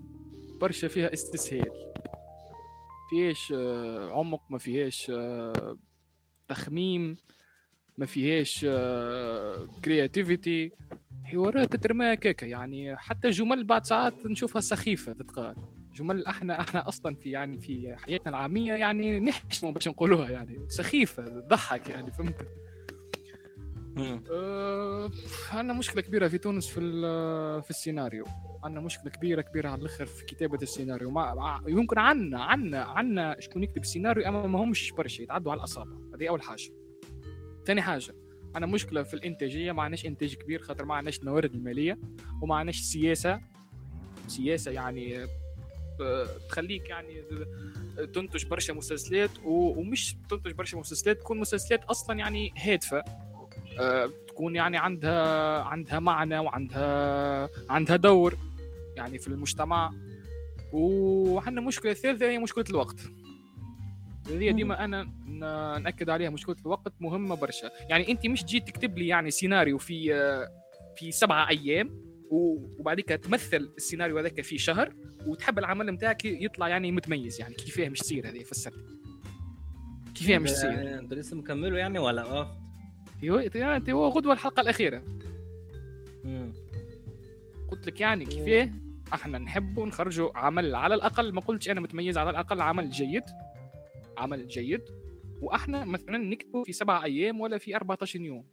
[0.62, 1.72] برشا فيها استسهال.
[3.10, 5.78] فيهاش آه، عمق ما فيهاش آه،
[6.48, 7.18] تخميم
[7.98, 8.66] ما فيهاش
[9.86, 10.72] créativité
[11.24, 15.56] حوارات تترمى هكاكا يعني حتى جمل بعد ساعات نشوفها سخيفة تتقال.
[15.96, 21.24] جمل إحنا إحنا أصلا في يعني في حياتنا العامية يعني نحشموا باش نقولوها يعني سخيفة
[21.26, 22.48] تضحك يعني فهمت؟
[25.52, 26.80] عندنا مشكلة كبيرة في تونس في
[27.64, 28.26] في السيناريو.
[28.64, 31.10] عندنا مشكلة كبيرة كبيرة على الأخر في كتابة السيناريو.
[31.12, 35.92] مع- يمكن عندنا عندنا عندنا شكون يكتب السيناريو أما ما همش برشا يتعدوا على الاصابع
[36.16, 36.72] هذه أول حاجة.
[37.66, 38.14] ثاني حاجة
[38.56, 39.72] عندنا مشكلة في الإنتاجية.
[39.72, 41.98] ما عندناش إنتاج كبير خاطر ما عندناش الموارد المالية
[42.42, 43.42] وما عندناش سياسة.
[44.28, 45.24] سياسة يعني
[46.02, 47.22] آه، تخليك يعني
[48.14, 53.04] تنتج برشا مسلسلات ومش تنتج برشا مسلسلات تكون مسلسلات أصلا يعني هادفة.
[54.28, 58.38] تكون يعني عندها عندها معنى وعندها عندها دور
[58.96, 59.92] يعني في المجتمع.
[60.74, 63.00] وعندنا مشكلة ثالثه هي مشكلة الوقت.
[64.30, 65.04] اللي هي ديما أنا
[65.80, 67.70] نأكد عليها مشكلة الوقت مهمة برشا.
[67.90, 70.48] يعني أنت مش تجي تكتب لي يعني سيناريو في آه،
[70.98, 71.90] في سبعة أيام
[72.30, 74.94] و- وبعديك تمثل السيناريو هذاك في شهر
[75.28, 77.40] وتحب العمل نتاعك يطلع يعني متميز.
[77.40, 78.86] يعني كيفاه مش تصير هذه فسرت
[80.16, 82.61] كيفاه مش تصير أنت لسه مكمله يعني ولا؟ آه.
[83.30, 85.04] هو يعني هو غدوة الحلقة الأخيرة.
[86.24, 86.54] مم.
[87.72, 88.70] قلت لك يعني كيفاه
[89.14, 93.24] إحنا نحبوا نخرجوا عمل على الأقل ما قلتش أنا متميز على الأقل عمل جيد.
[94.18, 94.82] عمل جيد.
[95.42, 98.46] وأحنا مثلا نكتبه في سبعة أيام ولا في 14 يوم.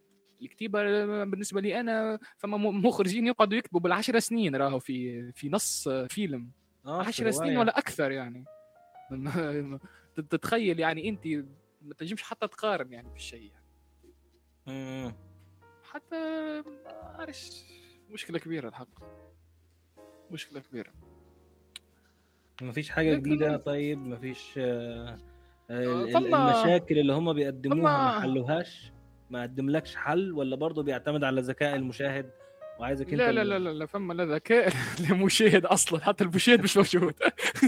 [0.42, 6.50] الكتيبة بالنسبة لي أنا فما مخرجين يقعدوا يكتبوا بالعشر سنين راهو في في نص فيلم.
[6.86, 7.58] آه 10 سنين رواية.
[7.58, 8.44] ولا أكثر يعني.
[10.30, 11.26] تتخيل يعني أنت
[11.82, 13.42] ما تنجمش حتى تقارن يعني بالشيء.
[13.50, 13.57] يعني.
[15.92, 16.16] حتى
[16.66, 17.62] ما عارفش
[18.10, 18.88] مشكلة كبيرة الحق.
[20.30, 20.90] مشكلة كبيرة.
[22.62, 25.18] ما فيش حاجة جديدة؟ طيب ما فيش آه،
[25.70, 27.80] آه، فما- المشاكل اللي هم بيقدموها
[28.14, 28.92] ما حلوهاش؟
[29.30, 32.30] ما قدملكش حل؟ ولا برضه بيعتمد على ذكاء المشاهد؟
[32.80, 34.72] وعايزك انت لا لا لا لا, لا فما لا ذكاء
[35.10, 36.00] لمشاهد أصلا.
[36.04, 37.14] حتى المشاهد مش موجود.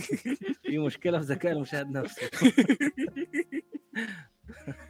[0.62, 2.26] في مشكلة في ذكاء المشاهد نفسه.
[2.26, 2.52] آه،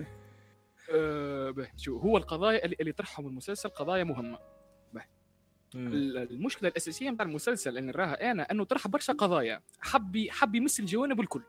[1.76, 4.38] شو هو القضايا اللي, اللي طرحهم المسلسل قضايا مهمة.
[5.74, 9.62] المشكلة الأساسية نتاع المسلسل اللي نراها أنا إنه طرح برشا قضايا.
[9.80, 11.42] حب حب يمس الجوانب الكل.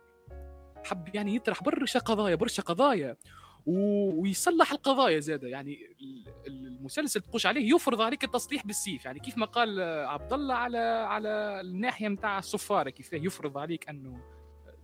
[0.85, 3.17] حب يعني يطرح برشا قضايا برشا قضايا.
[3.65, 5.47] و- ويصلح القضايا زادة.
[5.47, 9.05] يعني ال- ال- المسلسل تقوش عليه يفرض عليك التصليح بالسيف.
[9.05, 13.89] يعني كيف ما قال آه، عبد الله على على الناحية نتاع الصفارة كيف يفرض عليك
[13.89, 14.21] إنه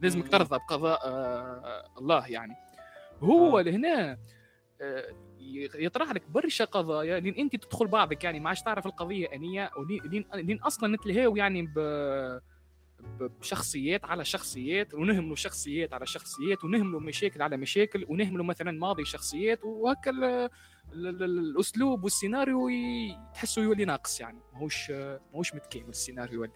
[0.01, 0.27] لازمك.
[0.27, 2.55] ترضى بقضاء آه، الله يعني.
[3.19, 3.61] هو آه.
[3.61, 4.17] لهنا آه،
[5.75, 9.71] يطرح لك برشا قضايا لين أنت تدخل بعضك يعني ما عادش تعرف القضية أنية
[10.35, 11.79] لين, أصلا نتلهاو يعني ب
[13.19, 19.63] بشخصيات على شخصيات ونهملوا شخصيات على شخصيات ونهملوا مشاكل على مشاكل ونهملوا مثلا ماضي شخصيات
[19.63, 22.69] وهكا ال- ال- ال- الأسلوب والسيناريو
[23.33, 26.51] تحسه يولي ناقص يعني ماهوش ماهوش متكامل السيناريو يولي.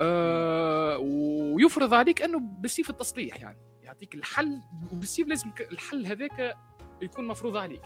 [0.00, 4.60] آه ويفرض عليك أنه بسيف التصليح يعني يعطيك الحل
[4.92, 6.56] وبسيف لازم الحل هذاك
[7.02, 7.82] يكون مفروض عليك.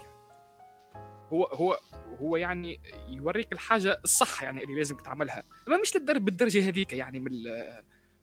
[1.32, 1.78] هو هو
[2.20, 5.42] هو يعني يوريك الحاجة الصح يعني اللي لازم تعملها.
[5.68, 7.44] أما مش للدرجه بالدرجة هذيك يعني من ال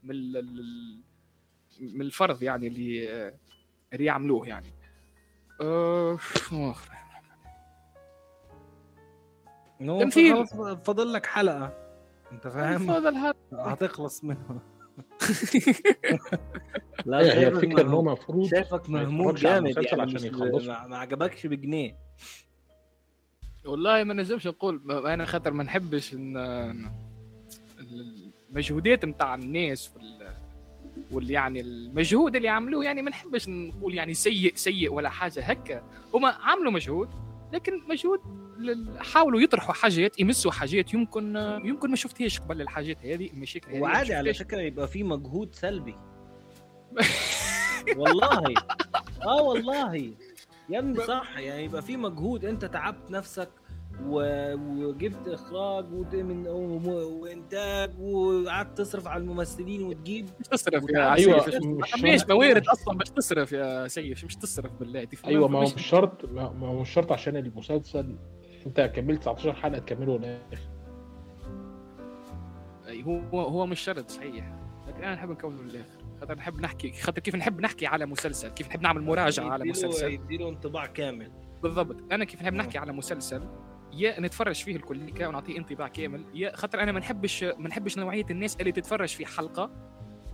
[0.04, 1.04] من ال
[1.80, 3.34] من الفرض يعني اللي
[3.94, 4.74] اللي يعملوه يعني.
[5.62, 6.18] أه
[10.00, 10.48] تمثيل.
[10.78, 11.84] فاضل لك حلقة.
[12.32, 13.10] أنت فاهم؟ هذا.
[13.10, 14.73] الهذا هتخلص منها.
[17.06, 20.88] لا هي الفكرة ان هو المفروض شايفك ما مهموم جامد يعني عشان مش يخلصه.
[20.88, 21.96] ما عجبكش بجنيه.
[23.66, 26.38] والله ما نجمش نقول أنا خاطر ما نحبش ان
[28.50, 30.34] المجهودات نتاع الناس وال
[31.12, 35.84] واللي يعني المجهود اللي عملوه يعني ما نحبش نقول يعني سيء سيء ولا حاجة هكا.
[36.14, 37.10] هما عملوا مجهود
[37.54, 38.20] لكن مجهود
[38.98, 41.36] حاولوا يطرحوا حاجات يمسوا حاجات يمكن
[41.66, 44.34] يمكن ما شفتهاش قبل الحاجات هذه المشاكل هذه وعادي على.
[44.34, 45.96] فكرة يبقى في مجهود سلبي.
[47.98, 48.54] والله.
[49.24, 49.96] آه والله.
[50.70, 52.46] يا ابني صح يعني يبقى في مجهود.
[52.46, 53.50] انت تعبت نفسك
[54.06, 60.26] و- وجبت إخراج وت- من- وم- وإنتاج وقعدت تصرف على الممثلين وتجيب.
[60.40, 62.32] مش تصرف يا سيف مش ما فيش شرط.
[62.32, 66.26] موارد أصلا باش تصرف يا سيف مش تصرف بالله أيوه ما هو مش- مش شرط
[66.26, 68.16] ما ما هو مش شرط عشان المسلسل
[68.68, 70.60] انت كملت 19 حلقة تكمله للاخر
[73.34, 74.54] هو هو مش شرط صحيح.
[74.88, 78.68] لكن أنا نحب نكمله للاخر خاطر نحب نحكي خاطر كيف نحب نحكي على مسلسل كيف
[78.68, 80.12] نحب نعمل مراجعة على مسلسل.
[80.12, 81.32] يديله انطباع كامل.
[81.64, 81.96] بالضبط.
[82.12, 83.44] أنا كيف نحب نحكي على مسلسل
[83.94, 88.26] يا نتفرج فيه الكليكا ونعطيه انطباع كامل يا خاطر أنا ما نحبش ما نحبش نوعية
[88.32, 89.72] الناس اللي تتفرج في حلقة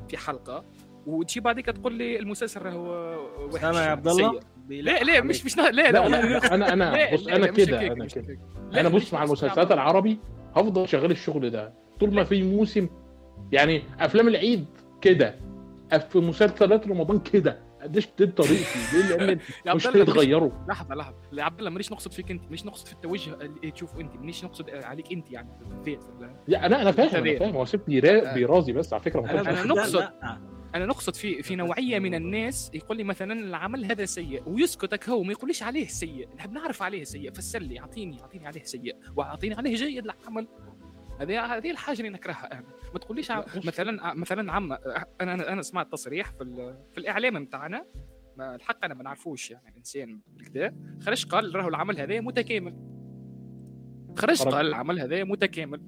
[0.09, 0.65] في حلقة.
[1.05, 3.15] وتجي بعدك تقول لي المسلسل راهو
[3.53, 4.39] وحش أنا يا عبد الله؟
[4.69, 6.05] لا لا مش مش لا لا, لا
[6.55, 8.37] أنا أنا لا، بص لا، أنا كده أنا كده.
[8.73, 9.71] أنا بص مع المسلسلات.
[9.71, 10.19] العربي
[10.55, 11.73] هفضل شغال الشغل ده.
[11.99, 12.89] طول ما في موسم
[13.51, 14.65] يعني أفلام العيد
[15.01, 15.35] كده
[16.09, 17.69] في مسلسلات رمضان كده.
[17.81, 21.15] قديش دي طريقتي؟ ليه؟ لأن يا مش هيتغيروا لحظة لحظة.
[21.31, 24.43] لا عبد الله مانيش نقصد فيك أنت مانيش نقصد في التوجه اللي تشوفه أنت مانيش
[24.45, 25.49] نقصد عليك أنت يعني
[25.85, 26.03] بالذات
[26.47, 27.25] لا أنا أنا فاهم.
[27.25, 27.55] أنا فاهم.
[27.55, 30.39] هو سيب بيرا- بيرازي بس على فكرة ما أنا نقصد- لا.
[30.75, 35.23] أنا نقصد في في نوعية من الناس يقول لي مثلا العمل هذا سيء ويسكتك هو
[35.23, 36.29] ما يقوليش عليه سيء.
[36.35, 37.31] نحب نعرف عليه سيء.
[37.31, 40.47] فسر لي اعطيني أعطيني عليه سيء وأعطيني عليه جيد العمل.
[41.19, 42.67] هذه هذه الحاجة اللي نكرهها أنا.
[42.93, 43.31] ما تقوليش
[43.65, 44.73] مثلا مثلا عم
[45.21, 47.85] أنا أنا سمعت تصريح في في الإعلام بتاعنا
[48.37, 52.75] ما الحق أنا ما نعرفوش يعني الانسان بالكدا خرج قال راهو العمل هذا متكامل.
[54.17, 54.41] خرج.
[54.41, 55.81] قال العمل هذا متكامل.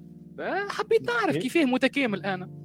[0.68, 2.61] حبيت نعرف كيفاه متكامل أنا.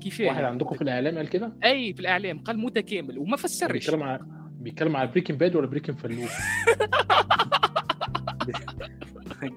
[0.00, 3.72] كيفاه واحد عندكم في الإعلام قال كده؟ أي في الإعلام قال متكامل وما فسرش.
[3.72, 4.20] بيتكلم على
[4.60, 6.30] بيتكلم على Breaking Bad ولا بريكنج فلوس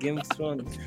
[0.01, 0.79] Game of Thrones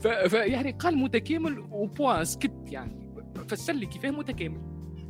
[0.00, 0.08] ف...
[0.08, 0.32] ف...
[0.32, 3.08] يعني قال متكامل و point سكت يعني.
[3.48, 4.60] فسر لي كيفاه متكامل.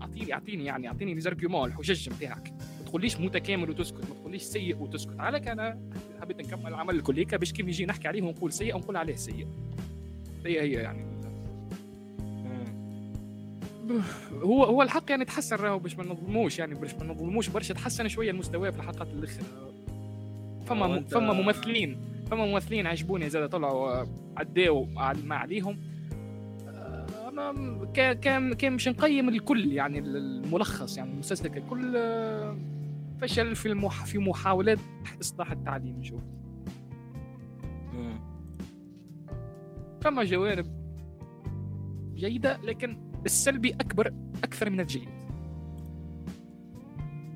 [0.03, 5.21] اعطيني أعطيني يعني أعطيني ليزارجيومون الحجج نتاعك ما تقوليش متكامل وتسكت ما تقوليش سيء وتسكت.
[5.21, 9.15] عليك أنا حبيت نكمل العمل الكليكا باش كيف يجي نحكي عليه ونقول سيء ونقول عليه
[9.15, 9.49] سيء.
[10.47, 11.09] هي هي يعني.
[14.33, 18.09] هو هو الحق يعني تحسن راهو باش ما نظلموش يعني باش ما نظلموش برشا تحسن
[18.09, 19.45] شوية المستوى في الحلقات الاخرى
[20.67, 22.01] فما فما ممثلين
[22.31, 24.07] فما ممثلين عجبوني زاد طلعوا آه،
[24.37, 25.79] عداوا مع ما عليهم.
[26.69, 32.59] آه، كان كان كان مش نقيم الكل يعني الملخص يعني المسلسل ككل آه،
[33.21, 34.79] فشل في المح في محاولات
[35.21, 36.21] إصلاح التعليم نشوف.
[40.01, 40.67] فما جوانب
[42.15, 44.13] جيدة لكن السلبي أكبر
[44.45, 45.09] أكثر من الجيد.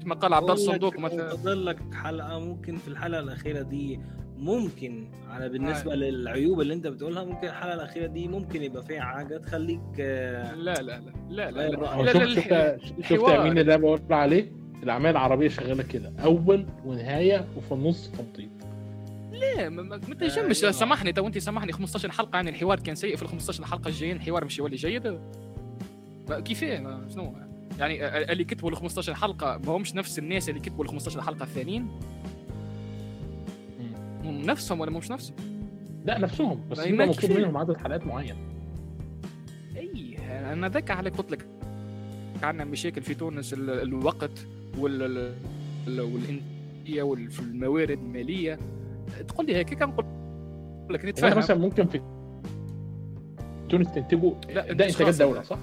[0.03, 1.29] كما قال عبد الله الصندوق مثلا.
[1.29, 4.01] فاضل لك حلقة ممكن في الحلقة الأخيرة دي
[4.37, 9.37] ممكن على بالنسبة للعيوب اللي أنت بتقولها ممكن الحلقة الأخيرة دي ممكن يبقى فيها حاجة
[9.39, 12.03] تخليك آه، لا لا لا لا لا, لا.
[12.03, 13.31] لا، شوف لا، شفت شفت.
[13.31, 14.53] مين اللي أنا بقول عليه؟
[14.83, 18.51] الأعمال العربية شغالة كده أول ونهاية وفي النص تمطيط.
[19.57, 20.63] لا ما تنجمش.
[20.63, 20.73] أيوة.
[20.73, 21.73] سامحني تو انت سامحني.
[21.73, 25.19] 15 حلقة يعني الحوار كان سيء في ال 15 حلقة الجايين الحوار مش يولي جيد.
[26.45, 27.35] كيفاه شنو؟
[27.79, 31.23] يعني ال- اللي كتبوا ال 15 حلقة ما همش نفس الناس اللي كتبوا ال 15
[31.23, 31.87] حلقة الثانيين؟
[34.25, 35.37] هم نفسهم ولا مش نفسهم؟
[36.05, 36.69] لا نفسهم.
[36.71, 37.33] بس ما مطلوب.
[37.39, 38.37] منهم عدد حلقات معين.
[39.77, 40.17] اي
[40.53, 41.47] أنا ذاك على قلت لك
[42.43, 44.47] عندنا مشاكل في تونس ال- الوقت
[44.79, 45.35] وال ال-
[45.89, 48.59] ال- والانتاجيه وفي الموارد المالية.
[49.29, 50.05] تقول لي هيك كان نقول
[50.91, 51.39] لك يعني نتفاهم.
[51.39, 52.01] مثلا ممكن في
[53.69, 55.19] تونس تنتجوا لا، ده إنتاج انتاجات خاص.
[55.19, 55.59] دوله ولا؟ صح؟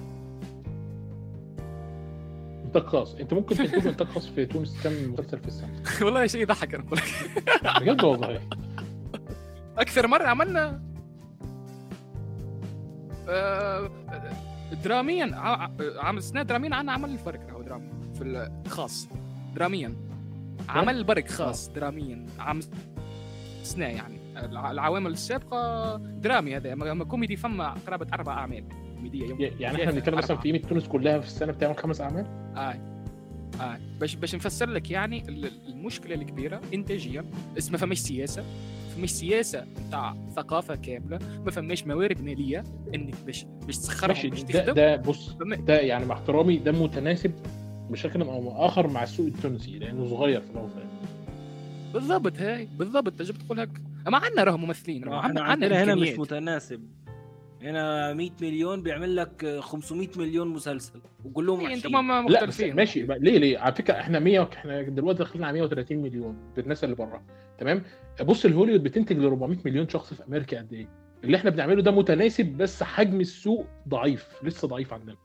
[2.64, 3.14] إنتاج خاص.
[3.14, 6.84] أنت ممكن تنتجوا إنتاج خاص في تونس كم مسلسل في السنة؟ والله شيء يضحك أنا
[6.86, 7.82] أقول لك.
[7.82, 8.40] بجد والله.
[9.78, 10.82] أكثر مرة عملنا
[13.28, 13.90] آه،
[14.84, 19.08] دراميا ع- ع- عمل سنة دراميا عنا عمل الفرق راهو درامي في الخاص
[19.54, 19.94] دراميا.
[20.68, 22.26] عمل البرك خاص دراميا.
[22.38, 22.60] عام
[23.70, 24.18] سنه يعني.
[24.36, 26.72] الع- العوامل السابقة درامي هذا.
[26.72, 28.64] اما كوميدي فما قرابة أربع أعمال.
[28.96, 30.36] كوميدية يعني إحنا بنتكلم مثلا.
[30.36, 32.26] في قيمه تونس كلها في السنة بتعمل خمس أعمال؟
[32.56, 32.74] آه.
[33.60, 33.78] آه.
[34.00, 37.24] باش باش نفسر لك يعني ال- المشكلة الكبيرة انتاجيا.
[37.58, 38.44] اسمها فماش سياسة.
[38.96, 41.18] فماش سياسة نتاع ثقافة كاملة.
[41.44, 42.64] ما فماش موارد مالية
[42.94, 44.72] إنك باش باش تسخرهم باش ده, تخدم.
[44.74, 45.32] ده بص
[45.66, 47.32] ده يعني مع احترامي ده متناسب
[47.90, 50.70] بشكل أو اخر مع السوق التونسي لأنه صغير في الأول.
[51.92, 53.70] بالضبط هاي بالضبط تجي تقول هيك.
[54.08, 56.18] اما عندنا راهو ممثلين إحنا عندنا عندنا هنا مش.
[56.18, 56.80] متناسب.
[57.62, 63.02] هنا 100 مليون بيعمل لك 500 مليون مسلسل وكلهم إيه، أنتم ما لا بس ماشي.
[63.02, 67.22] ليه ليه؟ على فكرة إحنا 100 إحنا دلوقتي داخلين على 130 مليون بالناس اللي بره
[67.58, 67.82] تمام؟
[68.22, 70.88] بص الهوليوود بتنتج ل 400 مليون شخص في أمريكا قد إيه؟
[71.24, 75.16] اللي إحنا بنعمله ده متناسب بس حجم السوق ضعيف لسه ضعيف عندنا.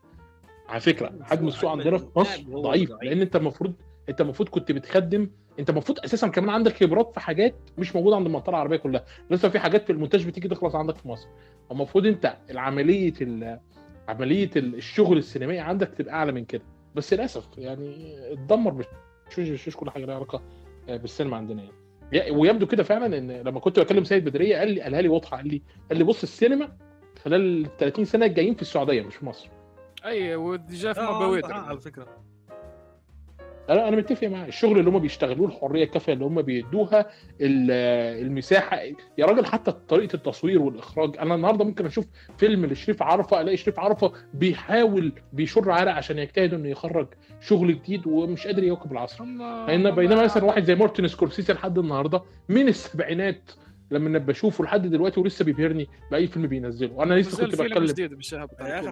[0.68, 2.90] على فكرة حجم السوق عندنا في مصر ضعيف.
[3.02, 3.74] لأن أنت المفروض
[4.08, 8.26] أنت المفروض كنت بتخدم انت المفروض أساسا كمان عندك خبرات في حاجات مش موجودة عند
[8.26, 9.04] المنطقة العربية كلها.
[9.30, 11.28] لسه في حاجات في المونتاج بتيجي تخلص عندك في مصر.
[11.70, 13.60] المفروض انت العملية ال-
[14.08, 16.62] عملية ال- الشغل السينمائي عندك تبقى أعلى من كده.
[16.94, 20.42] بس للأسف يعني اتدمر مش مش مش كل حاجة لها علاقة
[20.88, 22.30] آه، بالسينما عندنا يعني.
[22.30, 25.36] ويبدو كده فعلا إن لما كنت بكلم سيد بدرية قال لي قالها لي واضحة.
[25.36, 26.76] قال لي قال لي بص السينما
[27.24, 29.48] خلال ال 30 سنة الجايين في السعودية مش في مصر.
[30.04, 32.06] أي وديجا في آه، حق على فكرة.
[33.70, 37.00] أنا أنا متفق معاه الشغل اللي هم بيشتغلوه الحرية الكافية اللي هم بيدوها
[37.40, 37.70] ال-
[38.26, 38.78] المساحة.
[39.18, 41.16] يا راجل حتى طريقة التصوير والإخراج.
[41.18, 42.06] أنا النهارده ممكن أشوف
[42.38, 47.06] فيلم لشريف عرفة ألاقي شريف عرفة بيحاول بيشر عرق عشان يجتهد إنه يخرج
[47.40, 49.24] شغل جديد ومش قادر يواكب العصر.
[49.68, 53.50] لأن بينما مثلا واحد زي مارتن سكورسيزي لحد النهارده من السبعينات
[53.90, 58.16] لما أنا بشوفه لحد دلوقتي ولسه بيبهرني بأي فيلم بينزله أنا لسه كنت بتكلم كده.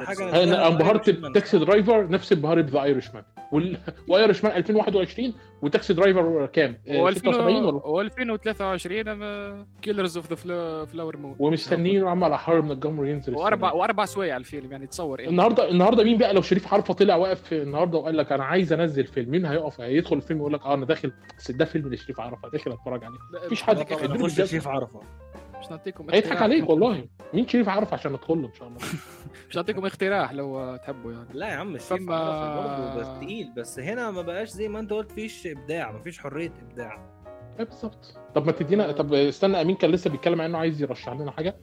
[0.06, 1.10] حاجة أنا انبهرت.
[1.10, 3.24] ب Taxi Driver نفس انبهاري ب The Irishman.
[4.08, 5.34] و Irishman 2021
[5.64, 12.24] و Taxi Driver كام؟ آه، 76 ولا؟ و2023 Killers of the Flower Moon ومستنيين عم
[12.24, 13.72] على حرب من الجمر ينزل واربع.
[13.72, 17.52] وأربع سوايع الفيلم يعني تصور إيه؟ النهارده النهارده مين بقى؟ لو شريف عرفة طلع واقف
[17.52, 20.86] النهارده وقال لك أنا عايز أنزل فيلم مين هيقف؟ هيدخل الفيلم يقول لك آه أنا
[20.86, 21.12] داخل.
[21.38, 23.18] بس ده فيلم لشريف عرفه داخل أتفرج عليه.
[23.46, 24.46] مفيش حد بالجزمة.
[24.46, 25.00] شريف عرفه
[25.64, 26.42] مش نعطيكم هيضحك.
[26.42, 27.08] عليك والله.
[27.34, 28.78] مين شريف عرفه عشان ندخل له؟ إن شاء الله.
[29.50, 31.26] مش نعطيكم اقتراح لو تحبوا يعني.
[31.32, 33.52] لا يا عم شريف فما- عرفه برضه بس تقيل.
[33.56, 37.14] بس هنا ما بقاش زي ما انت قلت فيش إبداع ما فيش حرية إبداع.
[37.58, 38.18] إيه بالظبط.
[38.34, 41.56] طب ما تدينا طب استنى أمين كان لسه بيتكلم عن إنه عايز يرشح لنا حاجة؟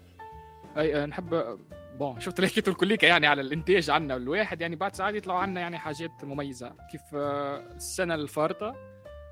[0.78, 1.58] أي نحب
[2.00, 4.16] بون شفت اللي حكيته الكليكه يعني على الإنتاج عنا.
[4.16, 6.74] الواحد يعني بعد ساعات يطلعوا عنا يعني حاجات مميزة.
[6.92, 8.76] كيف آه، السنة الفارطة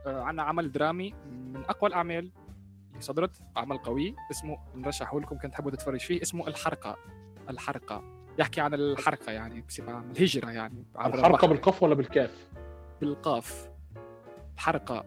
[0.08, 2.30] آه، عنا عمل درامي من أقوى الأعمال
[3.00, 6.98] صدرت عمل قوي اسمه نرشحه لكم كنت تحبوا تتفرج فيه اسمه الحرقة.
[7.50, 8.04] الحرقة.
[8.40, 11.48] يحكي عن الحرقة يعني بصفة عامة الهجرة يعني عبر الحركه البحر.
[11.48, 12.48] بالقاف ولا بالكاف؟
[13.02, 13.70] بالقاف.
[14.56, 15.06] الحرقة.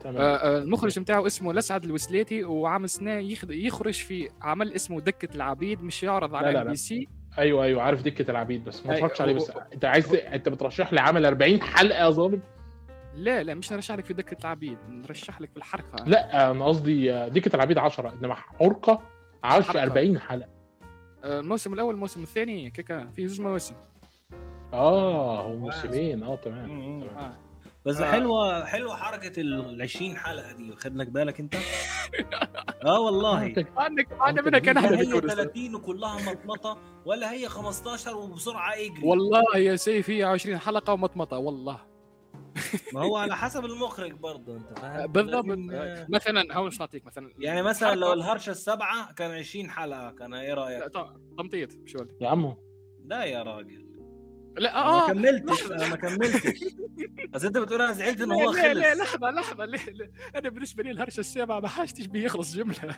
[0.00, 0.16] تمام.
[0.16, 5.82] آه، آه، المخرج بتاعه اسمه لسعد الوسليتي وعامل يخد- يخرج في عمل اسمه دكة العبيد
[5.82, 7.08] مش يعرض على MBC.
[7.38, 11.00] أيوه أيوه عارف دكة العبيد بس ما اتفرجتش عليه بس أنت عايز أنت بترشح لي
[11.00, 12.42] عمل 40 حلقة يا ظالم؟
[13.14, 17.28] لا لا مش نرشح لك في دكة العبيد نرشح لك في الحرقة لا أنا قصدي
[17.28, 19.02] دكة العبيد 10 إنما حرقه
[19.44, 19.82] 10 حرقة.
[19.82, 20.48] 40 حلقة
[21.24, 23.74] آه، الموسم الأول الموسم الثاني كيكا في زوج مواسم
[24.72, 27.02] آه هو موسمين آه تمام.
[27.02, 27.36] آه.
[27.84, 28.10] بس آه.
[28.12, 31.54] حلوة حلوة حركة ال 20 حلقة دي لك بالك أنت؟
[32.86, 37.48] آه والله عندك عندنا منها كان لا إحنا هي بتونس 30 وكلها مطمطة ولا هي
[37.48, 41.89] 15 وبسرعة إجري والله يا سيف هي 20 حلقة ومطمطة والله
[42.94, 45.44] ما هو على حسب المخرج برضه انت آه، فاهم بالضبط.
[45.46, 47.32] لكن، آه، آه، مثلا هون مش نعطيك مثلا.
[47.38, 50.92] يعني مثلا لو الهرشة السبعه كان 20 حلقة كان إيه لا، رايك؟
[51.38, 52.56] تمطيط شو؟ يا عمو.
[53.04, 53.90] لا يا راجل.
[54.58, 55.08] لا أنا ما آه.
[55.08, 56.64] كملتش أنا ما كملتش.
[57.30, 59.64] بس أنت بتقول أنا زعلت ان هو لا لا خلص لحظة لحظة.
[59.64, 60.10] ليه ليه.
[60.36, 62.76] أنا بالنسبة لي الهرشة السابعة ما حاجتش بيه يخلص جملة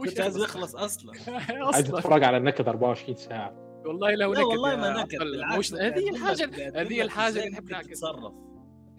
[0.00, 0.74] مش عايز يخلص.
[0.86, 1.12] أصلا.
[1.28, 3.69] عايز أصلا تتفرج على النكد 24 ساعة.
[3.86, 5.36] والله لو لا نكد والله ما نكد الله.
[5.46, 6.18] بالعكس هذه بيقدم
[6.76, 7.82] هذه إزاي اللي نحب.
[7.82, 8.32] تتصرف.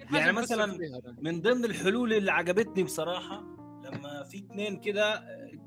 [0.01, 0.77] الحاجة يعني مثلاً.
[1.21, 3.43] من ضمن الحلول اللي عجبتني بصراحة
[3.85, 5.21] لما في اتنين كده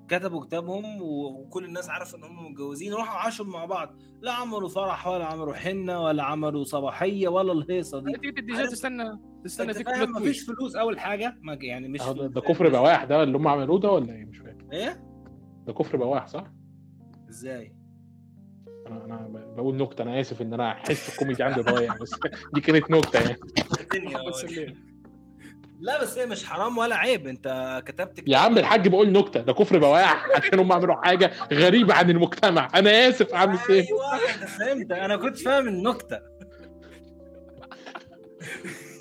[0.08, 3.94] كتبوا كتابهم وكل الناس عارفة إن هم متجوزين راحوا عاشوا مع بعض.
[4.20, 8.10] لا عملوا فرح ولا عملوا حنة ولا عملوا صباحية ولا الهيصة دي.
[8.14, 9.04] انت déjà عارف- تستنى
[9.44, 10.50] تستنى فيك مفيش twist.
[10.50, 13.80] فلوس أول حاجة؟ ما يعني مش آه، ده ده كفر بواح ده اللي هم عملوه
[13.80, 15.04] ده ولا إيه؟ مش فاهم إيه؟
[15.66, 16.44] ده كفر بواح صح؟
[17.30, 17.76] إزاي؟
[18.86, 22.14] أنا أنا بقول نكتة أنا آسف ان أنا حس الكوميدي عندي ضايع بس
[22.54, 23.36] دي كانت نكتة يعني.
[25.80, 27.26] لا بس هي مش حرام ولا عيب.
[27.26, 31.94] أنت كتبت يا عم الحاج بقول نكتة ده كفر بواح عشان هم عملوا حاجة غريبة
[31.94, 32.68] عن المجتمع.
[32.74, 33.86] أنا آسف يا عم سيف.
[33.86, 34.92] أيوه أنا فهمت.
[34.92, 36.18] أنا كنت فاهم النكتة.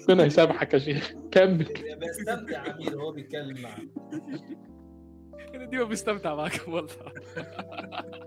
[0.09, 1.13] ربنا يسامحك يا شيخ.
[1.31, 1.67] كمل.
[2.01, 3.77] بستمتع عمير وهو بيتكلم معاه
[5.55, 6.89] أنا ديما بستمتع معكم والله.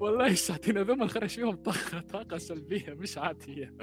[0.00, 3.74] والله الساعتين هذوما خرج فيهم طاقة طاقة سلبية مش عادية.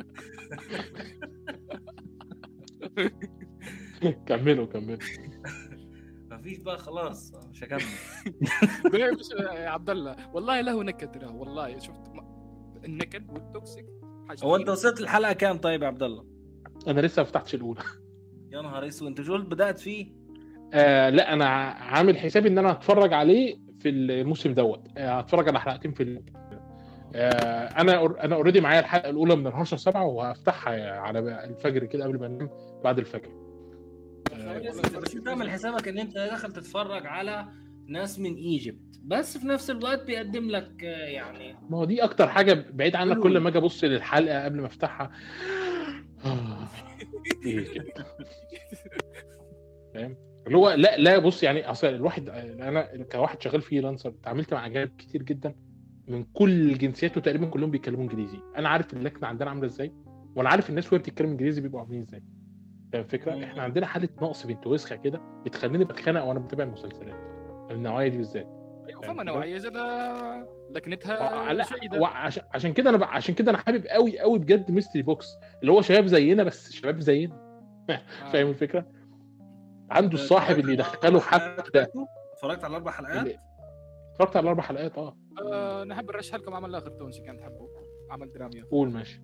[4.26, 4.98] كملوا كملوا.
[6.32, 7.32] مفيش بقى خلاص.
[7.52, 7.82] مش هكمل.
[9.20, 11.80] مش يا عبد الله والله له نكد ترى والله.
[11.80, 12.02] شفت؟
[12.86, 13.86] النكد والتوكسيك
[14.44, 14.70] هو أنت.
[14.70, 16.26] وصلت الحلقة كام طيب يا عبد الله؟
[16.88, 17.82] أنا لسه ما فتحتش الأولى.
[18.54, 19.08] يا نهار أسود.
[19.08, 20.14] أنت شو قلت بدأت فيه؟
[20.74, 24.88] آه لا أنا عامل حسابي إن أنا هتفرج عليه في الموسم دوت.
[24.98, 26.22] آه، هتفرج على حلقتين في
[27.16, 32.20] آه أنا أنا already معايا الحلقة الأولى من الهرشه سبعة وهفتحها على الفجر كده قبل
[32.20, 32.50] ما أنام
[32.84, 33.30] بعد الفجر.
[35.02, 37.46] بس تعمل حسابك إن أنت داخل تتفرج على
[37.88, 39.00] ناس من Egypt.
[39.04, 43.20] بس في نفس الوقت بيقدم لك آه، يعني ما هو دي أكتر حاجة بعيد عنك.
[43.20, 45.12] كل ما أجي أبص للحلقة قبل ما أفتحها.
[47.44, 48.06] كده.
[49.94, 54.66] فاهم؟ اللي هو لا لا بص يعني أصل الواحد أنا كواحد شغال freelancer اتعاملت مع
[54.66, 55.56] اجانب كتير جدا
[56.08, 58.40] من كل الجنسيات وتقريبا كلهم بيتكلموا إنجليزي.
[58.58, 59.94] أنا عارف اللكنه عندنا عاملة إزاي
[60.36, 62.24] وأنا عارف الناس وهي بتتكلم إنجليزي بيبقوا عاملين إزاي.
[62.94, 63.44] فاهم الفكرة.
[63.44, 67.16] إحنا عندنا حالة نقص بنت وسخه كده بتخليني بتخانق وأنا بتابع المسلسلات.
[67.72, 68.48] النوعية دي بالذات.
[68.90, 69.74] أيوه فما نوعيه زاد
[70.72, 72.00] لكنتها لا جيدة.
[72.02, 75.28] وعشان عشان كده أنا ب- عشان كده أنا حابب قوي قوي بجد Mystery Box
[75.62, 77.36] اللي هو شباب زينا بس شباب زينا.
[77.90, 78.30] آه.
[78.32, 78.86] فاهم الفكرة؟
[79.92, 81.88] عنده الصاحب اللي يدخله حتى
[82.34, 83.36] اتفرجت على أربع حلقات؟
[84.12, 85.18] اتفرجت على الأربع حلقات آه.
[85.52, 87.70] آه، نحب نرشح لكم عمل آخر تونسي كان تحبه.
[88.12, 89.22] عمل درامي قول ماشي.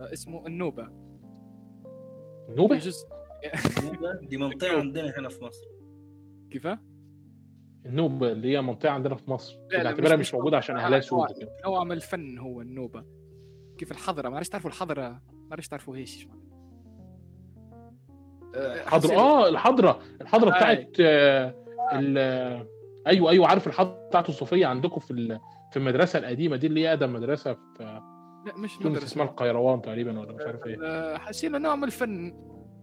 [0.00, 0.88] آه، اسمه النوبة.
[2.48, 3.08] نوبه في جزء
[4.22, 5.66] دي منطقة عندنا هنا في مصر.
[6.50, 6.68] كيف؟
[7.86, 11.26] النوبة اللي هي منطقة عندنا في مصر بنعتبرها مش- مش موجودة عشان أهلها سود
[11.64, 13.04] نوع- من الفن هو النوبة.
[13.78, 16.28] كيف الحضرة؟ ما عرفش تعرفوا الحضرة ما عرفش تعرفوا هيش.
[18.86, 19.98] حسيت- آه الحضرة.
[20.20, 20.56] الحضرة آه.
[20.56, 21.54] بتاعت آه،
[21.92, 22.18] ال
[23.06, 25.40] أيوه أيوه عارف الحضرة بتاعت الصوفية عندكم في ال-
[25.72, 28.00] في المدرسة القديمة دي اللي هي اقدم مدرسة في
[28.46, 29.04] لا مش مدرسة.
[29.04, 30.78] اسمها القيروان تقريبا ولا مش عارف إيه.
[30.84, 32.34] آه، حسينا نوع من الفن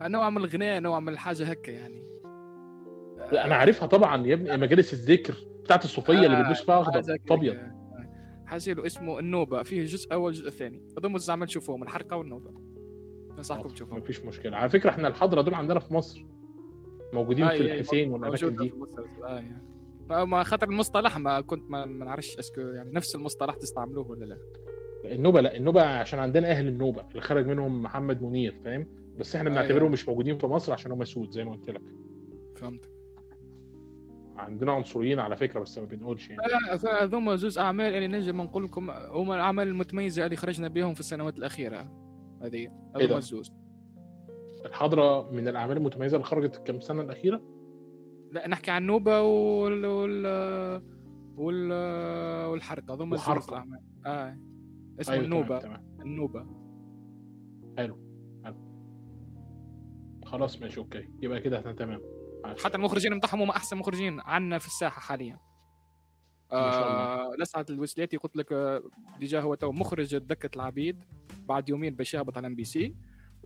[0.01, 2.03] نوع من الغناء نوع من الحاجة هكا يعني.
[3.31, 5.33] لا أنا عارفها طبعا يا ابني مجالس الذكر
[5.63, 7.17] بتاعت الصوفية اللي آه، بيلبسوا فيها حاجة أخضر.
[7.31, 7.57] أبيض.
[8.45, 10.81] حاسيله اسمه النوبة فيه جزء أول جزء ثاني.
[10.97, 12.51] أظن زعما تشوفوهم الحرقه والنوبة.
[13.39, 14.57] انصحكم تشوفوهم مفيش مشكلة.
[14.57, 16.25] على فكرة إحنا الحضره دول عندنا في مصر.
[17.13, 18.73] موجودين آه، في إيه، الحسين والأماكن دي.
[18.73, 20.25] المسلسل، آه يعني.
[20.25, 24.37] ما خاطر المصطلح ما كنت ما, ما نعرفش اسكو يعني نفس المصطلح تستعملوه ولا لا.
[25.05, 25.55] النوبة لا.
[25.55, 28.87] النوبة عشان عندنا أهل النوبة اللي خرج منهم محمد منير فاهم؟
[29.19, 29.61] بس إحنا أيوة.
[29.61, 31.81] بنعتبرهم مش موجودين في مصر عشان هم سود زي ما قلت لك.
[32.55, 32.89] فهمت
[34.37, 36.41] عندنا عنصريين على فكرة بس ما بنقولش يعني.
[36.67, 40.99] لا فهذوما زوز أعمال اللي نجم نقول لكم هما الأعمال المتميزة اللي خرجنا بهم في
[40.99, 42.08] السنوات الأخيرة.
[42.41, 43.51] هذه ده؟ الزوز
[44.65, 47.41] الحضرة من الأعمال المتميزة اللي خرجت الكام سنة الأخيرة؟
[48.31, 50.25] لا نحكي عن نوبة وال وال
[51.35, 51.71] وال
[52.55, 52.93] وحرقة.
[53.49, 53.79] الأعمال.
[54.05, 54.39] آه.
[54.99, 55.59] اسمه أيوة، تمام، النوبة.
[55.59, 55.97] تمام.
[56.01, 56.45] النوبة.
[60.25, 61.09] خلاص ماشي أوكي.
[61.21, 62.01] يبقى كده إحنا تمام.
[62.45, 62.63] عاش.
[62.63, 65.39] حتى المخرجين بتاعهم هم أحسن مخرجين عنا في الساحة حاليا.
[66.51, 68.81] آه لسعة الوسليتي قلت لك
[69.19, 71.03] déjà هو تو مخرج دكة العبيد.
[71.49, 72.95] بعد يومين باش يهبط على MBC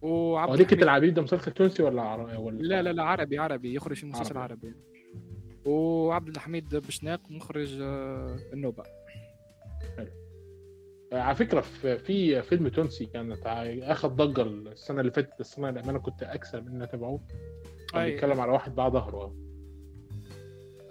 [0.02, 3.74] وعبد دكة الحميد- العبيد ده مسلسل تونسي ولا عربي ولا لا لا لا عربي عربي.
[3.76, 4.68] يخرج في مسلسل عربي.
[4.68, 4.76] عربي,
[5.66, 8.84] وعبد الحميد بشناق مخرج آه، النوبة.
[11.14, 15.80] على فكرة في في فيلم تونسي كانت ع- اخد ضجة السنة اللي فاتت السنة اللي
[15.80, 17.20] أنا كنت أكثر من إني أتابعه.
[17.94, 18.04] كان.
[18.06, 19.36] بيتكلم على واحد باع ظهره.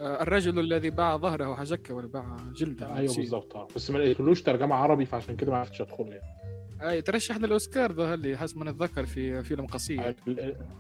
[0.01, 2.97] آه، الرجل الذي باع ظهره حجكه ولا باع جلده.
[2.97, 3.15] أيوه.
[3.17, 3.69] بالظبط آه.
[3.77, 6.42] بس ما لقيتلوش ترجمة عربي فعشان كده ما عرفتش ادخله يعني.
[6.83, 10.15] أي ترشح للاوسكار ذا اللي حسب ما نتذكر في فيلم قصير أه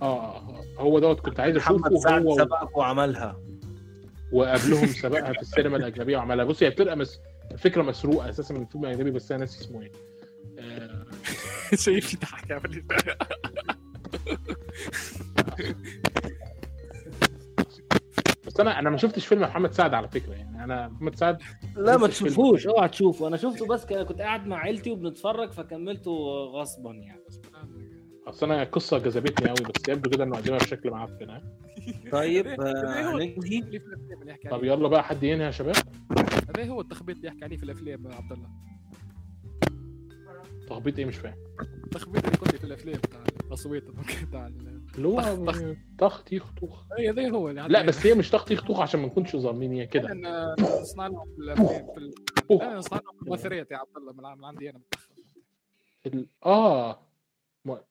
[0.02, 0.64] آه،.
[0.78, 3.36] هو دوت كنت عايز أشوفه محمد سعد هو سبقك وعملها
[4.32, 7.20] وقبلهم سبقها في السينما الأجنبية وعملها بص هي بتبقى مس...
[7.52, 9.92] الفكرة مسروقة أساسا من فيلم أجنبي بس أنا ناسي اسمه إيه
[11.84, 12.16] شايف
[12.50, 12.86] ولد.
[12.86, 13.04] بس
[18.62, 20.64] أنا أنا ما شفتش فيلم محمد سعد على فكرة يعني.
[20.64, 21.38] أنا محمد سعد
[21.76, 22.06] لا ما.
[22.08, 22.66] تشوفوش.
[22.66, 23.28] اوعى تشوفه.
[23.28, 26.12] أنا شفته بس كنت قاعد مع عيلتي وبنتفرج فكملته
[26.54, 27.22] غصبا يعني.
[28.26, 31.42] اصل أنا القصة جذبتني قوي بس يبدو كده إنه قدمها بشكل معفن ها؟
[32.12, 32.54] طيب آه،
[34.50, 35.76] طب عليه؟ يلا بقى حد ينهي يا شباب؟
[36.56, 38.48] هذا هو التخبيط اللي يحكي عليه في الأفلام يا عبد الله؟
[40.68, 41.34] تخبيط إيه؟ مش فاهم.
[41.84, 43.00] التخبيط اللي لي في الأفلام.
[43.52, 45.20] بتاع التصويت بتاع ال- اللي هو
[45.98, 46.84] طخ- تيخ طوخ.
[46.98, 49.72] اي هذا هو اللي لا بس هي مش طخ تيخ طوخ عشان ما نكونش ظالمين
[49.72, 50.12] هي كده.
[50.12, 51.24] أنا لهم
[51.94, 52.12] في
[52.48, 52.54] في.
[52.54, 54.78] لا نصنع لهم المؤثرات يا عبد الله من عندي أنا.
[54.78, 55.12] متأخر.
[56.06, 56.98] ال- آه.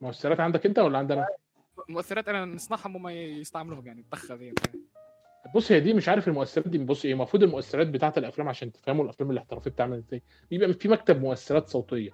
[0.01, 1.27] مؤثرات عندك أنت ولا عندنا؟
[1.89, 4.53] المؤثرات أنا نصنعهم وما يستعملوهم يعني الطخه ذي
[5.55, 9.03] بص هي دي مش عارف المؤثرات دي بص إيه المفروض المؤثرات بتاعت الأفلام عشان تفهموا
[9.03, 10.21] الأفلام الاحترافية بتعمل إزاي.
[10.49, 12.11] بيبقى في مكتب مؤثرات صوتية.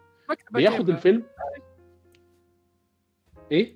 [0.52, 0.90] بياخد.
[0.90, 1.24] الفيلم
[3.52, 3.76] إيه؟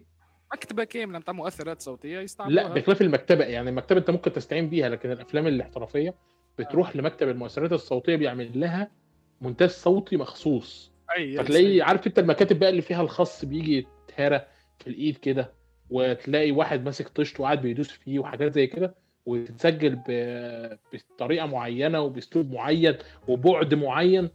[0.54, 2.64] مكتبة كاملة بتاع مؤثرات صوتية يستعملوها.
[2.68, 6.16] لا بخلاف المكتبة يعني المكتبة أنت ممكن تستعين بيها لكن الأفلام الاحترافية
[6.60, 8.92] بتروح لمكتب المؤثرات الصوتية بيعمل لها
[9.42, 10.92] مونتاج صوتي مخصوص.
[11.18, 14.42] أي فتلاقي عارف أنت المكاتب بقى اللي فيها الخص بيجي يتهرى
[14.80, 15.54] في الإيد كده
[15.90, 18.96] وتلاقي واحد ماسك طشت وقاعد بيدوس فيه وحاجات زي كده
[19.26, 22.96] وتتسجل ب- بطريقة معينة وبأسلوب معين
[23.28, 24.30] وبعد معين.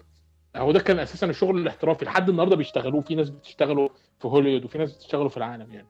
[0.56, 2.04] هو ده كان أساسا الشغل الاحترافي.
[2.04, 3.90] لحد النهارده بيشتغلوه في ناس بتشتغله.
[4.18, 5.86] في هوليوود وفي ناس بتشتغله في العالم يعني.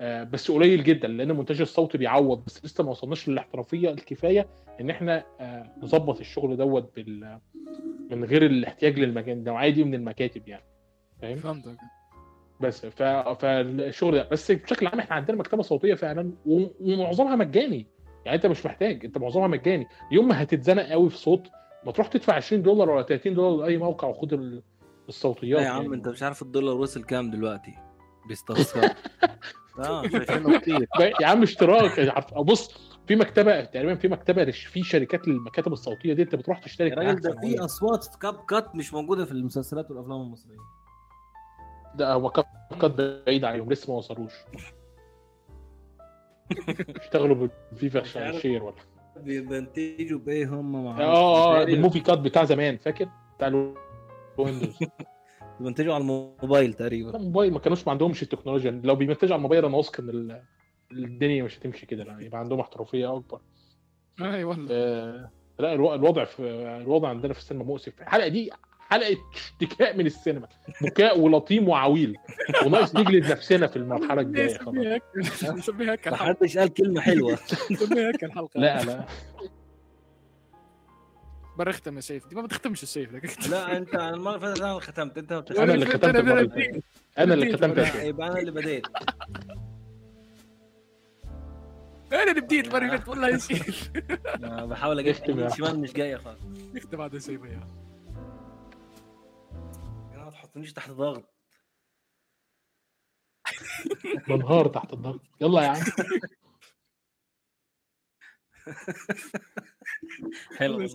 [0.00, 4.46] آه، بس قليل جدا لأن المونتاج الصوتي بيعوض بس لسه ما وصلناش للاحترافية الكفاية
[4.80, 7.38] إن إحنا آه، نظبط الشغل دوت بال
[8.10, 10.64] من غير الاحتياج للمكان النوعية دي من المكاتب يعني.
[11.22, 11.76] فاهم؟ فهمتك.
[12.60, 13.02] بس ف...
[13.02, 14.28] فالشغل ده.
[14.28, 16.32] بس بشكل عام إحنا عندنا مكتبة صوتية فعلا.
[16.46, 17.86] ومعظمها مجاني.
[18.24, 19.86] يعني أنت مش محتاج أنت معظمها مجاني.
[20.12, 21.48] يوم ما هتتزنق قوي في صوت
[21.86, 24.62] ما تروح تدفع 20 دولار ولا 30 دولار لأي موقع وخد ال-
[25.08, 25.94] الصوتيات يا عم يعني.
[25.94, 27.74] انت مش عارف الدولار وصل كام دلوقتي.
[28.28, 28.90] بيستخسر.
[29.78, 30.88] آه شايفينه كتير.
[31.20, 32.24] يا عم اشتراك.
[32.36, 36.96] بص في مكتبة تقريبا في مكتبة في شركات للمكاتب الصوتية دي انت بتروح تشترك يا
[36.96, 37.58] راجل ده في.
[37.64, 40.56] أصوات في CapCut مش موجودة في المسلسلات والأفلام المصرية.
[41.94, 44.32] ده هو CapCut بعيد عليهم لسه ما وصلوش.
[47.02, 48.74] اشتغلوا بال VivaShare ولا.
[49.16, 53.48] بينتجوا بإيه هم آه آه ال Movie Cut بتاع زمان فاكر؟ بتاع
[54.38, 54.78] ال Windows
[55.60, 57.16] بينتجوا على الموبايل تقريبا.
[57.16, 58.80] الموبايل ما كانوش ما عندهمش التكنولوجيا.
[58.84, 60.42] لو بيمنتجوا على الموبايل أنا واثق إن ال-
[60.92, 63.40] الدنيا مش هتمشي كده لا يبقى عندهم احترافية أكبر.
[64.20, 64.66] اي والله.
[64.70, 66.42] آه لا الو- الوضع في
[66.82, 68.00] الوضع عندنا في السينما مؤسف.
[68.00, 68.50] الحلقة دي
[68.80, 70.48] حلقة اشتكاء من السينما.
[70.82, 72.16] بكاء ولطيم وعويل.
[72.66, 74.74] وناقص نجلد نفسنا في المرحلة الجاية خلاص.
[74.74, 75.02] نسميها هيك
[75.56, 76.34] نسميها هيك ما الحلقة.
[76.40, 77.32] حدش قال كلمة حلوة.
[77.72, 78.60] نسميها هيك الحلقة.
[78.60, 79.04] لا لا.
[81.56, 82.26] برا اختم يا سيف.
[82.26, 85.18] دي ما بتختمش السيف لك لا انت المرة اللي فاتت أنا اللي ختمت.
[85.18, 85.58] انت ما بتختمش.
[85.58, 86.84] أنا اللي ختمت المره اللي فاتت.
[87.18, 87.94] أنا اللي ختمت.
[87.94, 88.86] يبقى أنا اللي بديت.
[92.12, 93.90] أنا اللي بديت المرة اللي فاتت والله يا سيف
[94.34, 96.40] أنا بحاول أجيب اختم يا يمين شمال مش جاية خالص.
[96.76, 97.68] اختم هذا سيف يا
[100.16, 101.34] ما تحطنيش تحت ضغط.
[104.28, 105.20] بنهار تحت الضغط.
[105.40, 105.76] يلا يا عم.
[110.56, 110.88] حلو اللي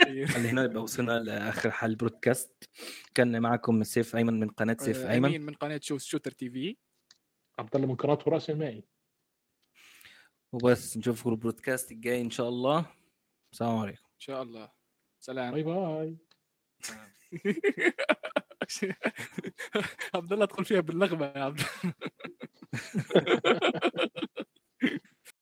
[0.50, 2.70] هنا يبقى وصلنا لآخر حل البودكاست
[3.14, 5.40] كان معكم سيف أيمن من قناة سيف آه، أيمن.
[5.40, 6.76] من قناة شو Shooter TV.
[7.58, 8.84] عبد الله من قناة راس المائي
[10.52, 12.92] وبس نشوفكم البودكاست الجاي إن شاء الله.
[13.52, 14.04] السلام عليكم.
[14.04, 14.72] إن شاء الله.
[15.20, 15.52] سلام.
[15.52, 16.25] bye bye.
[20.14, 21.60] عبد الله ادخل فيها بالنغمه يا عبد